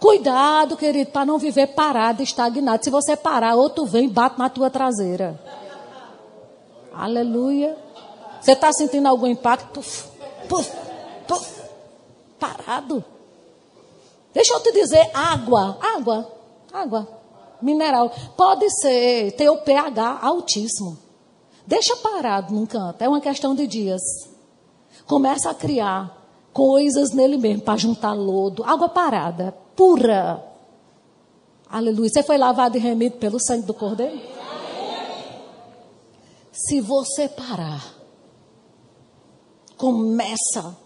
Cuidado, 0.00 0.76
querido, 0.76 1.10
para 1.10 1.26
não 1.26 1.38
viver 1.38 1.68
parado, 1.68 2.22
estagnado. 2.22 2.84
Se 2.84 2.90
você 2.90 3.16
parar, 3.16 3.54
outro 3.54 3.84
vem 3.84 4.06
e 4.06 4.08
bate 4.08 4.38
na 4.38 4.48
tua 4.48 4.70
traseira. 4.70 5.38
Aleluia. 6.92 7.76
Você 8.40 8.52
está 8.52 8.72
sentindo 8.72 9.08
algum 9.08 9.26
impacto? 9.26 9.80
Puf, 9.80 10.08
puf, 10.48 10.70
puf, 11.26 11.62
parado. 12.38 13.04
Deixa 14.32 14.54
eu 14.54 14.60
te 14.60 14.72
dizer, 14.72 15.10
água, 15.14 15.78
água, 15.80 16.30
água, 16.72 17.08
mineral. 17.62 18.10
Pode 18.36 18.68
ser, 18.70 19.32
ter 19.32 19.48
o 19.48 19.58
pH 19.58 20.18
altíssimo. 20.20 20.98
Deixa 21.66 21.96
parado 21.96 22.52
num 22.52 22.66
canto, 22.66 23.00
é 23.00 23.08
uma 23.08 23.20
questão 23.20 23.54
de 23.54 23.66
dias. 23.66 24.02
Começa 25.06 25.50
a 25.50 25.54
criar 25.54 26.23
coisas 26.54 27.10
nele 27.10 27.36
mesmo 27.36 27.62
para 27.62 27.76
juntar 27.76 28.12
lodo, 28.12 28.62
água 28.62 28.88
parada, 28.88 29.52
pura. 29.74 30.42
Aleluia. 31.68 32.08
Você 32.08 32.22
foi 32.22 32.38
lavado 32.38 32.78
e 32.78 32.80
remido 32.80 33.16
pelo 33.16 33.40
sangue 33.40 33.66
do 33.66 33.74
Cordeiro? 33.74 34.18
Se 36.52 36.80
você 36.80 37.28
parar, 37.28 37.84
começa 39.76 40.76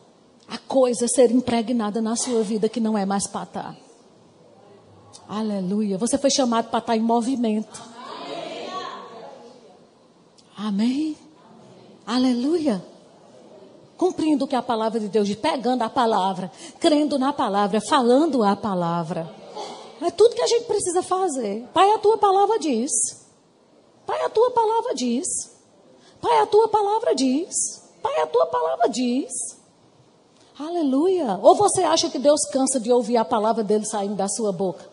a 0.48 0.56
coisa 0.56 1.04
a 1.04 1.08
ser 1.08 1.30
impregnada 1.30 2.00
na 2.00 2.16
sua 2.16 2.42
vida 2.42 2.70
que 2.70 2.80
não 2.80 2.96
é 2.96 3.04
mais 3.04 3.26
para 3.26 3.42
estar. 3.42 3.76
Aleluia. 5.28 5.98
Você 5.98 6.16
foi 6.16 6.30
chamado 6.30 6.70
para 6.70 6.78
estar 6.78 6.96
em 6.96 7.00
movimento. 7.00 7.82
Amém. 10.56 11.14
Aleluia. 12.06 12.82
Cumprindo 13.98 14.44
o 14.44 14.48
que 14.48 14.54
a 14.54 14.62
palavra 14.62 15.00
de 15.00 15.08
Deus 15.08 15.26
diz, 15.26 15.36
pegando 15.36 15.82
a 15.82 15.90
palavra, 15.90 16.52
crendo 16.78 17.18
na 17.18 17.32
palavra, 17.32 17.80
falando 17.80 18.44
a 18.44 18.54
palavra. 18.54 19.28
É 20.00 20.08
tudo 20.12 20.36
que 20.36 20.42
a 20.42 20.46
gente 20.46 20.66
precisa 20.66 21.02
fazer. 21.02 21.68
Pai, 21.74 21.90
a 21.90 21.98
tua 21.98 22.16
palavra 22.16 22.60
diz. 22.60 22.92
Pai, 24.06 24.22
a 24.24 24.30
tua 24.30 24.52
palavra 24.52 24.94
diz. 24.94 25.26
Pai, 26.20 26.38
a 26.38 26.46
tua 26.46 26.68
palavra 26.68 27.12
diz. 27.12 27.82
Pai, 28.00 28.20
a 28.22 28.26
tua 28.28 28.46
palavra 28.46 28.88
diz. 28.88 29.32
Aleluia. 30.56 31.38
Ou 31.42 31.56
você 31.56 31.82
acha 31.82 32.08
que 32.08 32.20
Deus 32.20 32.44
cansa 32.52 32.78
de 32.78 32.92
ouvir 32.92 33.16
a 33.16 33.24
palavra 33.24 33.64
dele 33.64 33.84
saindo 33.84 34.14
da 34.14 34.28
sua 34.28 34.52
boca? 34.52 34.88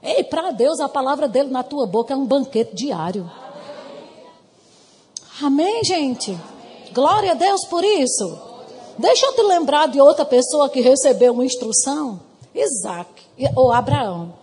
Ei, 0.00 0.22
para 0.22 0.52
Deus, 0.52 0.78
a 0.78 0.88
palavra 0.88 1.26
dele 1.26 1.50
na 1.50 1.64
tua 1.64 1.86
boca 1.86 2.14
é 2.14 2.16
um 2.16 2.24
banquete 2.24 2.72
diário. 2.72 3.28
Amém, 5.42 5.82
gente? 5.82 6.38
Glória 6.94 7.32
a 7.32 7.34
Deus 7.34 7.64
por 7.66 7.84
isso. 7.84 8.38
Deixa 8.96 9.26
eu 9.26 9.32
te 9.34 9.42
lembrar 9.42 9.88
de 9.88 10.00
outra 10.00 10.24
pessoa 10.24 10.68
que 10.68 10.80
recebeu 10.80 11.32
uma 11.32 11.44
instrução. 11.44 12.20
Isaac, 12.54 13.08
ou 13.56 13.72
Abraão. 13.72 14.34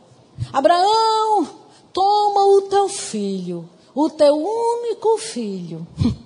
Abraão, 0.52 1.48
toma 1.94 2.46
o 2.46 2.64
teu 2.64 2.90
filho, 2.90 3.70
o 3.96 4.10
teu 4.10 4.36
único 4.36 5.18
filho. 5.18 5.88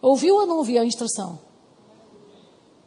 Ouviu 0.00 0.36
ou 0.36 0.46
não 0.46 0.58
ouviu 0.58 0.82
a 0.82 0.84
instrução? 0.84 1.38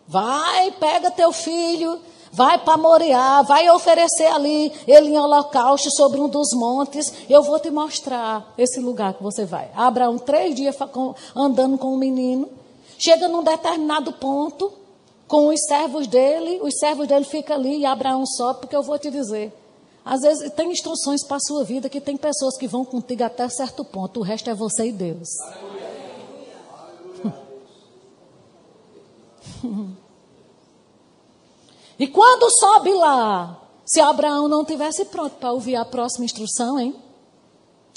Vai, 0.08 0.72
pega 0.72 1.10
teu 1.10 1.34
filho, 1.34 2.00
vai 2.38 2.60
para 2.60 2.78
Moriá, 2.78 3.42
vai 3.42 3.68
oferecer 3.72 4.28
ali 4.28 4.72
ele 4.88 5.10
em 5.10 5.18
holocausto 5.18 5.90
sobre 5.90 6.22
um 6.22 6.30
dos 6.30 6.54
montes. 6.54 7.12
Eu 7.28 7.42
vou 7.42 7.60
te 7.60 7.72
mostrar 7.72 8.54
esse 8.56 8.80
lugar 8.80 9.16
que 9.16 9.24
você 9.24 9.44
vai. 9.44 9.72
Abraão, 9.76 10.20
três 10.20 10.54
dias 10.54 10.78
andando 11.36 11.80
com 11.80 11.88
o 11.88 11.98
menino, 11.98 12.48
chega 13.00 13.28
num 13.28 13.44
determinado 13.44 14.14
ponto 14.14 14.72
com 15.28 15.48
os 15.48 15.60
servos 15.68 16.06
dele, 16.06 16.60
os 16.62 16.78
servos 16.78 17.08
dele 17.08 17.26
ficam 17.26 17.56
ali 17.56 17.80
e 17.80 17.86
Abraão 17.88 18.24
sobe, 18.24 18.60
porque 18.60 18.76
eu 18.76 18.84
vou 18.84 19.00
te 19.00 19.10
dizer. 19.10 19.52
Às 20.06 20.22
vezes 20.22 20.52
tem 20.52 20.72
instruções 20.72 21.26
para 21.26 21.38
a 21.38 21.42
sua 21.42 21.64
vida 21.64 21.90
que 21.90 22.00
tem 22.00 22.16
pessoas 22.16 22.56
que 22.56 22.68
vão 22.68 22.86
contigo 22.86 23.24
até 23.24 23.50
certo 23.50 23.84
ponto, 23.84 24.20
o 24.20 24.24
resto 24.24 24.48
é 24.48 24.54
você 24.54 24.90
e 24.90 24.92
Deus. 24.92 25.28
e 32.00 32.08
quando 32.08 32.50
sobe 32.60 32.94
lá, 32.94 33.62
se 33.86 34.00
Abraão 34.00 34.48
não 34.48 34.66
tivesse 34.66 35.06
pronto 35.06 35.36
para 35.38 35.52
ouvir 35.52 35.76
a 35.76 35.86
próxima 35.86 36.26
instrução, 36.26 36.80
hein? 36.80 36.96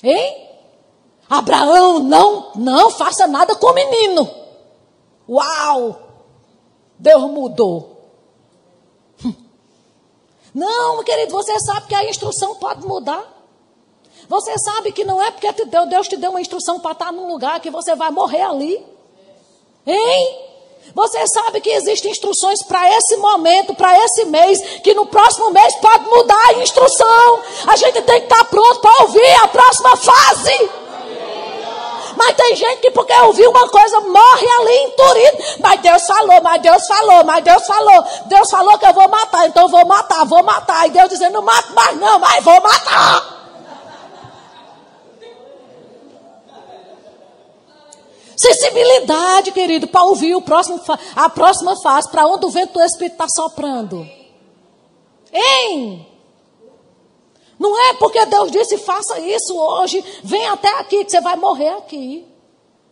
Hein? 0.03 0.49
Abraão, 1.29 2.01
não, 2.01 2.53
não 2.55 2.91
faça 2.91 3.27
nada 3.27 3.55
com 3.55 3.67
o 3.67 3.75
menino. 3.75 4.29
Uau! 5.29 6.01
Deus 6.99 7.23
mudou. 7.31 8.01
Não, 10.55 11.03
querido, 11.05 11.33
você 11.33 11.59
sabe 11.61 11.87
que 11.87 11.95
a 11.95 12.09
instrução 12.09 12.57
pode 12.57 12.85
mudar. 12.87 13.25
Você 14.29 14.57
sabe 14.59 14.93
que 14.93 15.05
não 15.05 15.23
é 15.23 15.31
porque 15.31 15.53
te 15.53 15.65
deu, 15.65 15.87
Deus 15.87 16.09
te 16.09 16.17
deu 16.17 16.31
uma 16.31 16.41
instrução 16.41 16.81
para 16.81 16.93
estar 16.93 17.13
num 17.13 17.29
lugar 17.29 17.61
que 17.61 17.71
você 17.71 17.95
vai 17.95 18.11
morrer 18.11 18.43
ali. 18.43 18.85
Hein? 19.87 20.50
Você 20.95 21.27
sabe 21.29 21.61
que 21.61 21.71
existem 21.71 22.11
instruções 22.11 22.63
para 22.63 22.91
esse 22.97 23.17
momento, 23.17 23.75
para 23.75 23.97
esse 24.05 24.25
mês, 24.25 24.61
que 24.83 24.93
no 24.95 25.07
próximo 25.07 25.51
mês 25.51 25.75
pode 25.77 26.05
mudar 26.07 26.49
a 26.49 26.55
instrução. 26.55 27.41
A 27.67 27.77
gente 27.77 28.03
tem 28.03 28.21
que 28.21 28.33
estar 28.33 28.45
pronto 28.47 28.81
para 28.81 29.03
ouvir 29.03 29.35
a 29.43 29.49
próxima 29.49 29.97
fase. 29.97 30.71
Mas 32.17 32.37
tem 32.37 32.57
gente 32.57 32.81
que 32.81 32.91
porque 32.91 33.13
ouviu 33.23 33.51
uma 33.51 33.69
coisa 33.69 34.01
morre 34.01 34.47
ali 34.59 34.77
enturido. 34.85 35.39
Mas 35.61 35.81
Deus 35.81 36.07
falou, 36.07 36.43
mas 36.43 36.61
Deus 36.61 36.87
falou, 36.87 37.25
mas 37.25 37.45
Deus 37.45 37.67
falou. 37.67 38.05
Deus 38.27 38.51
falou 38.51 38.79
que 38.79 38.87
eu 38.87 38.93
vou 38.93 39.09
matar, 39.09 39.47
então 39.47 39.69
vou 39.69 39.87
matar, 39.87 40.27
vou 40.27 40.43
matar. 40.43 40.87
E 40.87 40.91
Deus 40.91 41.09
dizendo, 41.09 41.35
não 41.35 41.43
mato 41.43 41.73
mais 41.73 41.97
não, 41.97 42.19
mas 42.19 42.45
vou 42.45 42.61
matar. 42.61 43.40
Sensibilidade, 48.41 49.53
querido, 49.53 49.87
para 49.87 50.03
ouvir 50.03 50.35
o 50.35 50.41
próximo, 50.41 50.81
a 51.15 51.29
próxima 51.29 51.77
fase, 51.83 52.09
para 52.09 52.27
onde 52.27 52.47
o 52.47 52.49
vento 52.49 52.73
do 52.73 52.81
Espírito 52.81 53.13
está 53.13 53.29
soprando. 53.29 54.09
Hein? 55.31 56.07
Não 57.59 57.79
é 57.79 57.93
porque 57.93 58.25
Deus 58.25 58.51
disse 58.51 58.79
faça 58.79 59.21
isso 59.21 59.55
hoje, 59.55 60.03
vem 60.25 60.47
até 60.47 60.71
aqui 60.79 61.05
que 61.05 61.11
você 61.11 61.21
vai 61.21 61.37
morrer 61.37 61.69
aqui. 61.69 62.27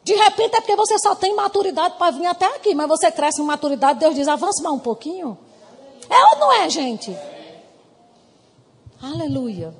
De 0.04 0.14
repente 0.14 0.54
é 0.54 0.60
porque 0.60 0.76
você 0.76 0.98
só 0.98 1.14
tem 1.14 1.34
maturidade 1.34 1.94
para 1.96 2.10
vir 2.10 2.26
até 2.26 2.44
aqui, 2.44 2.74
mas 2.74 2.86
você 2.86 3.10
cresce 3.10 3.40
em 3.40 3.46
maturidade, 3.46 4.00
Deus 4.00 4.14
diz, 4.14 4.28
avança 4.28 4.62
mais 4.62 4.76
um 4.76 4.78
pouquinho. 4.78 5.38
É 6.10 6.34
ou 6.34 6.40
não 6.40 6.52
é, 6.52 6.68
gente? 6.68 7.16
Aleluia. 9.00 9.74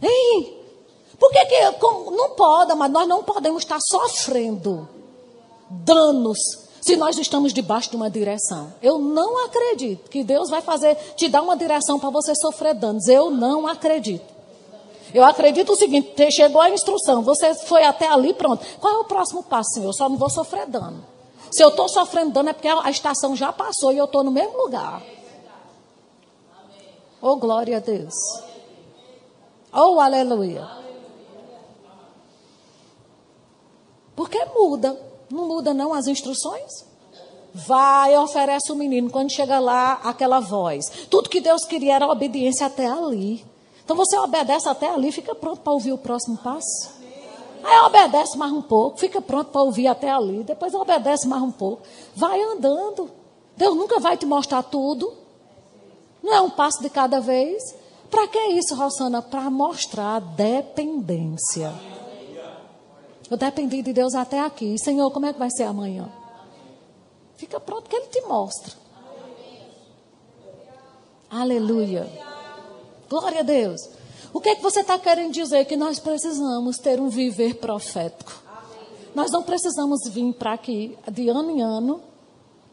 Ei, 0.00 0.57
por 1.18 1.30
que, 1.32 1.44
que 1.46 1.60
não 2.12 2.30
pode, 2.30 2.74
mas 2.74 2.90
nós 2.90 3.08
não 3.08 3.22
podemos 3.22 3.62
estar 3.62 3.78
sofrendo 3.80 4.88
danos 5.68 6.38
se 6.80 6.96
nós 6.96 7.18
estamos 7.18 7.52
debaixo 7.52 7.90
de 7.90 7.96
uma 7.96 8.08
direção. 8.08 8.72
Eu 8.80 8.98
não 8.98 9.44
acredito 9.44 10.08
que 10.08 10.22
Deus 10.24 10.48
vai 10.48 10.62
fazer, 10.62 10.94
te 11.16 11.28
dar 11.28 11.42
uma 11.42 11.56
direção 11.56 11.98
para 11.98 12.10
você 12.10 12.34
sofrer 12.34 12.74
danos. 12.74 13.08
Eu 13.08 13.30
não 13.30 13.66
acredito. 13.66 14.24
Eu 15.12 15.24
acredito 15.24 15.72
o 15.72 15.76
seguinte: 15.76 16.30
chegou 16.30 16.60
a 16.60 16.70
instrução, 16.70 17.22
você 17.22 17.54
foi 17.54 17.84
até 17.84 18.06
ali, 18.06 18.32
pronto. 18.32 18.64
Qual 18.80 18.94
é 18.94 18.98
o 18.98 19.04
próximo 19.04 19.42
passo, 19.42 19.74
Senhor? 19.74 19.88
Eu 19.88 19.92
só 19.92 20.08
não 20.08 20.16
vou 20.16 20.30
sofrer 20.30 20.66
dano. 20.66 21.04
Se 21.50 21.62
eu 21.62 21.70
estou 21.70 21.88
sofrendo 21.88 22.30
dano 22.30 22.50
é 22.50 22.52
porque 22.52 22.68
a 22.68 22.90
estação 22.90 23.34
já 23.34 23.52
passou 23.52 23.92
e 23.92 23.98
eu 23.98 24.04
estou 24.04 24.22
no 24.22 24.30
mesmo 24.30 24.56
lugar. 24.56 25.02
Oh, 27.20 27.36
glória 27.36 27.78
a 27.78 27.80
Deus. 27.80 28.14
Oh, 29.72 29.98
aleluia. 29.98 30.77
Porque 34.18 34.44
muda. 34.46 35.00
Não 35.30 35.46
muda 35.46 35.72
não 35.72 35.94
as 35.94 36.08
instruções? 36.08 36.84
Vai, 37.54 38.18
oferece 38.18 38.72
o 38.72 38.74
menino. 38.74 39.08
Quando 39.08 39.30
chega 39.30 39.60
lá, 39.60 40.00
aquela 40.02 40.40
voz. 40.40 40.90
Tudo 41.08 41.28
que 41.28 41.40
Deus 41.40 41.64
queria 41.64 41.94
era 41.94 42.08
obediência 42.08 42.66
até 42.66 42.88
ali. 42.88 43.46
Então 43.84 43.96
você 43.96 44.18
obedece 44.18 44.68
até 44.68 44.90
ali, 44.90 45.12
fica 45.12 45.36
pronto 45.36 45.60
para 45.60 45.72
ouvir 45.72 45.92
o 45.92 45.98
próximo 45.98 46.36
passo. 46.38 46.90
Aí 47.62 47.78
obedece 47.86 48.36
mais 48.36 48.52
um 48.52 48.60
pouco, 48.60 48.98
fica 48.98 49.20
pronto 49.20 49.52
para 49.52 49.62
ouvir 49.62 49.86
até 49.86 50.10
ali. 50.10 50.42
Depois 50.42 50.74
obedece 50.74 51.28
mais 51.28 51.44
um 51.44 51.52
pouco. 51.52 51.82
Vai 52.16 52.42
andando. 52.42 53.08
Deus 53.56 53.76
nunca 53.76 54.00
vai 54.00 54.16
te 54.16 54.26
mostrar 54.26 54.64
tudo. 54.64 55.12
Não 56.20 56.34
é 56.34 56.40
um 56.40 56.50
passo 56.50 56.82
de 56.82 56.90
cada 56.90 57.20
vez. 57.20 57.62
Para 58.10 58.26
que 58.26 58.38
isso, 58.48 58.74
Rosana? 58.74 59.22
Para 59.22 59.48
mostrar 59.48 60.18
dependência. 60.18 61.72
Eu 63.30 63.36
dependi 63.36 63.82
de 63.82 63.92
Deus 63.92 64.14
até 64.14 64.40
aqui. 64.40 64.76
Senhor, 64.78 65.10
como 65.10 65.26
é 65.26 65.32
que 65.32 65.38
vai 65.38 65.50
ser 65.50 65.64
amanhã? 65.64 66.08
Fica 67.36 67.60
pronto 67.60 67.88
que 67.88 67.94
Ele 67.94 68.06
te 68.06 68.20
mostra. 68.22 68.72
Aleluia. 71.30 72.08
Glória 73.08 73.40
a 73.40 73.42
Deus. 73.42 73.80
O 74.32 74.40
que 74.40 74.50
é 74.50 74.54
que 74.54 74.62
você 74.62 74.80
está 74.80 74.98
querendo 74.98 75.32
dizer? 75.32 75.64
Que 75.66 75.76
nós 75.76 75.98
precisamos 75.98 76.78
ter 76.78 77.00
um 77.00 77.08
viver 77.08 77.54
profético. 77.54 78.32
Nós 79.14 79.30
não 79.30 79.42
precisamos 79.42 80.00
vir 80.08 80.32
para 80.34 80.54
aqui 80.54 80.96
de 81.10 81.28
ano 81.28 81.50
em 81.50 81.62
ano 81.62 82.00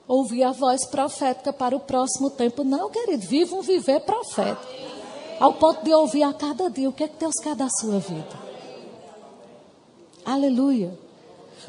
ouvir 0.07 0.43
a 0.43 0.51
voz 0.51 0.85
profética 0.85 1.51
para 1.51 1.75
o 1.75 1.79
próximo 1.79 2.29
tempo. 2.29 2.63
Não, 2.63 2.89
querido, 2.89 3.25
viva 3.25 3.55
um 3.55 3.61
viver 3.61 4.01
profético. 4.01 4.67
Ao 5.39 5.53
ponto 5.53 5.83
de 5.83 5.93
ouvir 5.93 6.23
a 6.23 6.33
cada 6.33 6.69
dia 6.69 6.87
o 6.87 6.93
que 6.93 7.03
é 7.03 7.07
que 7.07 7.19
Deus 7.19 7.35
quer 7.41 7.55
da 7.55 7.67
sua 7.69 7.99
vida. 7.99 8.44
Aleluia. 10.25 10.97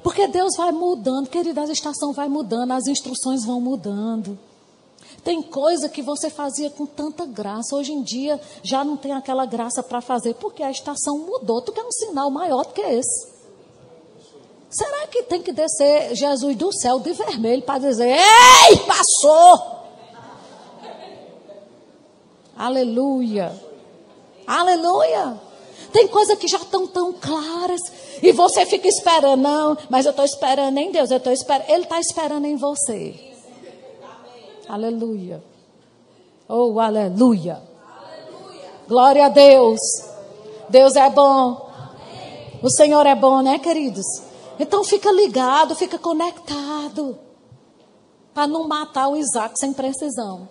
Porque 0.02 0.26
Deus 0.26 0.56
vai 0.56 0.72
mudando, 0.72 1.28
querida, 1.28 1.62
a 1.62 1.64
estação 1.64 2.12
vai 2.12 2.28
mudando, 2.28 2.72
as 2.72 2.86
instruções 2.86 3.44
vão 3.44 3.60
mudando. 3.60 4.38
Tem 5.22 5.42
coisa 5.42 5.88
que 5.88 6.02
você 6.02 6.30
fazia 6.30 6.70
com 6.70 6.86
tanta 6.86 7.26
graça, 7.26 7.74
hoje 7.74 7.92
em 7.92 8.02
dia 8.02 8.40
já 8.62 8.84
não 8.84 8.96
tem 8.96 9.12
aquela 9.12 9.44
graça 9.44 9.82
para 9.82 10.00
fazer, 10.00 10.34
porque 10.34 10.62
a 10.62 10.70
estação 10.70 11.18
mudou. 11.18 11.60
Tu 11.62 11.72
quer 11.72 11.84
um 11.84 11.90
sinal 11.90 12.30
maior 12.30 12.64
do 12.64 12.72
que 12.72 12.80
esse? 12.80 13.36
Será 14.70 15.06
que 15.06 15.22
tem 15.24 15.42
que 15.42 15.52
descer 15.52 16.14
Jesus 16.14 16.56
do 16.56 16.72
céu 16.72 16.98
de 17.00 17.12
vermelho 17.12 17.62
para 17.62 17.80
dizer: 17.80 18.18
Ei, 18.18 18.76
passou! 18.78 19.76
Aleluia! 22.56 23.52
Aleluia! 24.46 25.40
Tem 25.92 26.06
coisas 26.08 26.38
que 26.38 26.46
já 26.46 26.58
estão 26.58 26.86
tão 26.86 27.12
claras 27.12 27.80
e 28.22 28.32
você 28.32 28.64
fica 28.64 28.88
esperando, 28.88 29.42
não, 29.42 29.78
mas 29.88 30.06
eu 30.06 30.10
estou 30.10 30.24
esperando 30.24 30.76
em 30.78 30.90
Deus, 30.90 31.10
eu 31.10 31.18
estou 31.18 31.32
esperando, 31.32 31.70
Ele 31.70 31.84
está 31.84 32.00
esperando 32.00 32.46
em 32.46 32.56
você. 32.56 33.14
Aleluia. 34.68 35.42
Oh, 36.48 36.78
aleluia. 36.80 37.62
aleluia. 37.62 38.72
Glória 38.88 39.26
a 39.26 39.28
Deus. 39.28 39.80
Deus 40.68 40.96
é 40.96 41.08
bom. 41.10 41.70
Amém. 41.76 42.58
O 42.62 42.70
Senhor 42.70 43.06
é 43.06 43.14
bom, 43.14 43.42
né, 43.42 43.58
queridos? 43.58 44.06
Então 44.58 44.82
fica 44.82 45.10
ligado, 45.12 45.74
fica 45.74 45.98
conectado. 45.98 47.18
Para 48.34 48.46
não 48.46 48.66
matar 48.66 49.08
o 49.08 49.16
Isaac 49.16 49.58
sem 49.58 49.72
precisão. 49.72 50.48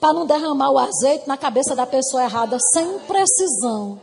Para 0.00 0.14
não 0.14 0.26
derramar 0.26 0.70
o 0.70 0.78
azeite 0.78 1.28
na 1.28 1.36
cabeça 1.36 1.76
da 1.76 1.86
pessoa 1.86 2.24
errada 2.24 2.58
sem 2.72 2.98
precisão. 3.00 4.00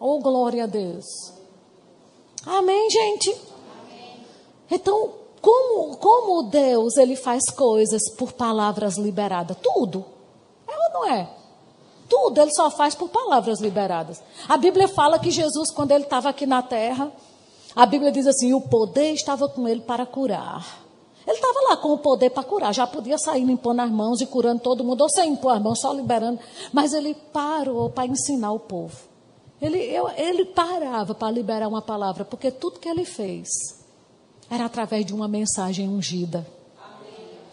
Oh, 0.00 0.18
glória 0.18 0.64
a 0.64 0.66
Deus. 0.66 1.31
Amém, 2.46 2.90
gente? 2.90 3.30
Amém. 3.30 4.26
Então, 4.70 5.10
como, 5.40 5.96
como 5.96 6.42
Deus 6.44 6.96
ele 6.96 7.16
faz 7.16 7.50
coisas 7.50 8.02
por 8.16 8.32
palavras 8.32 8.96
liberadas? 8.96 9.56
Tudo. 9.62 10.04
É 10.68 10.72
ou 10.72 10.92
não 10.92 11.10
é? 11.10 11.28
Tudo 12.08 12.40
ele 12.40 12.52
só 12.52 12.70
faz 12.70 12.94
por 12.94 13.08
palavras 13.08 13.60
liberadas. 13.60 14.22
A 14.48 14.56
Bíblia 14.56 14.86
fala 14.86 15.18
que 15.18 15.30
Jesus, 15.30 15.70
quando 15.70 15.92
ele 15.92 16.04
estava 16.04 16.28
aqui 16.28 16.46
na 16.46 16.62
terra, 16.62 17.12
a 17.74 17.86
Bíblia 17.86 18.12
diz 18.12 18.26
assim: 18.26 18.52
o 18.52 18.60
poder 18.60 19.12
estava 19.12 19.48
com 19.48 19.66
ele 19.66 19.80
para 19.80 20.04
curar. 20.04 20.82
Ele 21.26 21.36
estava 21.36 21.60
lá 21.68 21.76
com 21.76 21.92
o 21.92 21.98
poder 21.98 22.30
para 22.30 22.42
curar, 22.42 22.74
já 22.74 22.86
podia 22.86 23.16
sair 23.16 23.44
limpando 23.44 23.80
as 23.80 23.90
mãos 23.90 24.20
e 24.20 24.26
curando 24.26 24.60
todo 24.60 24.84
mundo, 24.84 25.02
ou 25.02 25.08
sem 25.08 25.30
impor 25.30 25.52
as 25.52 25.62
mãos, 25.62 25.80
só 25.80 25.92
liberando. 25.92 26.40
Mas 26.72 26.92
ele 26.92 27.14
parou 27.14 27.88
para 27.90 28.06
ensinar 28.06 28.52
o 28.52 28.58
povo. 28.58 29.11
Ele, 29.62 29.78
eu, 29.78 30.08
ele 30.16 30.44
parava 30.46 31.14
para 31.14 31.30
liberar 31.30 31.68
uma 31.68 31.80
palavra, 31.80 32.24
porque 32.24 32.50
tudo 32.50 32.80
que 32.80 32.88
ele 32.88 33.04
fez 33.04 33.48
era 34.50 34.64
através 34.64 35.06
de 35.06 35.14
uma 35.14 35.28
mensagem 35.28 35.88
ungida. 35.88 36.44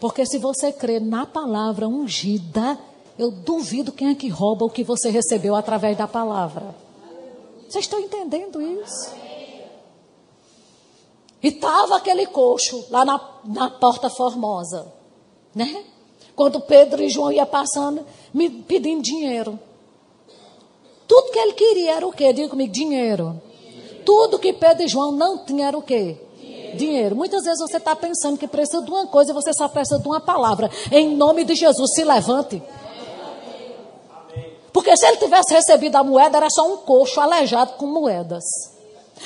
Porque 0.00 0.26
se 0.26 0.36
você 0.36 0.72
crê 0.72 0.98
na 0.98 1.24
palavra 1.24 1.86
ungida, 1.86 2.76
eu 3.16 3.30
duvido 3.30 3.92
quem 3.92 4.08
é 4.08 4.14
que 4.16 4.28
rouba 4.28 4.64
o 4.64 4.70
que 4.70 4.82
você 4.82 5.08
recebeu 5.08 5.54
através 5.54 5.96
da 5.96 6.08
palavra. 6.08 6.74
Vocês 7.68 7.84
estão 7.84 8.00
entendendo 8.00 8.60
isso? 8.60 9.14
E 11.40 11.46
estava 11.46 11.96
aquele 11.96 12.26
coxo 12.26 12.86
lá 12.90 13.04
na, 13.04 13.20
na 13.44 13.70
porta 13.70 14.10
formosa, 14.10 14.92
né? 15.54 15.84
Quando 16.34 16.60
Pedro 16.60 17.02
e 17.02 17.08
João 17.08 17.30
iam 17.30 17.46
passando, 17.46 18.04
me 18.34 18.50
pedindo 18.50 19.00
dinheiro. 19.00 19.58
Tudo 21.10 21.32
que 21.32 21.38
ele 21.40 21.52
queria 21.54 21.96
era 21.96 22.06
o 22.06 22.12
quê? 22.12 22.32
Diga 22.32 22.48
comigo, 22.48 22.72
dinheiro. 22.72 23.42
Tudo 24.06 24.38
que 24.38 24.52
Pedro 24.52 24.84
e 24.84 24.86
João 24.86 25.10
não 25.10 25.38
tinham 25.44 25.66
era 25.66 25.76
o 25.76 25.82
quê? 25.82 26.16
Dinheiro. 26.76 27.16
Muitas 27.16 27.42
vezes 27.42 27.58
você 27.58 27.78
está 27.78 27.96
pensando 27.96 28.38
que 28.38 28.46
precisa 28.46 28.80
de 28.80 28.88
uma 28.88 29.08
coisa 29.08 29.32
e 29.32 29.34
você 29.34 29.52
só 29.52 29.66
precisa 29.66 29.98
de 29.98 30.06
uma 30.06 30.20
palavra. 30.20 30.70
Em 30.88 31.16
nome 31.16 31.42
de 31.42 31.56
Jesus, 31.56 31.94
se 31.96 32.04
levante. 32.04 32.62
Porque 34.72 34.96
se 34.96 35.04
ele 35.04 35.16
tivesse 35.16 35.52
recebido 35.52 35.96
a 35.96 36.04
moeda, 36.04 36.36
era 36.36 36.48
só 36.48 36.64
um 36.64 36.76
coxo 36.76 37.20
aleijado 37.20 37.72
com 37.72 37.86
moedas. 37.86 38.44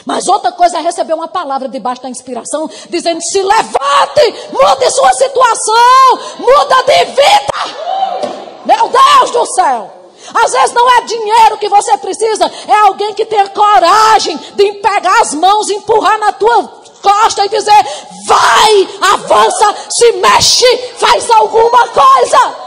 Mas 0.06 0.26
outra 0.26 0.52
coisa 0.52 0.78
é 0.78 0.80
receber 0.80 1.12
uma 1.12 1.28
palavra 1.28 1.68
debaixo 1.68 2.00
da 2.00 2.08
inspiração, 2.08 2.66
dizendo: 2.88 3.20
se 3.20 3.42
levante, 3.42 4.50
mude 4.50 4.90
sua 4.90 5.12
situação, 5.12 6.18
muda 6.38 6.82
de 6.86 7.04
vida. 7.04 8.64
Meu 8.64 8.88
Deus 8.88 9.30
do 9.32 9.44
céu. 9.54 10.03
Às 10.32 10.52
vezes 10.52 10.74
não 10.74 10.88
é 10.98 11.00
dinheiro 11.02 11.58
que 11.58 11.68
você 11.68 11.96
precisa, 11.98 12.50
é 12.66 12.74
alguém 12.80 13.12
que 13.14 13.26
tenha 13.26 13.48
coragem 13.48 14.36
de 14.54 14.72
pegar 14.74 15.20
as 15.20 15.34
mãos, 15.34 15.68
empurrar 15.70 16.18
na 16.18 16.32
tua 16.32 16.82
costa 17.02 17.44
e 17.44 17.48
dizer: 17.48 17.86
vai, 18.26 18.88
avança, 19.12 19.76
se 19.90 20.12
mexe, 20.12 20.76
faz 20.96 21.30
alguma 21.30 21.88
coisa. 21.88 22.64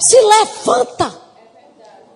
Se 0.00 0.20
levanta 0.20 1.12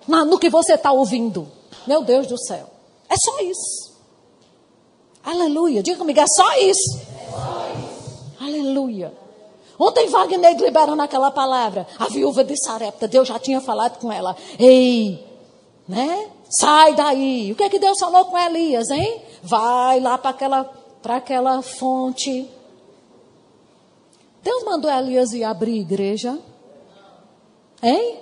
no 0.07 0.39
que 0.39 0.49
você 0.49 0.75
está 0.75 0.91
ouvindo. 0.91 1.51
Meu 1.85 2.03
Deus 2.03 2.27
do 2.27 2.37
céu. 2.37 2.69
É 3.09 3.15
só 3.17 3.39
isso. 3.41 3.93
Aleluia. 5.23 5.83
Diga 5.83 5.97
comigo, 5.97 6.19
é 6.19 6.27
só 6.27 6.57
isso. 6.57 6.97
É 6.97 7.31
só 7.31 7.67
isso. 7.77 8.43
Aleluia. 8.43 9.22
Ontem 9.83 10.07
Wagner 10.07 10.55
liberando 10.55 11.01
aquela 11.01 11.29
palavra. 11.29 11.85
A 11.99 12.07
viúva 12.07 12.41
de 12.41 12.55
Sarepta, 12.55 13.05
Deus 13.05 13.27
já 13.27 13.37
tinha 13.37 13.59
falado 13.59 13.99
com 13.99 14.09
ela. 14.09 14.33
Ei, 14.57 15.21
né? 15.85 16.29
Sai 16.49 16.95
daí. 16.95 17.51
O 17.51 17.55
que 17.55 17.63
é 17.63 17.69
que 17.69 17.79
Deus 17.79 17.99
falou 17.99 18.23
com 18.25 18.37
Elias, 18.37 18.89
hein? 18.89 19.21
Vai 19.43 19.99
lá 19.99 20.17
para 20.17 20.29
aquela, 20.29 20.71
aquela 21.03 21.61
fonte. 21.61 22.49
Deus 24.41 24.63
mandou 24.63 24.89
Elias 24.89 25.33
ir 25.33 25.43
abrir 25.43 25.81
igreja? 25.81 26.39
Hein? 27.81 28.19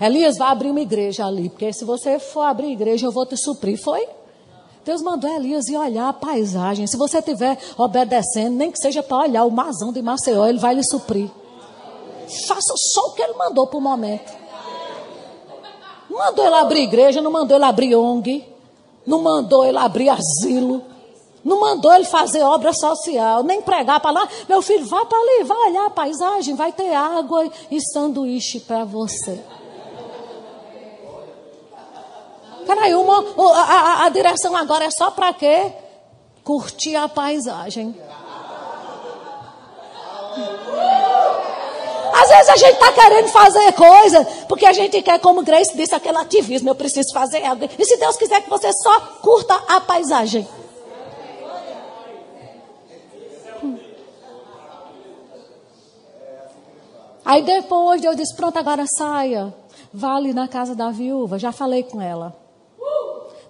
Elias 0.00 0.36
vai 0.36 0.48
abrir 0.48 0.70
uma 0.70 0.80
igreja 0.80 1.24
ali, 1.24 1.50
porque 1.50 1.72
se 1.72 1.84
você 1.84 2.18
for 2.18 2.42
abrir 2.42 2.72
igreja, 2.72 3.06
eu 3.06 3.12
vou 3.12 3.24
te 3.24 3.36
suprir. 3.36 3.80
Foi? 3.80 4.08
Deus 4.84 5.00
mandou 5.00 5.30
Elias 5.30 5.68
ir 5.68 5.76
olhar 5.76 6.08
a 6.08 6.12
paisagem. 6.12 6.86
Se 6.86 6.96
você 6.96 7.18
estiver 7.18 7.58
obedecendo, 7.78 8.56
nem 8.56 8.70
que 8.70 8.78
seja 8.78 9.02
para 9.02 9.16
olhar 9.16 9.44
o 9.44 9.50
mazão 9.50 9.92
de 9.92 10.02
Maceió, 10.02 10.46
ele 10.46 10.58
vai 10.58 10.74
lhe 10.74 10.84
suprir. 10.84 11.30
Faça 12.46 12.74
só 12.76 13.06
o 13.08 13.12
que 13.12 13.22
ele 13.22 13.34
mandou 13.34 13.66
por 13.66 13.80
momento. 13.80 14.30
Não 16.10 16.18
mandou 16.18 16.44
ele 16.44 16.54
abrir 16.54 16.82
igreja, 16.82 17.20
não 17.22 17.30
mandou 17.30 17.56
ele 17.56 17.64
abrir 17.64 17.96
ONG, 17.96 18.46
não 19.06 19.22
mandou 19.22 19.64
ele 19.64 19.78
abrir 19.78 20.10
asilo, 20.10 20.82
não 21.42 21.60
mandou 21.60 21.92
ele 21.92 22.04
fazer 22.04 22.42
obra 22.42 22.72
social, 22.72 23.42
nem 23.42 23.62
pregar 23.62 24.00
para 24.00 24.10
lá. 24.10 24.28
Meu 24.48 24.60
filho, 24.60 24.86
vá 24.86 25.04
para 25.06 25.18
ali, 25.18 25.44
vai 25.44 25.70
olhar 25.70 25.86
a 25.86 25.90
paisagem, 25.90 26.54
vai 26.54 26.72
ter 26.72 26.92
água 26.94 27.50
e 27.70 27.80
sanduíche 27.80 28.60
para 28.60 28.84
você. 28.84 29.40
Peraí, 32.66 32.94
uma, 32.94 33.24
a, 33.54 33.60
a, 33.60 34.04
a 34.06 34.08
direção 34.08 34.56
agora 34.56 34.84
é 34.84 34.90
só 34.90 35.10
para 35.10 35.32
quê? 35.32 35.72
Curtir 36.42 36.96
a 36.96 37.08
paisagem. 37.08 37.94
Às 42.14 42.28
vezes 42.28 42.48
a 42.48 42.56
gente 42.56 42.74
está 42.74 42.92
querendo 42.92 43.28
fazer 43.28 43.72
coisa 43.72 44.24
porque 44.48 44.64
a 44.64 44.72
gente 44.72 45.02
quer, 45.02 45.18
como 45.18 45.42
Grace 45.42 45.76
disse, 45.76 45.94
aquele 45.94 46.16
ativismo. 46.16 46.70
Eu 46.70 46.74
preciso 46.74 47.12
fazer 47.12 47.44
algo. 47.44 47.68
E 47.78 47.84
se 47.84 47.96
Deus 47.96 48.16
quiser 48.16 48.40
que 48.40 48.48
você 48.48 48.72
só 48.72 49.00
curta 49.20 49.54
a 49.68 49.80
paisagem? 49.80 50.46
Hum. 53.62 53.78
Aí 57.24 57.42
depois 57.42 58.00
Deus 58.00 58.16
disse: 58.16 58.34
Pronto, 58.36 58.58
agora 58.58 58.86
saia. 58.86 59.52
Vá 59.92 60.14
ali 60.14 60.32
na 60.32 60.46
casa 60.46 60.74
da 60.74 60.90
viúva. 60.90 61.38
Já 61.38 61.52
falei 61.52 61.82
com 61.82 62.00
ela. 62.00 62.43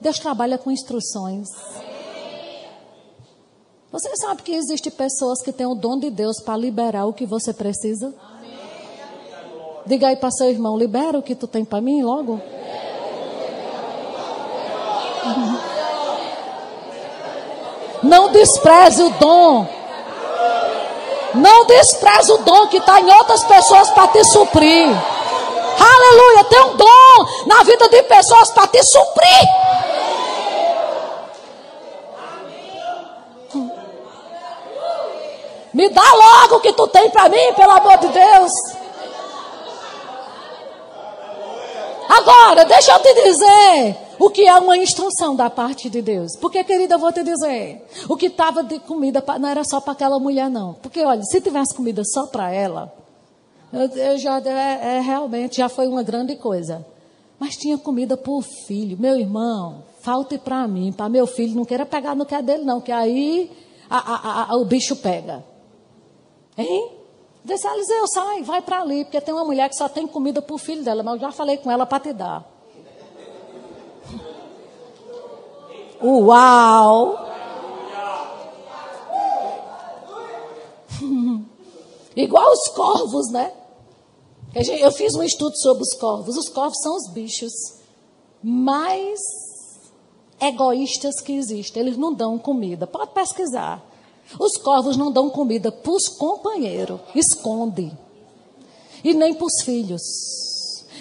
Deus 0.05 0.19
trabalha 0.19 0.59
com 0.59 0.71
instruções. 0.71 1.49
Você 3.91 4.15
sabe 4.17 4.43
que 4.43 4.53
existem 4.53 4.93
pessoas 4.93 5.41
que 5.41 5.51
têm 5.51 5.65
o 5.65 5.75
dom 5.75 5.99
de 5.99 6.11
Deus 6.11 6.43
para 6.45 6.59
liberar 6.59 7.07
o 7.07 7.15
que 7.15 7.25
você 7.25 7.55
precisa? 7.55 8.13
Diga 9.87 10.09
aí 10.09 10.17
para 10.17 10.31
seu 10.31 10.51
irmão, 10.51 10.77
libera 10.77 11.19
o 11.19 11.23
que 11.23 11.35
tu 11.35 11.47
tem 11.47 11.65
para 11.65 11.81
mim 11.81 12.03
logo. 12.03 12.39
Não 18.05 18.31
despreze 18.31 19.03
o 19.05 19.11
dom. 19.19 19.67
Não 21.33 21.65
despreze 21.65 22.31
o 22.31 22.43
dom 22.43 22.67
que 22.67 22.77
está 22.77 23.01
em 23.01 23.11
outras 23.11 23.43
pessoas 23.45 23.89
para 23.93 24.09
te 24.09 24.23
suprir. 24.25 24.87
Aleluia, 25.81 26.45
tem 26.45 26.61
um 26.61 26.77
dom 26.77 27.27
na 27.47 27.63
vida 27.63 27.89
de 27.89 28.03
pessoas 28.03 28.51
para 28.51 28.67
te 28.67 28.83
suprir. 28.83 29.49
Me 35.75 35.89
dá 35.89 36.03
logo 36.03 36.57
o 36.57 36.61
que 36.61 36.73
tu 36.73 36.87
tem 36.87 37.11
para 37.11 37.29
mim, 37.29 37.53
pelo 37.57 37.73
amor 37.73 37.99
de 37.99 38.09
Deus. 38.09 38.53
Agora, 42.09 42.65
deixa 42.65 42.93
eu 42.93 42.99
te 43.01 43.15
dizer 43.25 43.97
o 44.19 44.31
que 44.31 44.47
é 44.47 44.55
uma 44.55 44.77
instrução 44.79 45.35
da 45.35 45.51
parte 45.51 45.91
de 45.91 46.01
Deus. 46.01 46.37
Porque, 46.37 46.63
querida, 46.63 46.95
eu 46.95 46.99
vou 46.99 47.13
te 47.13 47.25
dizer, 47.25 47.85
o 48.09 48.17
que 48.17 48.27
estava 48.27 48.63
de 48.63 48.79
comida 48.79 49.23
não 49.41 49.49
era 49.49 49.65
só 49.65 49.81
para 49.81 49.95
aquela 49.95 50.21
mulher, 50.21 50.49
não. 50.49 50.75
Porque, 50.75 51.03
olha, 51.03 51.23
se 51.25 51.41
tivesse 51.41 51.75
comida 51.75 52.03
só 52.05 52.27
para 52.27 52.53
ela, 52.53 52.93
eu, 53.73 53.89
eu 53.97 54.19
já 54.19 54.39
é, 54.39 54.99
é, 54.99 55.01
realmente 55.01 55.57
já 55.57 55.69
foi 55.69 55.89
uma 55.89 56.05
grande 56.05 56.37
coisa. 56.37 56.87
Mas 57.39 57.57
tinha 57.57 57.77
comida 57.77 58.17
para 58.17 58.33
o 58.33 58.43
filho, 58.43 58.97
meu 58.99 59.19
irmão. 59.19 59.83
Falte 60.03 60.39
para 60.39 60.69
mim, 60.69 60.93
para 60.93 61.09
meu 61.09 61.27
filho, 61.27 61.57
não 61.57 61.65
queira 61.65 61.85
pegar 61.85 62.15
no 62.15 62.25
que 62.25 62.35
é 62.35 62.43
dele, 62.43 62.63
não, 62.63 62.81
que 62.81 62.93
aí 62.93 63.51
a, 63.91 63.99
a, 63.99 64.53
a, 64.53 64.57
o 64.57 64.65
bicho 64.65 64.95
pega. 64.97 65.43
Hein? 66.57 66.93
Disse, 67.45 67.67
Eliseu, 67.67 68.07
sai, 68.07 68.43
vai 68.43 68.63
para 68.63 68.81
ali, 68.81 69.05
porque 69.05 69.21
tem 69.21 69.35
uma 69.35 69.45
mulher 69.45 69.69
que 69.69 69.77
só 69.77 69.89
tem 69.89 70.07
comida 70.07 70.41
para 70.41 70.55
o 70.55 70.59
filho 70.59 70.83
dela, 70.83 71.03
mas 71.03 71.15
eu 71.15 71.21
já 71.21 71.33
falei 71.33 71.59
com 71.59 71.71
ela 71.71 71.85
para 71.85 72.01
te 72.01 72.13
dar. 72.13 72.49
Uau! 76.03 77.29
Igual 82.17 82.53
os 82.53 82.69
corvos, 82.69 83.31
né? 83.31 83.53
Eu 84.55 84.93
fiz 84.93 85.15
um 85.15 85.23
estudo 85.23 85.57
sobre 85.57 85.83
os 85.83 85.95
corvos. 85.95 86.37
Os 86.37 86.49
corvos 86.49 86.79
são 86.81 86.95
os 86.97 87.09
bichos 87.09 87.53
mais 88.43 89.19
egoístas 90.41 91.21
que 91.21 91.33
existem. 91.33 91.83
Eles 91.83 91.97
não 91.97 92.15
dão 92.15 92.39
comida. 92.39 92.87
Pode 92.87 93.11
pesquisar. 93.13 93.83
Os 94.39 94.57
corvos 94.57 94.97
não 94.97 95.13
dão 95.13 95.31
comida 95.31 95.71
para 95.71 95.93
os 95.93 96.09
companheiros, 96.09 97.01
esconde. 97.15 97.93
E 99.03 99.13
nem 99.13 99.35
para 99.35 99.47
os 99.47 99.63
filhos. 99.63 100.03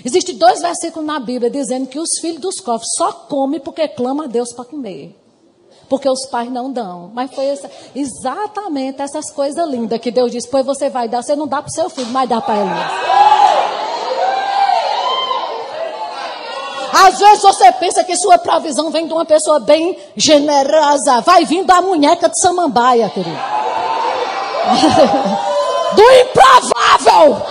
Existem 0.03 0.35
dois 0.35 0.61
versículos 0.61 1.05
na 1.05 1.19
Bíblia 1.19 1.49
dizendo 1.49 1.87
que 1.87 1.99
os 1.99 2.19
filhos 2.19 2.41
dos 2.41 2.59
corvos 2.59 2.87
só 2.97 3.11
comem 3.11 3.59
porque 3.59 3.87
clamam 3.87 4.25
a 4.25 4.27
Deus 4.27 4.51
para 4.51 4.65
comer. 4.65 5.15
Porque 5.87 6.09
os 6.09 6.25
pais 6.25 6.51
não 6.51 6.71
dão. 6.71 7.11
Mas 7.13 7.33
foi 7.33 7.45
essa, 7.45 7.69
exatamente 7.95 9.01
essas 9.01 9.31
coisas 9.31 9.69
lindas 9.69 9.99
que 9.99 10.11
Deus 10.11 10.31
disse: 10.31 10.47
pois 10.47 10.65
você 10.65 10.89
vai 10.89 11.07
dar, 11.07 11.21
você 11.21 11.35
não 11.35 11.47
dá 11.47 11.61
para 11.61 11.69
o 11.69 11.73
seu 11.73 11.89
filho, 11.89 12.09
mas 12.09 12.27
dá 12.27 12.41
para 12.41 12.59
ele. 12.59 13.62
Às 16.93 17.17
vezes 17.17 17.41
você 17.41 17.71
pensa 17.71 18.03
que 18.03 18.15
sua 18.15 18.37
provisão 18.37 18.91
vem 18.91 19.07
de 19.07 19.13
uma 19.13 19.25
pessoa 19.25 19.59
bem 19.59 19.97
generosa. 20.15 21.21
Vai 21.21 21.43
vindo 21.43 21.71
a 21.71 21.81
munheca 21.81 22.29
de 22.29 22.39
samambaia, 22.39 23.09
querido. 23.09 23.35
do 25.95 26.03
improvável. 26.21 27.41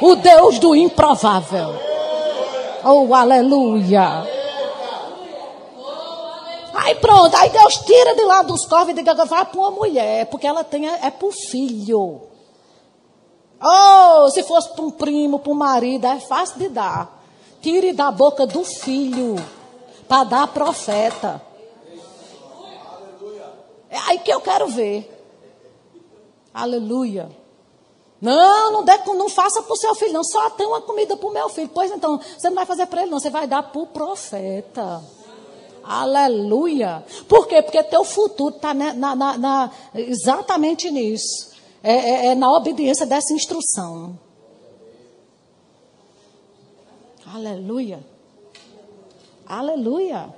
O 0.00 0.16
Deus 0.16 0.58
do 0.58 0.74
improvável. 0.74 1.72
Oh, 2.84 3.14
aleluia. 3.14 4.26
Aí 6.74 6.96
pronto, 6.96 7.36
aí 7.36 7.48
Deus 7.48 7.76
tira 7.76 8.16
de 8.16 8.24
lá 8.24 8.42
dos 8.42 8.66
corvos 8.66 8.90
e 8.90 8.94
diga, 8.94 9.14
vai 9.24 9.44
para 9.44 9.60
uma 9.60 9.70
mulher, 9.70 10.26
porque 10.26 10.48
ela 10.48 10.64
tem, 10.64 10.88
é 10.88 11.12
para 11.12 11.28
o 11.28 11.30
filho. 11.30 12.31
Oh, 13.64 14.28
se 14.30 14.42
fosse 14.42 14.70
para 14.70 14.84
um 14.84 14.90
primo, 14.90 15.38
para 15.38 15.52
um 15.52 15.54
marido, 15.54 16.04
é 16.06 16.18
fácil 16.18 16.58
de 16.58 16.68
dar. 16.68 17.22
Tire 17.60 17.92
da 17.92 18.10
boca 18.10 18.44
do 18.44 18.64
filho 18.64 19.36
para 20.08 20.24
dar 20.24 20.46
profeta. 20.48 21.40
É 23.88 23.98
aí 23.98 24.18
que 24.18 24.32
eu 24.32 24.40
quero 24.40 24.66
ver. 24.66 25.08
Aleluia. 26.52 27.30
Não, 28.20 28.72
não, 28.72 28.84
dê, 28.84 28.98
não 29.06 29.28
faça 29.28 29.62
para 29.62 29.72
o 29.72 29.76
seu 29.76 29.94
filho, 29.94 30.12
não. 30.12 30.24
Só 30.24 30.50
tem 30.50 30.66
uma 30.66 30.80
comida 30.80 31.16
para 31.16 31.28
o 31.28 31.32
meu 31.32 31.48
filho. 31.48 31.70
Pois 31.72 31.90
então, 31.92 32.18
você 32.18 32.48
não 32.48 32.56
vai 32.56 32.66
fazer 32.66 32.86
para 32.86 33.02
ele, 33.02 33.10
não. 33.12 33.20
Você 33.20 33.30
vai 33.30 33.46
dar 33.46 33.62
para 33.62 33.80
o 33.80 33.86
profeta. 33.86 35.02
Aleluia. 35.84 37.04
Por 37.28 37.46
quê? 37.46 37.62
Porque 37.62 37.82
teu 37.84 38.02
futuro 38.02 38.56
está 38.56 38.74
na, 38.74 38.92
na, 38.92 39.14
na, 39.38 39.70
exatamente 39.94 40.90
nisso 40.90 41.51
é, 41.82 41.92
é, 41.92 42.26
é 42.26 42.34
na 42.34 42.50
obediência 42.52 43.04
dessa 43.04 43.32
instrução. 43.32 44.18
Aleluia. 47.26 48.04
Aleluia. 49.46 50.34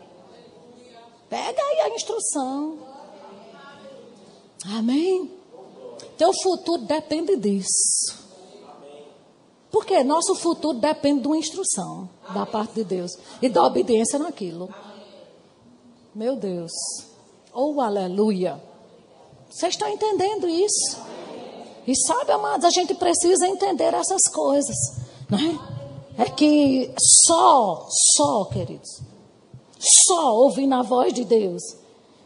Pega 1.28 1.62
aí 1.62 1.80
a 1.80 1.88
instrução. 1.90 2.78
Amém. 4.64 5.30
Teu 6.16 6.32
futuro 6.32 6.82
depende 6.82 7.36
disso. 7.36 8.24
Porque 9.70 10.04
nosso 10.04 10.36
futuro 10.36 10.78
depende 10.78 11.22
de 11.22 11.26
uma 11.26 11.36
instrução 11.36 12.08
da 12.32 12.46
parte 12.46 12.74
de 12.74 12.84
Deus 12.84 13.18
e 13.42 13.48
da 13.48 13.64
obediência 13.64 14.18
naquilo. 14.18 14.72
Meu 16.14 16.36
Deus. 16.36 16.72
Oh, 17.52 17.80
aleluia. 17.80 18.62
Você 19.50 19.66
está 19.66 19.90
entendendo 19.90 20.48
isso? 20.48 21.13
E 21.86 21.94
sabe, 21.94 22.32
amados, 22.32 22.64
a 22.64 22.70
gente 22.70 22.94
precisa 22.94 23.46
entender 23.46 23.92
essas 23.94 24.22
coisas, 24.28 24.76
não 25.28 25.38
é? 25.38 25.74
É 26.16 26.24
que 26.26 26.92
só, 27.26 27.86
só, 28.16 28.44
queridos, 28.46 29.00
só 29.78 30.34
ouvindo 30.34 30.74
a 30.74 30.82
voz 30.82 31.12
de 31.12 31.24
Deus 31.24 31.62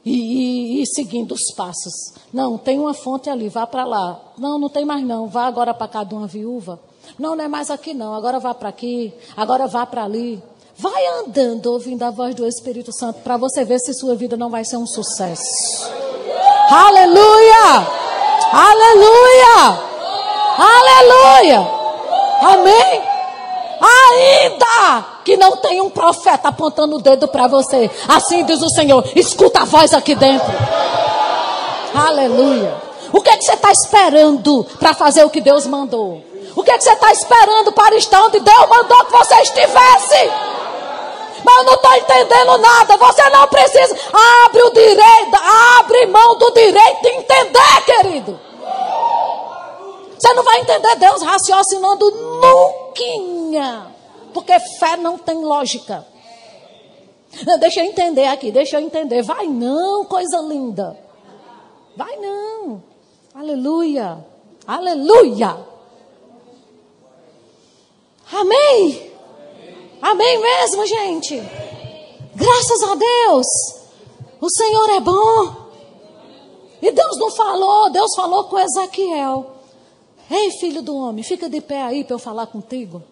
e, 0.04 0.78
e, 0.78 0.82
e 0.82 0.86
seguindo 0.86 1.32
os 1.32 1.52
passos. 1.56 2.12
Não, 2.32 2.58
tem 2.58 2.78
uma 2.78 2.94
fonte 2.94 3.30
ali, 3.30 3.48
vá 3.48 3.66
para 3.66 3.84
lá. 3.84 4.20
Não, 4.36 4.58
não 4.58 4.68
tem 4.68 4.84
mais 4.84 5.04
não, 5.04 5.26
vá 5.26 5.46
agora 5.46 5.72
para 5.72 5.88
cá 5.88 6.04
de 6.04 6.14
uma 6.14 6.26
viúva. 6.26 6.78
Não, 7.18 7.34
não 7.34 7.44
é 7.44 7.48
mais 7.48 7.70
aqui 7.70 7.94
não, 7.94 8.14
agora 8.14 8.38
vá 8.38 8.54
para 8.54 8.68
aqui, 8.68 9.12
agora 9.36 9.66
vá 9.66 9.86
para 9.86 10.04
ali. 10.04 10.42
Vai 10.76 11.06
andando 11.18 11.72
ouvindo 11.72 12.04
a 12.04 12.10
voz 12.10 12.34
do 12.34 12.46
Espírito 12.46 12.92
Santo 12.92 13.20
para 13.22 13.36
você 13.36 13.64
ver 13.64 13.80
se 13.80 13.92
sua 13.94 14.14
vida 14.14 14.36
não 14.36 14.48
vai 14.48 14.64
ser 14.64 14.76
um 14.76 14.86
sucesso. 14.86 15.90
Aleluia! 16.70 18.07
Aleluia! 18.52 19.78
Aleluia! 20.58 21.70
Amém? 22.40 23.02
Ainda 23.80 25.04
que 25.24 25.36
não 25.36 25.56
tenha 25.58 25.82
um 25.82 25.90
profeta 25.90 26.48
apontando 26.48 26.96
o 26.96 27.02
dedo 27.02 27.28
para 27.28 27.46
você, 27.46 27.90
assim 28.08 28.44
diz 28.44 28.62
o 28.62 28.70
Senhor, 28.70 29.04
escuta 29.14 29.60
a 29.60 29.64
voz 29.64 29.92
aqui 29.92 30.14
dentro. 30.14 30.52
Aleluia. 31.94 32.74
O 33.12 33.20
que 33.20 33.30
é 33.30 33.36
que 33.36 33.44
você 33.44 33.54
está 33.54 33.70
esperando 33.70 34.66
para 34.78 34.94
fazer 34.94 35.24
o 35.24 35.30
que 35.30 35.40
Deus 35.40 35.66
mandou? 35.66 36.22
O 36.56 36.62
que 36.62 36.70
é 36.70 36.78
que 36.78 36.84
você 36.84 36.92
está 36.92 37.12
esperando 37.12 37.72
para 37.72 37.96
estar 37.96 38.22
onde 38.24 38.40
Deus 38.40 38.68
mandou 38.68 39.04
que 39.04 39.12
você 39.12 39.34
estivesse? 39.42 40.30
Mas 41.44 41.56
eu 41.56 41.64
não 41.64 41.74
estou 41.74 41.94
entendendo 41.94 42.58
nada. 42.58 42.96
Você 42.96 43.30
não 43.30 43.46
precisa. 43.48 43.96
Abre 44.44 44.62
o 44.62 44.70
direito, 44.70 45.36
abre 45.78 46.06
mão 46.06 46.36
do 46.38 46.50
direito 46.52 47.02
de 47.02 47.08
entender, 47.08 47.84
querido. 47.84 48.40
Você 50.18 50.34
não 50.34 50.42
vai 50.42 50.60
entender 50.60 50.96
Deus 50.96 51.22
raciocinando 51.22 52.10
nunca. 52.10 52.78
Porque 54.34 54.58
fé 54.78 54.96
não 54.96 55.16
tem 55.16 55.36
lógica. 55.44 56.06
Deixa 57.60 57.80
eu 57.80 57.84
entender 57.84 58.26
aqui, 58.26 58.50
deixa 58.50 58.76
eu 58.76 58.80
entender. 58.80 59.22
Vai 59.22 59.46
não, 59.46 60.04
coisa 60.04 60.38
linda. 60.38 60.98
Vai 61.96 62.16
não. 62.16 62.82
Aleluia. 63.34 64.24
Aleluia. 64.66 65.56
Amém. 68.32 69.07
Amém 70.00 70.40
mesmo, 70.40 70.86
gente. 70.86 71.42
Graças 72.34 72.82
a 72.82 72.94
Deus. 72.94 73.46
O 74.40 74.50
Senhor 74.50 74.90
é 74.90 75.00
bom. 75.00 75.68
E 76.80 76.92
Deus 76.92 77.18
não 77.18 77.30
falou, 77.30 77.90
Deus 77.90 78.14
falou 78.14 78.44
com 78.44 78.58
Ezequiel. 78.58 79.54
Ei, 80.30 80.50
filho 80.52 80.82
do 80.82 80.94
homem, 80.96 81.24
fica 81.24 81.48
de 81.48 81.60
pé 81.60 81.82
aí 81.82 82.04
para 82.04 82.14
eu 82.14 82.18
falar 82.18 82.46
contigo. 82.46 83.02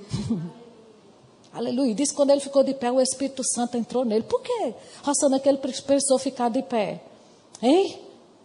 Aleluia. 1.52 1.94
Diz 1.94 2.10
que 2.10 2.16
quando 2.16 2.30
ele 2.30 2.40
ficou 2.40 2.64
de 2.64 2.74
pé, 2.74 2.90
o 2.90 3.00
Espírito 3.00 3.44
Santo 3.44 3.76
entrou 3.76 4.04
nele. 4.04 4.24
Por 4.24 4.40
quê? 4.40 4.74
Roçando 5.04 5.38
que 5.38 5.48
ele 5.48 5.58
ficar 6.18 6.48
de 6.48 6.62
pé. 6.62 7.00
Hein? 7.62 8.00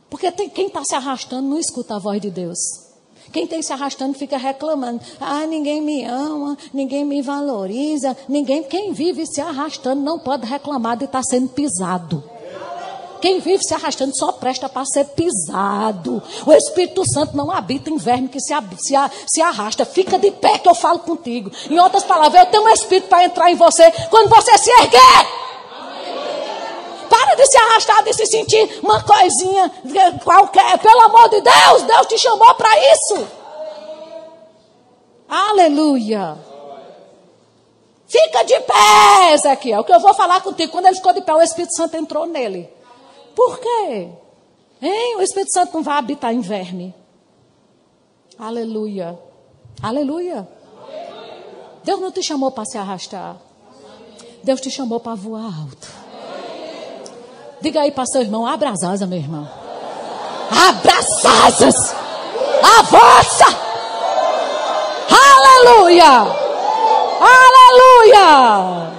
Porque 0.09 0.31
tem, 0.31 0.49
quem 0.49 0.67
está 0.67 0.83
se 0.83 0.93
arrastando 0.93 1.47
não 1.47 1.57
escuta 1.57 1.95
a 1.95 1.99
voz 1.99 2.21
de 2.21 2.29
Deus. 2.29 2.88
Quem 3.31 3.45
tem 3.45 3.61
se 3.61 3.71
arrastando 3.71 4.17
fica 4.17 4.37
reclamando. 4.37 5.01
Ah, 5.19 5.45
ninguém 5.45 5.81
me 5.81 6.03
ama, 6.05 6.57
ninguém 6.73 7.05
me 7.05 7.21
valoriza, 7.21 8.17
ninguém. 8.27 8.63
Quem 8.63 8.91
vive 8.91 9.25
se 9.25 9.39
arrastando 9.39 10.01
não 10.01 10.19
pode 10.19 10.45
reclamar 10.45 10.97
de 10.97 11.05
estar 11.05 11.23
sendo 11.23 11.49
pisado. 11.49 12.23
Quem 13.21 13.39
vive 13.39 13.61
se 13.63 13.73
arrastando 13.73 14.15
só 14.15 14.31
presta 14.31 14.69
para 14.69 14.85
ser 14.85 15.05
pisado. 15.05 16.23
O 16.45 16.53
Espírito 16.53 17.03
Santo 17.11 17.35
não 17.35 17.51
habita 17.51 17.89
em 17.89 17.97
verme 17.97 18.29
que 18.29 18.39
se, 18.39 18.53
se, 18.77 18.93
se 19.27 19.41
arrasta. 19.41 19.85
Fica 19.85 20.17
de 20.17 20.31
pé 20.31 20.57
que 20.57 20.69
eu 20.69 20.75
falo 20.75 20.99
contigo. 20.99 21.51
Em 21.69 21.77
outras 21.79 22.03
palavras, 22.03 22.45
eu 22.45 22.51
tenho 22.51 22.63
um 22.63 22.69
Espírito 22.69 23.07
para 23.09 23.25
entrar 23.25 23.51
em 23.51 23.55
você 23.55 23.91
quando 24.09 24.29
você 24.29 24.57
se 24.57 24.71
erguer. 24.71 25.48
De 27.39 27.47
se 27.47 27.57
arrastar, 27.57 28.03
de 28.03 28.11
se 28.11 28.25
sentir 28.25 28.81
uma 28.83 29.01
coisinha 29.01 29.71
qualquer. 30.25 30.77
Pelo 30.79 31.01
amor 31.03 31.29
de 31.29 31.39
Deus, 31.39 31.83
Deus 31.83 32.07
te 32.07 32.17
chamou 32.17 32.53
para 32.55 32.69
isso. 32.93 33.25
Aleluia. 35.29 36.37
Fica 38.09 38.43
de 38.43 38.59
pé, 38.59 39.33
Ezequiel. 39.35 39.85
Que 39.85 39.93
eu 39.93 40.01
vou 40.01 40.13
falar 40.13 40.41
contigo. 40.41 40.69
Quando 40.69 40.87
ele 40.87 40.97
ficou 40.97 41.13
de 41.13 41.21
pé, 41.21 41.33
o 41.33 41.41
Espírito 41.41 41.73
Santo 41.77 41.95
entrou 41.95 42.25
nele. 42.25 42.69
Por 43.33 43.57
quê? 43.57 44.09
Hein? 44.81 45.15
O 45.15 45.21
Espírito 45.21 45.53
Santo 45.53 45.75
não 45.75 45.81
vai 45.81 45.97
habitar 45.97 46.33
em 46.33 46.41
verme. 46.41 46.93
Aleluia. 48.37 49.17
Aleluia. 49.81 50.45
Deus 51.85 52.01
não 52.01 52.11
te 52.11 52.21
chamou 52.21 52.51
para 52.51 52.65
se 52.65 52.77
arrastar. 52.77 53.37
Deus 54.43 54.59
te 54.59 54.69
chamou 54.69 54.99
para 54.99 55.15
voar 55.15 55.45
alto. 55.45 55.98
Diga 57.61 57.81
aí 57.81 57.91
para 57.91 58.05
seu 58.05 58.21
irmão, 58.21 58.47
abra 58.47 58.69
as 58.69 58.83
asas, 58.83 59.07
meu 59.07 59.17
irmão. 59.17 59.47
Abra 60.49 60.93
as 60.97 61.25
asas. 61.25 61.95
Avança. 62.79 63.45
Aleluia. 65.11 66.39
Aleluia. 67.19 68.91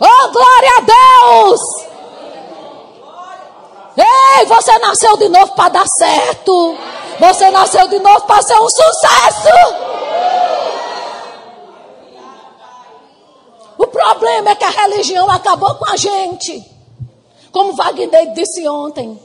Oh, 0.00 0.28
glória 0.30 0.70
a 0.76 0.80
Deus. 0.80 1.60
Ei, 3.98 4.46
você 4.46 4.78
nasceu 4.78 5.16
de 5.18 5.28
novo 5.28 5.52
para 5.54 5.68
dar 5.68 5.86
certo. 5.86 6.78
Você 7.18 7.50
nasceu 7.50 7.88
de 7.88 7.98
novo 7.98 8.22
para 8.22 8.40
ser 8.42 8.58
um 8.58 8.68
sucesso. 8.70 9.48
O 13.76 13.86
problema 13.86 14.50
é 14.50 14.54
que 14.54 14.64
a 14.64 14.70
religião 14.70 15.30
acabou 15.30 15.74
com 15.74 15.90
a 15.90 15.96
gente. 15.96 16.77
Como 17.50 17.74
Wagner 17.74 18.32
disse 18.32 18.66
ontem. 18.68 19.18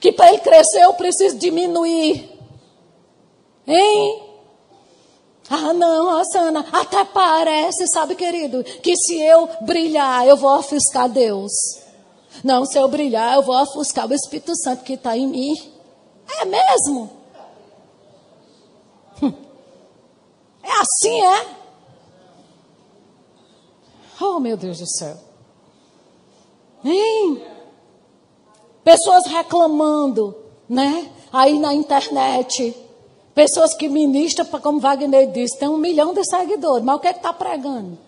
Que 0.00 0.12
para 0.12 0.28
ele 0.28 0.38
crescer 0.38 0.82
eu 0.82 0.94
preciso 0.94 1.38
diminuir. 1.38 2.30
Hein? 3.66 4.22
Ah, 5.48 5.72
não, 5.72 6.10
Rosana, 6.10 6.66
até 6.72 7.04
parece, 7.04 7.86
sabe, 7.88 8.14
querido, 8.14 8.64
que 8.64 8.96
se 8.96 9.20
eu 9.20 9.48
brilhar, 9.60 10.26
eu 10.26 10.36
vou 10.36 10.58
ofuscar 10.58 11.08
Deus. 11.08 11.52
Não, 12.42 12.64
se 12.64 12.78
eu 12.78 12.88
brilhar, 12.88 13.34
eu 13.34 13.42
vou 13.42 13.54
ofuscar 13.62 14.08
o 14.08 14.14
Espírito 14.14 14.56
Santo 14.56 14.84
que 14.84 14.94
está 14.94 15.16
em 15.16 15.26
mim. 15.26 15.54
É 16.40 16.44
mesmo? 16.44 17.10
É 20.62 20.72
assim, 20.80 21.20
é? 21.20 21.46
Oh, 24.20 24.40
meu 24.40 24.56
Deus 24.56 24.78
do 24.78 24.86
céu. 24.86 25.16
Hein? 26.84 27.42
Pessoas 28.82 29.26
reclamando, 29.26 30.36
né? 30.68 31.10
Aí 31.32 31.58
na 31.58 31.72
internet. 31.72 32.76
Pessoas 33.34 33.74
que 33.74 33.88
ministram, 33.88 34.46
como 34.60 34.78
Wagner 34.78 35.30
disse, 35.32 35.58
tem 35.58 35.68
um 35.68 35.78
milhão 35.78 36.12
de 36.12 36.24
seguidores. 36.24 36.84
Mas 36.84 36.96
o 36.96 37.00
que 37.00 37.08
é 37.08 37.12
que 37.12 37.18
está 37.18 37.32
pregando? 37.32 37.98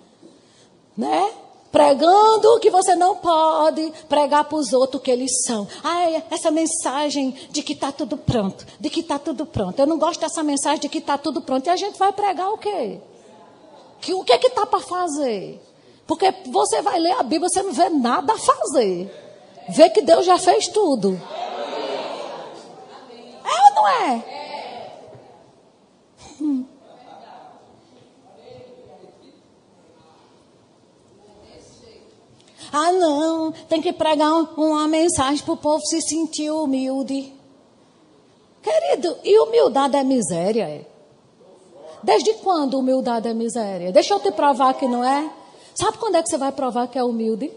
Né? 0.97 1.33
pregando 1.77 2.59
que 2.59 2.71
você 2.71 2.95
não 2.95 3.17
pode 3.17 3.93
pregar 4.09 4.45
para 4.45 4.57
os 4.57 4.73
outros 4.73 5.03
que 5.03 5.11
eles 5.11 5.31
são. 5.45 5.69
Ai, 5.85 6.25
essa 6.31 6.51
mensagem 6.51 7.37
de 7.51 7.63
que 7.63 7.75
está 7.75 7.93
tudo 7.93 8.17
pronto, 8.17 8.65
de 8.81 8.89
que 8.89 9.01
está 9.01 9.19
tudo 9.19 9.45
pronto. 9.45 9.79
Eu 9.79 9.87
não 9.87 9.99
gosto 9.99 10.21
dessa 10.21 10.43
mensagem 10.43 10.81
de 10.81 10.89
que 10.89 10.99
está 10.99 11.19
tudo 11.19 11.43
pronto. 11.43 11.67
E 11.67 11.71
a 11.71 11.77
gente 11.77 11.99
vai 11.99 12.13
pregar 12.15 12.51
o 12.51 12.57
quê? 12.57 12.99
Que, 14.01 14.15
o 14.15 14.25
que 14.25 14.33
é 14.33 14.39
que 14.39 14.47
está 14.47 14.65
para 14.65 14.81
fazer? 14.81 15.63
Porque 16.07 16.33
você 16.47 16.81
vai 16.83 16.99
ler 17.01 17.13
a 17.13 17.23
Bíblia, 17.23 17.49
você 17.49 17.63
não 17.63 17.73
vê 17.73 17.89
nada 17.89 18.33
a 18.33 18.39
fazer. 18.39 19.11
Vê 19.69 19.91
que 19.91 20.03
Deus 20.03 20.25
já 20.25 20.39
fez 20.39 20.69
tudo. 20.69 21.21
É 23.45 23.69
ou 23.69 23.75
não 23.75 23.89
é? 23.89 24.25
Hum. 26.41 26.65
Ah, 32.73 32.93
não, 32.93 33.53
tem 33.69 33.81
que 33.81 33.93
pregar 33.93 34.33
uma 34.57 34.87
mensagem 34.87 35.45
para 35.45 35.55
o 35.55 35.57
povo 35.57 35.85
se 35.87 36.01
sentir 36.03 36.51
humilde. 36.51 37.33
Querido, 38.63 39.17
e 39.25 39.39
humildade 39.39 39.97
é 39.97 40.05
miséria? 40.05 40.69
É? 40.69 40.85
Desde 42.03 42.35
quando 42.35 42.79
humildade 42.79 43.29
é 43.29 43.35
miséria? 43.35 43.91
Deixa 43.91 44.15
eu 44.15 44.21
te 44.21 44.31
provar 44.31 44.75
que 44.75 44.87
não 44.87 45.03
é. 45.03 45.31
Sabe 45.77 45.99
quando 45.99 46.15
é 46.17 46.23
que 46.23 46.31
você 46.31 46.39
vai 46.39 46.51
provar 46.51 46.89
que 46.89 46.99
é 46.99 47.05
humilde? 47.05 47.53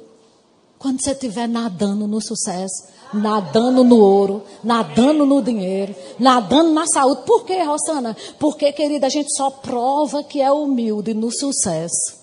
Quando 0.78 1.02
você 1.02 1.12
estiver 1.12 1.48
nadando 1.48 2.06
no 2.06 2.22
sucesso, 2.22 2.88
nadando 3.14 3.84
no 3.84 3.98
ouro, 3.98 4.44
nadando 4.64 5.26
no 5.26 5.42
dinheiro, 5.42 5.96
nadando 6.20 6.72
na 6.72 6.86
saúde. 6.86 7.22
Por 7.26 7.46
quê, 7.46 7.64
Rosana? 7.64 8.16
Porque, 8.38 8.72
querida, 8.74 9.08
a 9.08 9.10
gente 9.10 9.34
só 9.36 9.50
prova 9.50 10.22
que 10.22 10.42
é 10.42 10.52
humilde 10.52 11.14
no 11.14 11.32
sucesso. 11.32 12.20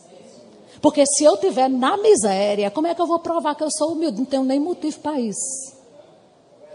Porque 0.83 1.05
se 1.07 1.25
eu 1.25 1.37
tiver 1.39 1.69
na 1.69 1.97
miséria, 1.97 2.71
como 2.71 2.87
é 2.87 2.95
que 2.95 3.01
eu 3.01 3.07
vou 3.07 3.19
provar 3.19 3.55
que 3.55 3.65
eu 3.65 3.71
sou 3.71 3.93
humilde? 3.93 4.19
Não 4.19 4.27
tenho 4.27 4.45
nem 4.45 4.61
motivo 4.61 5.01
para 5.01 5.19
isso. 5.19 5.75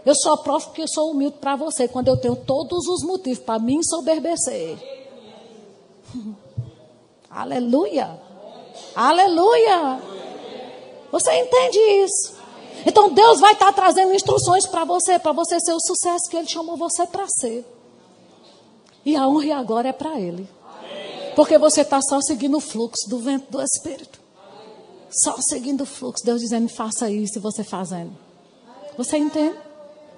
Eu 0.04 0.16
só 0.16 0.36
provo 0.36 0.72
que 0.72 0.82
eu 0.82 0.88
sou 0.88 1.12
humilde 1.12 1.36
para 1.40 1.54
você 1.54 1.86
quando 1.86 2.08
eu 2.08 2.16
tenho 2.16 2.34
todos 2.34 2.88
os 2.88 3.04
motivos 3.04 3.38
para 3.38 3.60
me 3.60 3.74
ensoberbecer. 3.74 4.76
Aleluia. 7.30 8.31
Aleluia. 8.94 10.00
Você 11.10 11.32
entende 11.32 11.78
isso? 11.78 12.34
Então 12.86 13.10
Deus 13.10 13.40
vai 13.40 13.52
estar 13.52 13.72
trazendo 13.72 14.14
instruções 14.14 14.66
para 14.66 14.84
você, 14.84 15.18
para 15.18 15.32
você 15.32 15.60
ser 15.60 15.72
o 15.72 15.80
sucesso 15.80 16.28
que 16.28 16.36
Ele 16.36 16.48
chamou 16.48 16.76
você 16.76 17.06
para 17.06 17.26
ser. 17.28 17.64
E 19.04 19.16
a 19.16 19.26
honra 19.26 19.46
e 19.46 19.52
a 19.52 19.62
glória 19.62 19.88
é 19.90 19.92
para 19.92 20.18
Ele. 20.18 20.48
Porque 21.34 21.58
você 21.58 21.82
está 21.82 22.00
só 22.02 22.20
seguindo 22.20 22.56
o 22.56 22.60
fluxo 22.60 23.08
do 23.08 23.18
vento 23.18 23.50
do 23.50 23.62
Espírito. 23.62 24.20
Só 25.10 25.36
seguindo 25.40 25.82
o 25.82 25.86
fluxo. 25.86 26.24
Deus 26.24 26.40
dizendo, 26.40 26.68
faça 26.68 27.10
isso 27.10 27.38
e 27.38 27.40
você 27.40 27.62
fazendo. 27.62 28.12
Você 28.96 29.16
entende? 29.16 29.56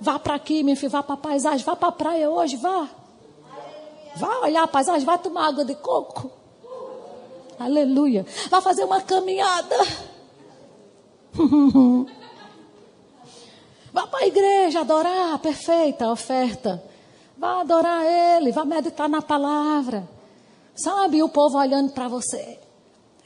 Vá 0.00 0.18
para 0.18 0.34
aqui, 0.34 0.62
minha 0.62 0.76
filha, 0.76 0.90
vá 0.90 1.02
para 1.02 1.14
a 1.14 1.18
paisagem, 1.18 1.64
vá 1.64 1.76
para 1.76 1.88
a 1.88 1.92
praia 1.92 2.28
hoje, 2.28 2.56
vá. 2.56 2.88
Vá 4.16 4.40
olhar 4.40 4.62
a 4.64 4.68
paisagem, 4.68 5.04
vá 5.04 5.16
tomar 5.16 5.48
água 5.48 5.64
de 5.64 5.74
coco. 5.74 6.30
Aleluia. 7.58 8.26
Vá 8.50 8.60
fazer 8.60 8.84
uma 8.84 9.00
caminhada. 9.00 9.76
Vá 13.92 14.06
para 14.08 14.24
a 14.24 14.26
igreja 14.26 14.80
adorar, 14.80 15.38
perfeita 15.38 16.10
oferta. 16.10 16.82
Vá 17.38 17.60
adorar 17.60 18.04
Ele, 18.04 18.50
vá 18.50 18.64
meditar 18.64 19.08
na 19.08 19.22
palavra. 19.22 20.08
Sabe, 20.74 21.22
o 21.22 21.28
povo 21.28 21.56
olhando 21.56 21.92
para 21.92 22.08
você. 22.08 22.58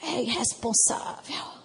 É 0.03 0.23
irresponsável. 0.23 1.59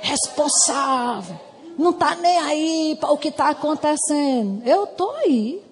Responsável. 0.00 1.38
Não 1.78 1.90
está 1.90 2.14
nem 2.16 2.38
aí 2.38 2.96
para 2.98 3.12
o 3.12 3.18
que 3.18 3.28
está 3.28 3.50
acontecendo. 3.50 4.66
Eu 4.66 4.84
estou 4.84 5.10
aí. 5.16 5.62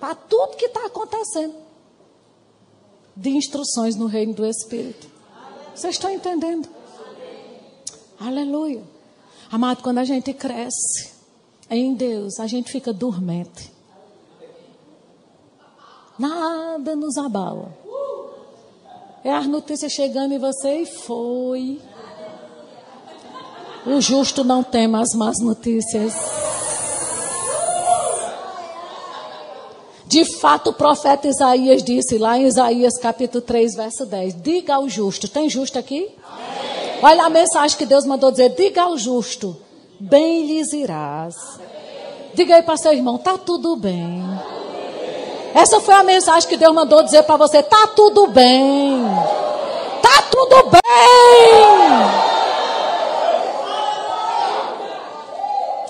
Para 0.00 0.14
tudo 0.14 0.56
que 0.56 0.66
está 0.66 0.86
acontecendo. 0.86 1.54
De 3.16 3.30
instruções 3.30 3.96
no 3.96 4.06
reino 4.06 4.34
do 4.34 4.46
Espírito. 4.46 5.08
Vocês 5.74 5.94
estão 5.94 6.10
entendendo? 6.10 6.68
Aleluia. 8.18 8.82
Amado, 9.50 9.82
quando 9.82 9.98
a 9.98 10.04
gente 10.04 10.32
cresce 10.32 11.12
em 11.70 11.94
Deus, 11.94 12.38
a 12.38 12.46
gente 12.46 12.70
fica 12.70 12.92
dormente. 12.92 13.72
Nada 16.18 16.96
nos 16.96 17.16
abala. 17.16 17.76
É 19.22 19.32
as 19.32 19.46
notícias 19.46 19.92
chegando 19.92 20.32
em 20.32 20.38
você 20.38 20.82
e 20.82 20.86
foi. 20.86 21.80
O 23.86 24.00
justo 24.00 24.42
não 24.42 24.62
tem 24.62 24.92
as 24.94 25.14
más 25.14 25.38
notícias. 25.40 26.47
De 30.08 30.24
fato, 30.24 30.70
o 30.70 30.72
profeta 30.72 31.28
Isaías 31.28 31.82
disse 31.82 32.16
lá 32.16 32.38
em 32.38 32.46
Isaías 32.46 32.96
capítulo 32.96 33.42
3, 33.42 33.74
verso 33.74 34.06
10: 34.06 34.40
Diga 34.40 34.76
ao 34.76 34.88
justo, 34.88 35.28
tem 35.28 35.50
justo 35.50 35.78
aqui? 35.78 36.08
Olha 37.02 37.24
a 37.24 37.28
mensagem 37.28 37.76
que 37.76 37.84
Deus 37.84 38.06
mandou 38.06 38.30
dizer: 38.30 38.54
Diga 38.54 38.84
ao 38.84 38.96
justo, 38.96 39.54
bem 40.00 40.46
lhes 40.46 40.72
irás. 40.72 41.36
Diga 42.32 42.56
aí 42.56 42.62
para 42.62 42.78
seu 42.78 42.94
irmão, 42.94 43.18
tá 43.18 43.36
tudo 43.36 43.76
bem. 43.76 44.24
Essa 45.54 45.78
foi 45.78 45.92
a 45.92 46.02
mensagem 46.02 46.48
que 46.48 46.56
Deus 46.56 46.74
mandou 46.74 47.02
dizer 47.02 47.24
para 47.24 47.36
você, 47.36 47.62
tá 47.62 47.88
tudo 47.88 48.28
bem. 48.28 49.02
Tá 50.00 50.22
tudo 50.30 50.70
bem. 50.70 50.80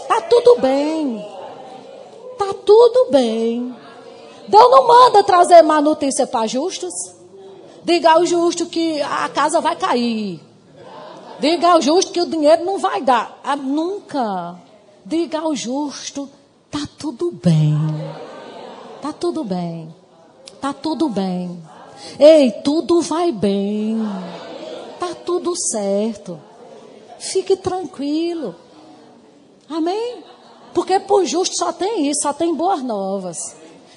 Tá 0.08 0.20
tudo 0.22 0.60
bem. 0.60 1.24
Tá 2.36 2.52
tudo 2.66 3.10
bem. 3.12 3.87
Deus 4.48 4.70
não 4.70 4.86
manda 4.86 5.22
trazer 5.22 5.62
má 5.62 5.80
notícia 5.80 6.26
para 6.26 6.46
justos. 6.46 6.92
Diga 7.84 8.12
ao 8.12 8.26
justo 8.26 8.66
que 8.66 9.00
a 9.02 9.28
casa 9.28 9.60
vai 9.60 9.76
cair. 9.76 10.40
Diga 11.38 11.72
ao 11.72 11.80
justo 11.80 12.12
que 12.12 12.20
o 12.20 12.26
dinheiro 12.26 12.64
não 12.64 12.78
vai 12.78 13.00
dar. 13.00 13.38
Ah, 13.44 13.56
nunca. 13.56 14.56
Diga 15.04 15.40
ao 15.40 15.54
justo, 15.54 16.28
tá 16.70 16.80
tudo 16.98 17.30
bem. 17.30 17.76
Tá 19.00 19.12
tudo 19.12 19.44
bem. 19.44 19.94
Tá 20.60 20.72
tudo 20.72 21.08
bem. 21.08 21.62
Ei, 22.18 22.50
tudo 22.50 23.00
vai 23.00 23.30
bem. 23.30 23.98
Tá 24.98 25.14
tudo 25.14 25.54
certo. 25.56 26.38
Fique 27.18 27.56
tranquilo. 27.56 28.54
Amém? 29.68 30.24
Porque 30.74 30.98
por 31.00 31.24
justo 31.24 31.56
só 31.56 31.72
tem 31.72 32.08
isso, 32.08 32.22
só 32.22 32.32
tem 32.32 32.54
boas 32.54 32.82
novas. 32.82 33.38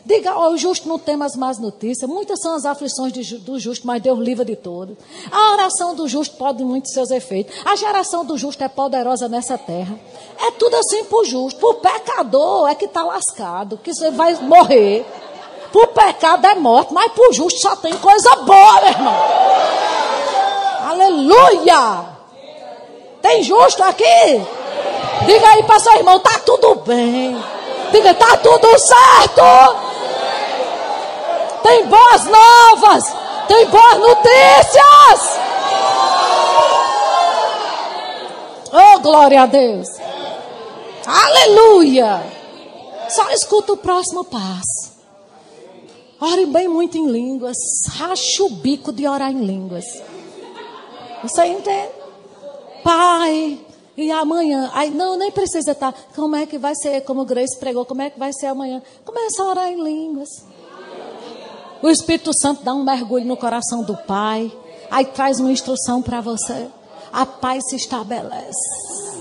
Diga, 0.06 0.36
oh, 0.36 0.52
o 0.52 0.58
justo 0.58 0.90
não 0.90 0.98
tem 0.98 1.22
as 1.22 1.36
más 1.36 1.60
notícias. 1.60 2.10
Muitas 2.10 2.42
são 2.42 2.56
as 2.56 2.66
aflições 2.66 3.14
de, 3.14 3.38
do 3.38 3.60
justo, 3.60 3.86
mas 3.86 4.02
Deus 4.02 4.18
livra 4.20 4.44
de 4.44 4.56
todo. 4.56 4.98
A 5.32 5.54
oração 5.54 5.94
do 5.94 6.08
justo 6.08 6.38
pode 6.38 6.64
muitos 6.64 6.92
seus 6.92 7.12
efeitos. 7.12 7.56
A 7.64 7.76
geração 7.76 8.26
do 8.26 8.38
justo 8.38 8.64
é 8.64 8.68
poderosa 8.68 9.28
nessa 9.28 9.58
terra. 9.58 9.98
É 10.40 10.52
tudo 10.52 10.76
assim 10.76 11.04
para 11.06 11.20
o 11.20 11.26
justo. 11.26 11.60
Para 11.60 11.70
o 11.70 11.74
pecador 11.76 12.68
é 12.68 12.76
que 12.76 12.86
está 12.86 13.04
lascado, 13.04 13.78
que 13.78 13.94
você 13.94 14.10
vai 14.10 14.34
morrer. 14.36 15.06
Para 15.72 15.84
o 15.84 15.88
pecado 15.88 16.46
é 16.48 16.56
morte, 16.56 16.94
mas 16.94 17.12
para 17.12 17.30
o 17.30 17.34
justo 17.34 17.60
só 17.60 17.76
tem 17.76 17.96
coisa 17.98 18.36
boa, 18.38 18.82
meu 18.82 18.90
irmão. 18.90 19.16
Aleluia! 20.90 22.06
Tem 23.22 23.44
justo 23.44 23.84
aqui? 23.84 24.42
Diga 25.26 25.48
aí 25.48 25.64
para 25.64 25.80
seu 25.80 25.94
irmão, 25.94 26.20
tá 26.20 26.40
tudo 26.40 26.76
bem. 26.76 27.42
Diga, 27.92 28.14
tá 28.16 28.36
tudo 28.38 28.68
certo. 28.80 29.91
Tem 31.64 31.86
boas 31.86 32.26
novas. 32.26 33.04
Tem 33.48 33.66
boas 33.68 33.98
notícias. 33.98 35.40
Oh, 38.74 39.00
glória 39.00 39.42
a 39.42 39.46
Deus. 39.46 39.88
Aleluia. 41.06 42.24
Só 43.10 43.30
escuta 43.32 43.74
o 43.74 43.78
próximo 43.78 44.24
passo. 44.24 44.92
Ore 46.22 46.46
bem 46.46 46.68
muito 46.68 46.98
em 46.98 47.08
línguas. 47.08 47.58
Racha 47.90 48.44
o 48.44 48.50
bico 48.50 48.94
de 48.94 49.08
orar 49.08 49.32
em 49.32 49.44
línguas. 49.44 49.86
Você 51.24 51.46
entende? 51.46 51.90
Pai, 52.84 53.60
e 53.98 54.12
amanhã? 54.12 54.72
Aí, 54.74 54.90
não, 54.90 55.18
nem 55.18 55.32
precisa 55.32 55.72
estar. 55.72 55.94
Como 56.16 56.36
é 56.36 56.46
que 56.46 56.58
vai 56.58 56.74
ser? 56.76 57.02
Como 57.02 57.22
o 57.22 57.26
Grace 57.26 57.58
pregou, 57.60 57.86
como 57.86 58.02
é 58.02 58.10
que 58.10 58.18
vai 58.18 58.32
ser 58.34 58.48
amanhã? 58.48 58.82
Começa 59.04 59.44
a 59.44 59.48
orar 59.48 59.68
em 59.68 59.84
línguas. 59.84 60.30
O 61.82 61.90
Espírito 61.90 62.32
Santo 62.38 62.64
dá 62.64 62.74
um 62.74 62.84
mergulho 62.84 63.26
no 63.26 63.36
coração 63.36 63.84
do 63.84 63.96
Pai. 63.96 64.52
Aí 64.90 65.06
traz 65.06 65.40
uma 65.40 65.52
instrução 65.52 66.02
para 66.02 66.22
você. 66.22 66.68
A 67.12 67.26
paz 67.26 67.64
se 67.70 67.76
estabelece. 67.76 69.12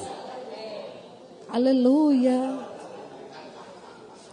Aleluia. 1.49 2.59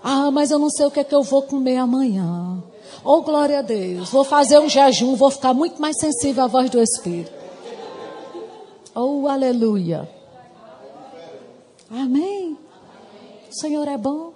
Ah, 0.03 0.29
mas 0.31 0.51
eu 0.51 0.59
não 0.59 0.69
sei 0.69 0.85
o 0.85 0.91
que 0.91 0.99
é 0.99 1.03
que 1.03 1.15
eu 1.15 1.23
vou 1.23 1.41
comer 1.41 1.77
amanhã. 1.77 2.61
Oh, 3.03 3.21
glória 3.21 3.59
a 3.59 3.61
Deus. 3.61 4.09
Vou 4.09 4.23
fazer 4.23 4.59
um 4.59 4.69
jejum, 4.69 5.15
vou 5.15 5.31
ficar 5.31 5.53
muito 5.53 5.81
mais 5.81 5.97
sensível 5.97 6.43
à 6.43 6.47
voz 6.47 6.69
do 6.69 6.81
Espírito. 6.81 7.31
Oh, 8.93 9.27
aleluia. 9.27 10.09
Amém. 11.89 12.57
O 13.49 13.53
Senhor 13.53 13.87
é 13.87 13.97
bom. 13.97 14.33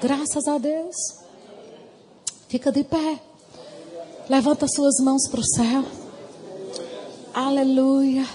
Graças 0.00 0.48
a 0.48 0.56
Deus. 0.56 1.19
Fica 2.50 2.72
de 2.72 2.82
pé. 2.82 3.20
Levanta 4.28 4.66
suas 4.66 4.96
mãos 5.04 5.28
para 5.30 5.38
o 5.38 5.44
céu. 5.44 5.84
Aleluia. 7.32 8.26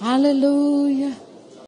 Aleluia. 0.00 1.12